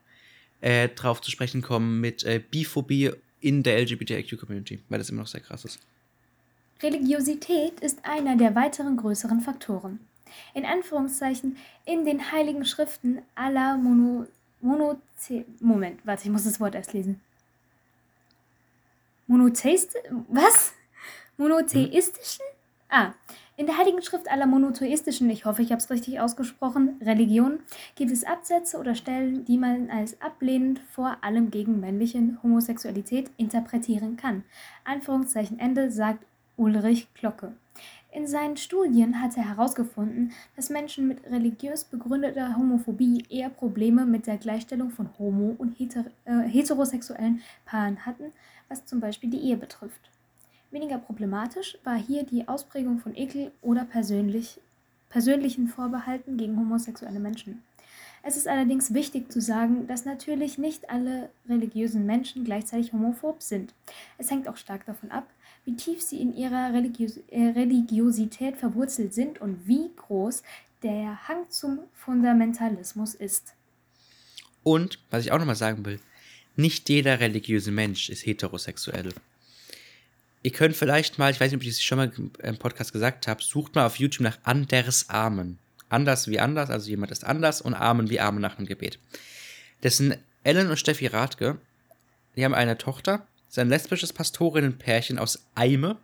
äh, 0.61 0.87
drauf 0.87 1.19
zu 1.19 1.29
sprechen 1.29 1.61
kommen 1.61 1.99
mit 1.99 2.23
äh, 2.23 2.39
Biphobie 2.39 3.11
in 3.41 3.63
der 3.63 3.77
LGBTIQ-Community, 3.81 4.79
weil 4.87 4.99
das 4.99 5.09
immer 5.09 5.21
noch 5.21 5.27
sehr 5.27 5.41
krass 5.41 5.65
ist. 5.65 5.79
Religiosität 6.81 7.81
ist 7.81 7.99
einer 8.03 8.37
der 8.37 8.55
weiteren 8.55 8.95
größeren 8.95 9.41
Faktoren. 9.41 9.99
In 10.53 10.65
Anführungszeichen 10.65 11.57
in 11.85 12.05
den 12.05 12.31
heiligen 12.31 12.63
Schriften 12.63 13.21
aller 13.35 13.75
Mono, 13.75 14.25
Monothe 14.61 15.45
Moment, 15.59 15.99
warte, 16.05 16.23
ich 16.23 16.31
muss 16.31 16.45
das 16.45 16.61
Wort 16.61 16.75
erst 16.75 16.93
lesen. 16.93 17.19
Monotheist 19.27 19.95
was? 20.27 20.73
Monotheistischen? 21.37 22.45
Ah, 22.89 23.13
in 23.57 23.65
der 23.65 23.77
Heiligen 23.77 24.03
Schrift 24.03 24.29
aller 24.29 24.45
monotheistischen, 24.45 25.29
ich 25.31 25.45
hoffe, 25.45 25.63
ich 25.63 25.71
habe 25.71 25.81
es 25.81 25.89
richtig 25.89 26.19
ausgesprochen, 26.19 27.01
Religionen 27.01 27.61
gibt 27.95 28.11
es 28.11 28.23
Absätze 28.23 28.77
oder 28.77 28.93
Stellen, 28.93 29.43
die 29.45 29.57
man 29.57 29.89
als 29.89 30.21
ablehnend 30.21 30.79
vor 30.91 31.17
allem 31.21 31.49
gegen 31.49 31.79
männliche 31.79 32.37
Homosexualität 32.43 33.31
interpretieren 33.37 34.15
kann. 34.15 34.43
Anführungszeichen 34.83 35.57
Ende 35.57 35.89
sagt 35.89 36.23
Ulrich 36.57 37.11
Glocke. 37.15 37.53
In 38.11 38.27
seinen 38.27 38.55
Studien 38.55 39.21
hat 39.21 39.35
er 39.35 39.49
herausgefunden, 39.49 40.31
dass 40.55 40.69
Menschen 40.69 41.07
mit 41.07 41.25
religiös 41.25 41.83
begründeter 41.83 42.55
Homophobie 42.55 43.25
eher 43.29 43.49
Probleme 43.49 44.05
mit 44.05 44.25
der 44.25 44.37
Gleichstellung 44.37 44.89
von 44.89 45.09
homo- 45.19 45.55
und 45.57 45.73
heter 45.73 46.05
äh, 46.23 46.47
heterosexuellen 46.47 47.41
Paaren 47.65 48.05
hatten, 48.05 48.31
was 48.69 48.85
zum 48.85 48.99
Beispiel 48.99 49.29
die 49.29 49.41
Ehe 49.41 49.57
betrifft. 49.57 50.09
Weniger 50.71 50.97
problematisch 50.97 51.77
war 51.83 51.95
hier 51.95 52.23
die 52.23 52.47
Ausprägung 52.47 52.99
von 52.99 53.15
Ekel 53.15 53.51
oder 53.61 53.85
persönlich, 53.85 54.59
persönlichen 55.09 55.67
Vorbehalten 55.67 56.37
gegen 56.37 56.57
homosexuelle 56.57 57.19
Menschen. 57.19 57.63
Es 58.27 58.37
ist 58.37 58.47
allerdings 58.47 58.93
wichtig 58.93 59.31
zu 59.31 59.39
sagen, 59.39 59.85
dass 59.85 60.05
natürlich 60.05 60.57
nicht 60.57 60.89
alle 60.89 61.29
religiösen 61.47 62.07
Menschen 62.07 62.43
gleichzeitig 62.43 62.91
homophob 62.91 63.43
sind. 63.43 63.73
Es 64.17 64.31
hängt 64.31 64.47
auch 64.47 64.57
stark 64.57 64.83
davon 64.87 65.11
ab, 65.11 65.27
wie 65.63 65.75
tief 65.75 66.01
sie 66.01 66.19
in 66.19 66.35
ihrer 66.35 66.73
Religios 66.73 67.17
äh, 67.29 67.49
Religiosität 67.49 68.57
verwurzelt 68.57 69.13
sind 69.13 69.39
und 69.41 69.67
wie 69.67 69.91
groß 69.95 70.41
der 70.81 71.27
Hang 71.27 71.49
zum 71.49 71.79
Fundamentalismus 71.93 73.13
ist. 73.13 73.53
Und, 74.63 74.99
was 75.11 75.23
ich 75.23 75.31
auch 75.31 75.37
nochmal 75.37 75.55
sagen 75.55 75.85
will, 75.85 75.99
nicht 76.57 76.89
jeder 76.89 77.19
religiöse 77.19 77.71
Mensch 77.71 78.09
ist 78.09 78.25
heterosexuell. 78.25 79.13
Ihr 80.43 80.51
könnt 80.51 80.75
vielleicht 80.75 81.17
mal, 81.17 81.31
ich 81.31 81.39
weiß 81.39 81.51
nicht, 81.51 81.57
ob 81.57 81.63
ich 81.63 81.69
das 81.69 81.81
schon 81.81 81.97
mal 81.97 82.11
im 82.43 82.57
Podcast 82.57 82.93
gesagt 82.93 83.27
habe, 83.27 83.41
sucht 83.41 83.75
mal 83.75 83.85
auf 83.85 83.97
YouTube 83.97 84.23
nach 84.23 84.37
Anders 84.43 85.09
Amen. 85.09 85.57
Anders 85.89 86.27
wie 86.27 86.39
anders, 86.39 86.69
also 86.69 86.89
jemand 86.89 87.11
ist 87.11 87.23
anders 87.23 87.61
und 87.61 87.73
Amen 87.73 88.09
wie 88.09 88.19
Amen 88.19 88.41
nach 88.41 88.55
dem 88.55 88.65
Gebet. 88.65 88.99
Das 89.81 89.97
sind 89.97 90.17
Ellen 90.43 90.69
und 90.69 90.77
Steffi 90.77 91.07
Rathke. 91.07 91.57
Die 92.35 92.43
haben 92.43 92.53
eine 92.53 92.77
Tochter, 92.77 93.25
das 93.47 93.53
ist 93.53 93.59
ein 93.59 93.69
lesbisches 93.69 94.13
Pastorinnenpärchen 94.13 95.17
aus 95.17 95.45
Eime. 95.55 95.97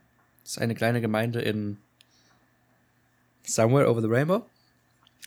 Das 0.43 0.53
ist 0.53 0.57
eine 0.59 0.75
kleine 0.75 1.01
Gemeinde 1.01 1.41
in 1.41 1.77
Somewhere 3.43 3.89
Over 3.89 4.01
the 4.01 4.07
Rainbow. 4.07 4.45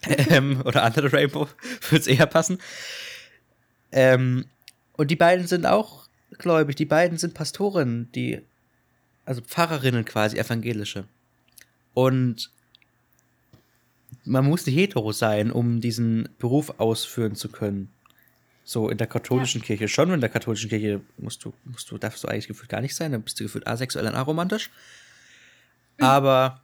ähm, 0.30 0.62
oder 0.64 0.84
Under 0.84 1.08
the 1.08 1.14
Rainbow, 1.14 1.48
würde 1.90 2.00
es 2.00 2.06
eher 2.06 2.26
passen. 2.26 2.58
Ähm, 3.92 4.46
und 4.96 5.10
die 5.10 5.16
beiden 5.16 5.46
sind 5.46 5.66
auch 5.66 6.08
gläubig. 6.38 6.76
Die 6.76 6.84
beiden 6.84 7.18
sind 7.18 7.34
Pastorinnen, 7.34 8.10
die, 8.12 8.40
also 9.24 9.40
Pfarrerinnen 9.42 10.04
quasi, 10.04 10.38
evangelische. 10.38 11.04
Und 11.94 12.50
man 14.24 14.44
muss 14.44 14.66
nicht 14.66 14.76
hetero 14.76 15.12
sein, 15.12 15.50
um 15.50 15.80
diesen 15.80 16.28
Beruf 16.38 16.74
ausführen 16.78 17.34
zu 17.34 17.48
können. 17.48 17.90
So 18.64 18.88
in 18.88 18.96
der 18.96 19.06
katholischen 19.06 19.60
ja. 19.60 19.66
Kirche 19.66 19.88
schon. 19.88 20.10
In 20.10 20.20
der 20.20 20.30
katholischen 20.30 20.70
Kirche 20.70 21.00
musst 21.18 21.44
du, 21.44 21.52
musst 21.64 21.90
du, 21.90 21.98
darfst 21.98 22.24
du 22.24 22.28
eigentlich 22.28 22.48
gefühlt 22.48 22.70
gar 22.70 22.80
nicht 22.80 22.94
sein. 22.94 23.12
Dann 23.12 23.22
bist 23.22 23.38
du 23.38 23.44
gefühlt 23.44 23.66
asexuell 23.66 24.06
und 24.06 24.14
aromantisch. 24.14 24.70
Mhm. 25.98 26.04
Aber 26.04 26.60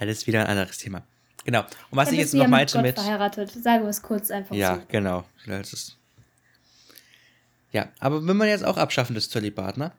das 0.00 0.08
ist 0.08 0.26
wieder 0.26 0.40
ein 0.40 0.46
anderes 0.46 0.78
Thema. 0.78 1.02
Genau. 1.44 1.60
Und 1.60 1.96
was 1.96 2.10
ich 2.10 2.18
jetzt 2.18 2.34
noch 2.34 2.48
meinte 2.48 2.82
mit. 2.82 2.96
Gott 2.96 3.04
verheiratet. 3.04 3.50
Sagen 3.50 3.84
wir 3.84 3.90
es 3.90 4.02
kurz 4.02 4.30
einfach 4.30 4.54
Ja, 4.54 4.76
so. 4.76 4.82
genau. 4.88 5.24
Das 5.46 5.72
ist 5.72 5.96
ja, 7.72 7.88
aber 7.98 8.26
wenn 8.26 8.36
man 8.36 8.48
jetzt 8.48 8.64
auch 8.64 8.76
abschaffen, 8.76 9.14
das 9.14 9.28
Zölibat, 9.28 9.76
ne? 9.76 9.92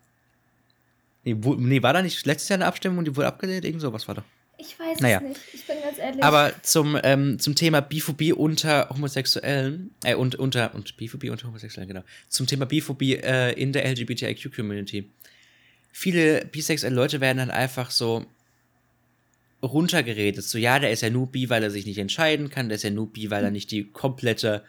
Nee, 1.24 1.36
wo, 1.40 1.54
nee, 1.54 1.82
war 1.84 1.94
da 1.94 2.02
nicht 2.02 2.26
letztes 2.26 2.50
Jahr 2.50 2.58
eine 2.58 2.66
Abstimmung 2.66 3.00
und 3.00 3.06
die 3.06 3.16
wurde 3.16 3.28
abgelehnt? 3.28 3.64
Irgend 3.64 3.82
sowas 3.82 4.08
war 4.08 4.16
da. 4.16 4.24
Ich 4.58 4.78
weiß 4.78 5.00
naja. 5.00 5.18
es 5.18 5.30
nicht. 5.30 5.42
Ich 5.54 5.68
bin 5.68 5.78
ganz 5.82 5.98
ehrlich. 5.98 6.24
Aber 6.24 6.54
zum, 6.62 6.98
ähm, 7.04 7.40
zum 7.40 7.56
Thema 7.56 7.82
Biphobie 7.82 8.34
unter 8.34 8.90
Homosexuellen, 8.90 9.92
äh, 10.04 10.16
und, 10.16 10.36
unter, 10.36 10.74
und 10.76 10.98
Biphobie 10.98 11.30
unter 11.30 11.48
Homosexuellen, 11.48 11.88
genau. 11.88 12.04
Zum 12.30 12.48
Thema 12.48 12.66
Biphobie 12.66 13.16
äh, 13.16 13.54
in 13.54 13.74
der 13.74 13.86
LGBTIQ-Community. 13.86 15.10
Viele 15.92 16.46
bisexuelle 16.46 16.96
Leute 16.96 17.22
werden 17.22 17.40
dann 17.40 17.52
einfach 17.52 17.92
so 17.92 18.26
runtergeredet. 19.64 20.44
So, 20.44 20.58
ja, 20.58 20.80
der 20.80 20.92
ist 20.92 21.02
ja 21.02 21.10
nur 21.10 21.28
bi, 21.28 21.50
weil 21.50 21.64
er 21.64 21.72
sich 21.72 21.86
nicht 21.86 21.98
entscheiden 21.98 22.50
kann, 22.50 22.70
der 22.70 22.76
ist 22.76 22.84
ja 22.84 22.90
nur 22.90 23.12
bi, 23.12 23.30
weil 23.30 23.44
er 23.44 23.52
nicht 23.52 23.72
die 23.72 23.86
komplette, 23.86 24.64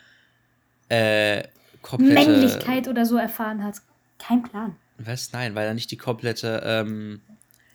äh, 0.89 1.43
komplette 1.83 2.31
Männlichkeit 2.31 2.89
oder 2.89 3.05
so 3.05 3.17
erfahren 3.17 3.63
hat. 3.63 3.77
Kein 4.19 4.43
Plan. 4.43 4.77
Was? 4.99 5.33
Nein, 5.33 5.55
weil 5.55 5.67
er 5.67 5.75
nicht 5.75 5.91
die 5.91 5.97
komplette, 5.97 6.63
ähm, 6.65 7.21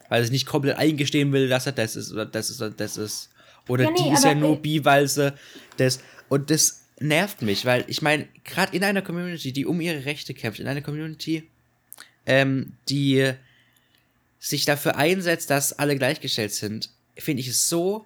weil 0.09 0.21
er 0.21 0.23
sich 0.23 0.31
nicht 0.31 0.45
komplett 0.45 0.77
eingestehen 0.77 1.31
will, 1.33 1.49
dass 1.49 1.65
er 1.65 1.73
das 1.73 1.95
ist 1.95 2.11
oder 2.11 2.25
das 2.25 2.49
ist 2.49 2.61
oder 2.61 2.71
das 2.71 2.97
ist. 2.97 3.29
Oder 3.67 3.85
ja, 3.85 3.91
nee, 3.91 4.03
die 4.03 4.09
ist 4.13 4.23
ja 4.23 4.33
nur 4.33 4.57
bi, 4.61 4.85
weil 4.85 5.07
sie 5.07 5.33
das. 5.75 5.99
Und 6.29 6.49
das 6.49 6.85
nervt 6.99 7.41
mich, 7.41 7.65
weil 7.65 7.83
ich 7.87 8.01
meine, 8.01 8.27
gerade 8.43 8.75
in 8.75 8.83
einer 8.83 9.01
Community, 9.01 9.51
die 9.51 9.65
um 9.65 9.81
ihre 9.81 10.05
Rechte 10.05 10.33
kämpft, 10.33 10.59
in 10.59 10.67
einer 10.67 10.81
Community, 10.81 11.49
ähm, 12.25 12.73
die 12.89 13.33
sich 14.39 14.65
dafür 14.65 14.95
einsetzt, 14.95 15.49
dass 15.49 15.73
alle 15.73 15.97
gleichgestellt 15.97 16.53
sind, 16.53 16.89
finde 17.15 17.41
ich 17.41 17.47
es 17.47 17.67
so 17.67 18.05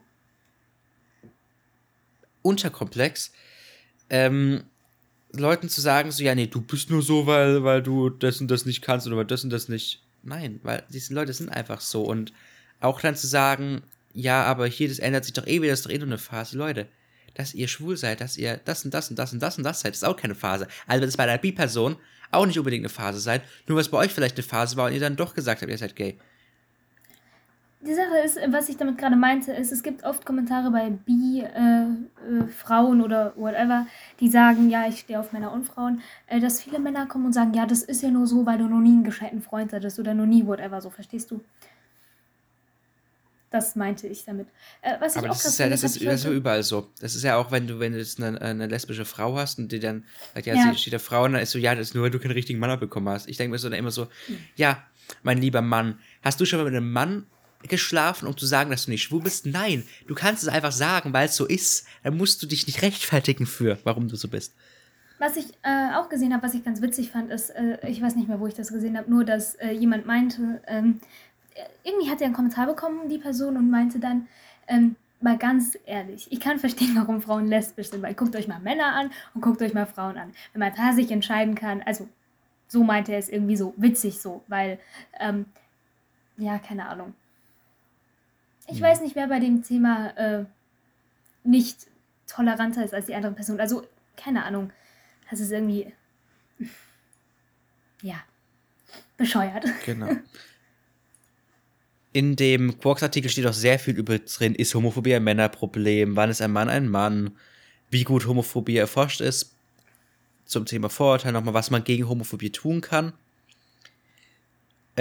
unterkomplex, 2.41 3.31
ähm, 4.09 4.63
Leuten 5.33 5.69
zu 5.69 5.81
sagen, 5.81 6.11
so, 6.11 6.23
ja, 6.23 6.35
nee, 6.35 6.47
du 6.47 6.61
bist 6.61 6.89
nur 6.89 7.01
so, 7.01 7.25
weil, 7.25 7.63
weil 7.63 7.81
du 7.81 8.09
das 8.09 8.41
und 8.41 8.49
das 8.49 8.65
nicht 8.65 8.81
kannst 8.81 9.07
oder 9.07 9.17
weil 9.17 9.25
das 9.25 9.43
und 9.43 9.49
das 9.49 9.69
nicht. 9.69 10.03
Nein, 10.23 10.59
weil 10.63 10.83
diese 10.89 11.13
Leute 11.13 11.33
sind 11.33 11.49
einfach 11.49 11.81
so. 11.81 12.03
Und 12.03 12.33
auch 12.79 12.99
dann 13.01 13.15
zu 13.15 13.27
sagen, 13.27 13.81
ja, 14.13 14.43
aber 14.43 14.67
hier, 14.67 14.89
das 14.89 14.99
ändert 14.99 15.25
sich 15.25 15.33
doch 15.33 15.47
eh 15.47 15.61
wieder, 15.61 15.71
das 15.71 15.79
ist 15.79 15.85
doch 15.85 15.91
eh 15.91 15.97
nur 15.97 16.07
eine 16.07 16.17
Phase. 16.17 16.57
Leute, 16.57 16.87
dass 17.33 17.53
ihr 17.53 17.67
schwul 17.67 17.95
seid, 17.95 18.21
dass 18.21 18.37
ihr 18.37 18.59
das 18.65 18.83
und 18.83 18.93
das 18.93 19.09
und 19.09 19.17
das 19.17 19.33
und 19.33 19.39
das 19.39 19.57
und 19.57 19.63
das 19.63 19.81
seid, 19.81 19.93
ist 19.93 20.03
auch 20.03 20.17
keine 20.17 20.35
Phase. 20.35 20.67
Also, 20.85 21.05
das 21.05 21.17
bei 21.17 21.23
einer 21.23 21.37
Bi-Person 21.37 21.95
auch 22.31 22.45
nicht 22.45 22.59
unbedingt 22.59 22.81
eine 22.81 22.89
Phase 22.89 23.19
sein, 23.19 23.41
nur 23.67 23.77
was 23.77 23.89
bei 23.89 23.97
euch 23.97 24.11
vielleicht 24.11 24.35
eine 24.35 24.43
Phase 24.43 24.75
war 24.75 24.87
und 24.87 24.93
ihr 24.93 24.99
dann 24.99 25.15
doch 25.15 25.33
gesagt 25.33 25.61
habt, 25.61 25.71
ihr 25.71 25.77
seid 25.77 25.95
gay 25.95 26.17
die 27.85 27.93
Sache 27.93 28.17
ist, 28.23 28.37
was 28.49 28.69
ich 28.69 28.77
damit 28.77 28.97
gerade 28.97 29.15
meinte, 29.15 29.51
ist, 29.53 29.71
es 29.71 29.81
gibt 29.81 30.03
oft 30.03 30.25
Kommentare 30.25 30.71
bei 30.71 30.89
Bi-Frauen 30.89 32.99
äh, 32.99 33.01
äh, 33.01 33.05
oder 33.05 33.33
whatever, 33.35 33.87
die 34.19 34.29
sagen, 34.29 34.69
ja, 34.69 34.87
ich 34.87 34.99
stehe 34.99 35.19
auf 35.19 35.31
Männer 35.31 35.51
und 35.51 35.65
Frauen, 35.65 36.01
äh, 36.27 36.39
dass 36.39 36.61
viele 36.61 36.79
Männer 36.79 37.07
kommen 37.07 37.25
und 37.25 37.33
sagen, 37.33 37.53
ja, 37.53 37.65
das 37.65 37.81
ist 37.81 38.03
ja 38.03 38.09
nur 38.09 38.27
so, 38.27 38.45
weil 38.45 38.59
du 38.59 38.65
noch 38.65 38.79
nie 38.79 38.91
einen 38.91 39.03
gescheiten 39.03 39.41
Freund 39.41 39.73
hattest 39.73 39.99
oder 39.99 40.13
noch 40.13 40.27
nie 40.27 40.45
whatever, 40.45 40.79
so, 40.79 40.89
verstehst 40.89 41.31
du? 41.31 41.43
Das 43.49 43.75
meinte 43.75 44.07
ich 44.07 44.23
damit. 44.23 44.47
Äh, 44.81 44.93
was 45.01 45.17
Aber 45.17 45.27
ich 45.27 45.33
das, 45.33 45.45
ist 45.45 45.59
ja, 45.59 45.67
das, 45.67 45.83
ist, 45.83 46.05
das 46.05 46.13
ist 46.13 46.23
ja 46.23 46.31
überall 46.31 46.63
so. 46.63 46.87
Das 47.01 47.15
ist 47.15 47.23
ja 47.23 47.35
auch, 47.35 47.51
wenn 47.51 47.67
du, 47.67 47.79
wenn 47.79 47.91
du 47.91 47.97
jetzt 47.97 48.21
eine, 48.21 48.39
eine 48.39 48.67
lesbische 48.67 49.03
Frau 49.03 49.35
hast 49.35 49.59
und 49.59 49.71
die 49.71 49.79
dann 49.79 50.05
sagt, 50.33 50.45
ja, 50.45 50.55
ja. 50.55 50.71
sie 50.71 50.77
steht 50.77 50.93
der 50.93 51.01
Frau 51.01 51.25
und 51.25 51.33
dann 51.33 51.41
ist 51.41 51.51
so, 51.51 51.59
ja, 51.59 51.75
das 51.75 51.89
ist 51.89 51.95
nur, 51.95 52.03
weil 52.03 52.11
du 52.11 52.19
keinen 52.19 52.31
richtigen 52.31 52.59
Mann 52.59 52.79
bekommen 52.79 53.09
hast. 53.09 53.27
Ich 53.27 53.35
denke 53.35 53.51
mir 53.51 53.57
so 53.57 53.67
dann 53.67 53.77
immer 53.77 53.91
so, 53.91 54.07
ja, 54.55 54.81
mein 55.23 55.39
lieber 55.39 55.61
Mann, 55.61 55.99
hast 56.21 56.39
du 56.39 56.45
schon 56.45 56.59
mal 56.59 56.65
mit 56.65 56.75
einem 56.75 56.93
Mann 56.93 57.25
geschlafen, 57.67 58.27
um 58.27 58.37
zu 58.37 58.45
sagen, 58.45 58.69
dass 58.71 58.85
du 58.85 58.91
nicht 58.91 59.03
schwul 59.03 59.21
bist? 59.21 59.45
Nein, 59.45 59.83
du 60.07 60.15
kannst 60.15 60.43
es 60.43 60.49
einfach 60.49 60.71
sagen, 60.71 61.13
weil 61.13 61.27
es 61.27 61.35
so 61.35 61.45
ist. 61.45 61.85
Dann 62.03 62.17
musst 62.17 62.41
du 62.41 62.47
dich 62.47 62.67
nicht 62.67 62.81
rechtfertigen 62.81 63.45
für, 63.45 63.77
warum 63.83 64.07
du 64.07 64.15
so 64.15 64.27
bist. 64.27 64.53
Was 65.19 65.37
ich 65.37 65.45
äh, 65.61 65.93
auch 65.95 66.09
gesehen 66.09 66.33
habe, 66.33 66.43
was 66.43 66.55
ich 66.55 66.63
ganz 66.63 66.81
witzig 66.81 67.11
fand, 67.11 67.29
ist, 67.29 67.51
äh, 67.51 67.77
ich 67.87 68.01
weiß 68.01 68.15
nicht 68.15 68.27
mehr, 68.27 68.39
wo 68.39 68.47
ich 68.47 68.55
das 68.55 68.69
gesehen 68.69 68.97
habe, 68.97 69.09
nur 69.09 69.23
dass 69.23 69.53
äh, 69.55 69.71
jemand 69.71 70.07
meinte, 70.07 70.61
ähm, 70.65 70.99
irgendwie 71.83 72.09
hat 72.09 72.21
er 72.21 72.25
einen 72.25 72.33
Kommentar 72.33 72.65
bekommen, 72.65 73.07
die 73.07 73.17
Person, 73.17 73.57
und 73.57 73.69
meinte 73.69 73.99
dann, 73.99 74.27
ähm, 74.67 74.95
mal 75.19 75.37
ganz 75.37 75.77
ehrlich, 75.85 76.27
ich 76.31 76.39
kann 76.39 76.57
verstehen, 76.59 76.95
warum 76.95 77.21
Frauen 77.21 77.47
lesbisch 77.47 77.91
sind, 77.91 78.01
weil 78.01 78.15
guckt 78.15 78.35
euch 78.35 78.47
mal 78.47 78.59
Männer 78.59 78.95
an 78.95 79.11
und 79.33 79.41
guckt 79.41 79.61
euch 79.61 79.73
mal 79.73 79.85
Frauen 79.85 80.17
an. 80.17 80.31
Wenn 80.53 80.59
man 80.59 80.73
da 80.75 80.93
sich 80.93 81.11
entscheiden 81.11 81.55
kann, 81.55 81.81
also 81.83 82.09
so 82.67 82.83
meinte 82.83 83.11
er 83.11 83.19
es 83.19 83.29
irgendwie 83.29 83.57
so 83.57 83.73
witzig 83.77 84.19
so, 84.19 84.43
weil, 84.47 84.79
ähm, 85.19 85.45
ja, 86.37 86.57
keine 86.57 86.87
Ahnung. 86.87 87.13
Ich 88.67 88.79
mhm. 88.79 88.83
weiß 88.83 89.01
nicht, 89.01 89.15
wer 89.15 89.27
bei 89.27 89.39
dem 89.39 89.63
Thema 89.63 90.09
äh, 90.17 90.45
nicht 91.43 91.87
toleranter 92.27 92.83
ist 92.83 92.93
als 92.93 93.07
die 93.07 93.15
andere 93.15 93.33
Person. 93.33 93.59
Also, 93.59 93.87
keine 94.15 94.43
Ahnung. 94.45 94.71
Das 95.29 95.39
ist 95.39 95.51
irgendwie. 95.51 95.91
Ja. 98.01 98.15
Bescheuert. 99.17 99.65
Genau. 99.85 100.09
In 102.13 102.35
dem 102.35 102.77
Quarks-Artikel 102.77 103.29
steht 103.29 103.47
auch 103.47 103.53
sehr 103.53 103.79
viel 103.79 103.95
über 103.95 104.19
drin, 104.19 104.53
ist 104.53 104.75
Homophobie 104.75 105.15
ein 105.15 105.23
Männerproblem, 105.23 106.17
wann 106.17 106.29
ist 106.29 106.41
ein 106.41 106.51
Mann 106.51 106.67
ein 106.67 106.89
Mann, 106.89 107.37
wie 107.89 108.03
gut 108.03 108.27
Homophobie 108.27 108.75
erforscht 108.75 109.21
ist, 109.21 109.55
zum 110.43 110.65
Thema 110.65 110.89
Vorurteil 110.89 111.31
nochmal, 111.31 111.53
was 111.53 111.71
man 111.71 111.85
gegen 111.85 112.09
Homophobie 112.09 112.49
tun 112.49 112.81
kann. 112.81 113.13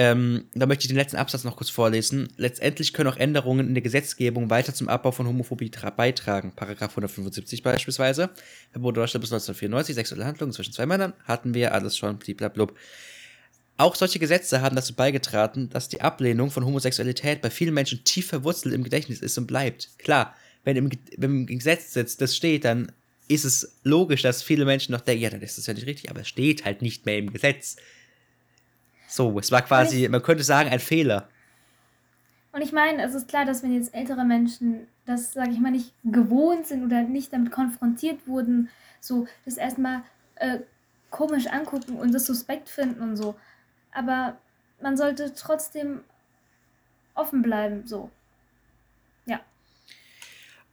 Ähm, 0.03 0.45
da 0.55 0.65
möchte 0.65 0.85
ich 0.85 0.87
den 0.87 0.97
letzten 0.97 1.17
Absatz 1.17 1.43
noch 1.43 1.57
kurz 1.57 1.69
vorlesen. 1.69 2.29
Letztendlich 2.35 2.91
können 2.91 3.07
auch 3.07 3.17
Änderungen 3.17 3.67
in 3.67 3.75
der 3.75 3.83
Gesetzgebung 3.83 4.49
weiter 4.49 4.73
zum 4.73 4.89
Abbau 4.89 5.11
von 5.11 5.27
Homophobie 5.27 5.69
beitragen. 5.95 6.53
Paragraph 6.55 6.93
175 6.93 7.61
beispielsweise. 7.61 8.31
Verbot 8.71 8.97
Deutschland 8.97 9.21
bis 9.21 9.31
1994, 9.31 9.93
sexuelle 9.93 10.25
Handlungen 10.25 10.53
zwischen 10.53 10.73
zwei 10.73 10.87
Männern, 10.87 11.13
hatten 11.25 11.53
wir 11.53 11.75
alles 11.75 11.97
schon, 11.97 12.17
bliblablub. 12.17 12.75
Auch 13.77 13.93
solche 13.93 14.17
Gesetze 14.17 14.61
haben 14.61 14.75
dazu 14.75 14.95
beigetragen, 14.95 15.69
dass 15.69 15.87
die 15.87 16.01
Ablehnung 16.01 16.49
von 16.49 16.65
Homosexualität 16.65 17.43
bei 17.43 17.51
vielen 17.51 17.75
Menschen 17.75 18.03
tief 18.03 18.25
verwurzelt 18.25 18.73
im 18.73 18.83
Gedächtnis 18.83 19.19
ist 19.19 19.37
und 19.37 19.45
bleibt. 19.45 19.99
Klar, 19.99 20.35
wenn 20.63 20.77
im, 20.77 20.89
wenn 21.17 21.47
im 21.47 21.59
Gesetz 21.59 21.93
sitzt, 21.93 22.21
das 22.21 22.35
steht, 22.35 22.65
dann 22.65 22.91
ist 23.27 23.45
es 23.45 23.77
logisch, 23.83 24.23
dass 24.23 24.41
viele 24.41 24.65
Menschen 24.65 24.93
noch 24.93 25.01
denken, 25.01 25.21
ja, 25.21 25.29
dann 25.29 25.43
ist 25.43 25.59
das 25.59 25.67
ja 25.67 25.75
nicht 25.75 25.85
richtig, 25.85 26.09
aber 26.09 26.21
es 26.21 26.27
steht 26.27 26.65
halt 26.65 26.81
nicht 26.81 27.05
mehr 27.05 27.19
im 27.19 27.31
Gesetz. 27.31 27.75
So, 29.11 29.37
es 29.39 29.51
war 29.51 29.61
quasi, 29.61 30.07
man 30.07 30.23
könnte 30.23 30.45
sagen, 30.45 30.69
ein 30.69 30.79
Fehler. 30.79 31.27
Und 32.53 32.61
ich 32.61 32.71
meine, 32.71 33.03
es 33.03 33.13
ist 33.13 33.27
klar, 33.27 33.43
dass 33.43 33.61
wenn 33.61 33.73
jetzt 33.73 33.93
ältere 33.93 34.23
Menschen 34.23 34.87
das, 35.05 35.33
sage 35.33 35.51
ich 35.51 35.59
mal, 35.59 35.71
nicht 35.71 35.93
gewohnt 36.05 36.65
sind 36.65 36.85
oder 36.85 37.01
nicht 37.01 37.33
damit 37.33 37.51
konfrontiert 37.51 38.25
wurden, 38.25 38.69
so 39.01 39.27
das 39.43 39.57
erstmal 39.57 40.03
äh, 40.35 40.59
komisch 41.09 41.47
angucken 41.47 41.97
und 41.97 42.13
das 42.13 42.25
suspekt 42.25 42.69
finden 42.69 43.01
und 43.01 43.17
so. 43.17 43.35
Aber 43.91 44.37
man 44.81 44.95
sollte 44.95 45.33
trotzdem 45.35 45.99
offen 47.13 47.41
bleiben, 47.41 47.85
so. 47.85 48.09
Ja. 49.25 49.41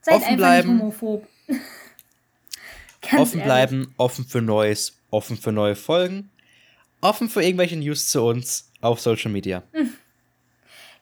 Seid 0.00 0.14
offen 0.14 0.24
einfach 0.24 0.36
bleiben, 0.36 0.72
nicht 0.74 0.80
homophob. 0.80 1.26
offen 3.16 3.42
bleiben, 3.42 3.94
offen 3.96 4.24
für 4.24 4.42
Neues, 4.42 4.96
offen 5.10 5.36
für 5.36 5.50
neue 5.50 5.74
Folgen 5.74 6.30
offen 7.00 7.28
für 7.28 7.42
irgendwelche 7.42 7.76
News 7.76 8.08
zu 8.08 8.22
uns 8.22 8.70
auf 8.80 9.00
Social 9.00 9.30
Media. 9.30 9.62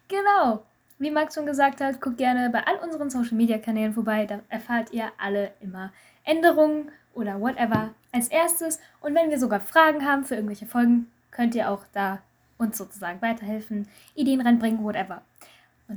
Genau. 0.09 0.65
Wie 0.99 1.11
Max 1.11 1.35
schon 1.35 1.47
gesagt 1.47 1.81
hat, 1.81 2.01
guckt 2.01 2.17
gerne 2.19 2.49
bei 2.51 2.67
all 2.67 2.77
unseren 2.77 3.11
Social 3.11 3.35
Media 3.35 3.59
Kanälen 3.59 3.93
vorbei. 3.93 4.25
Da 4.25 4.41
erfahrt 4.49 4.93
ihr 4.93 5.11
alle 5.19 5.53
immer 5.61 5.93
Änderungen 6.25 6.91
oder 7.13 7.41
whatever 7.41 7.95
als 8.13 8.29
erstes. 8.29 8.79
Und 9.01 9.15
wenn 9.15 9.31
wir 9.31 9.39
sogar 9.39 9.61
Fragen 9.61 10.05
haben 10.07 10.25
für 10.25 10.37
irgendwelche 10.37 10.67
Folgen, 10.67 11.07
könnt 11.31 11.55
ihr 11.55 11.71
auch 11.71 11.83
da 11.93 12.23
uns 12.59 12.79
sozusagen 12.79 13.21
weiterhelfen, 13.21 13.89
Ideen 14.15 14.41
reinbringen, 14.41 14.83
whatever. 14.83 15.23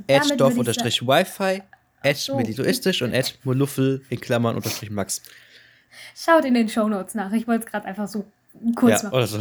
Add 0.08 0.36
Dorf 0.36 0.58
unterstrich 0.58 1.06
Wi-Fi, 1.06 1.62
Add 2.02 2.18
so. 2.18 2.36
militoistisch 2.36 3.00
und 3.02 3.14
Add 3.14 3.34
Moluffel 3.44 4.02
in 4.10 4.20
Klammern 4.20 4.56
unterstrich 4.56 4.90
Max. 4.90 5.22
Schaut 6.14 6.44
in 6.44 6.54
den 6.54 6.68
Show 6.68 6.88
Notes 6.88 7.14
nach. 7.14 7.32
Ich 7.32 7.48
wollte 7.48 7.64
es 7.64 7.70
gerade 7.70 7.86
einfach 7.86 8.06
so 8.06 8.26
kurz 8.76 9.02
ja, 9.02 9.08
machen. 9.08 9.16
Oder 9.16 9.26
so. 9.26 9.40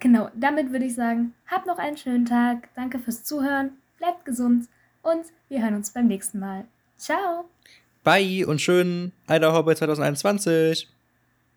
Genau, 0.00 0.30
damit 0.34 0.70
würde 0.70 0.84
ich 0.84 0.94
sagen, 0.94 1.34
habt 1.46 1.66
noch 1.66 1.78
einen 1.78 1.96
schönen 1.96 2.24
Tag, 2.24 2.68
danke 2.76 2.98
fürs 3.00 3.24
Zuhören, 3.24 3.72
bleibt 3.98 4.24
gesund 4.24 4.68
und 5.02 5.24
wir 5.48 5.62
hören 5.62 5.74
uns 5.74 5.90
beim 5.90 6.06
nächsten 6.06 6.38
Mal. 6.38 6.66
Ciao! 6.96 7.48
Bye 8.04 8.46
und 8.46 8.60
schönen 8.60 9.12
Idaho 9.28 9.62
2021! 9.62 10.88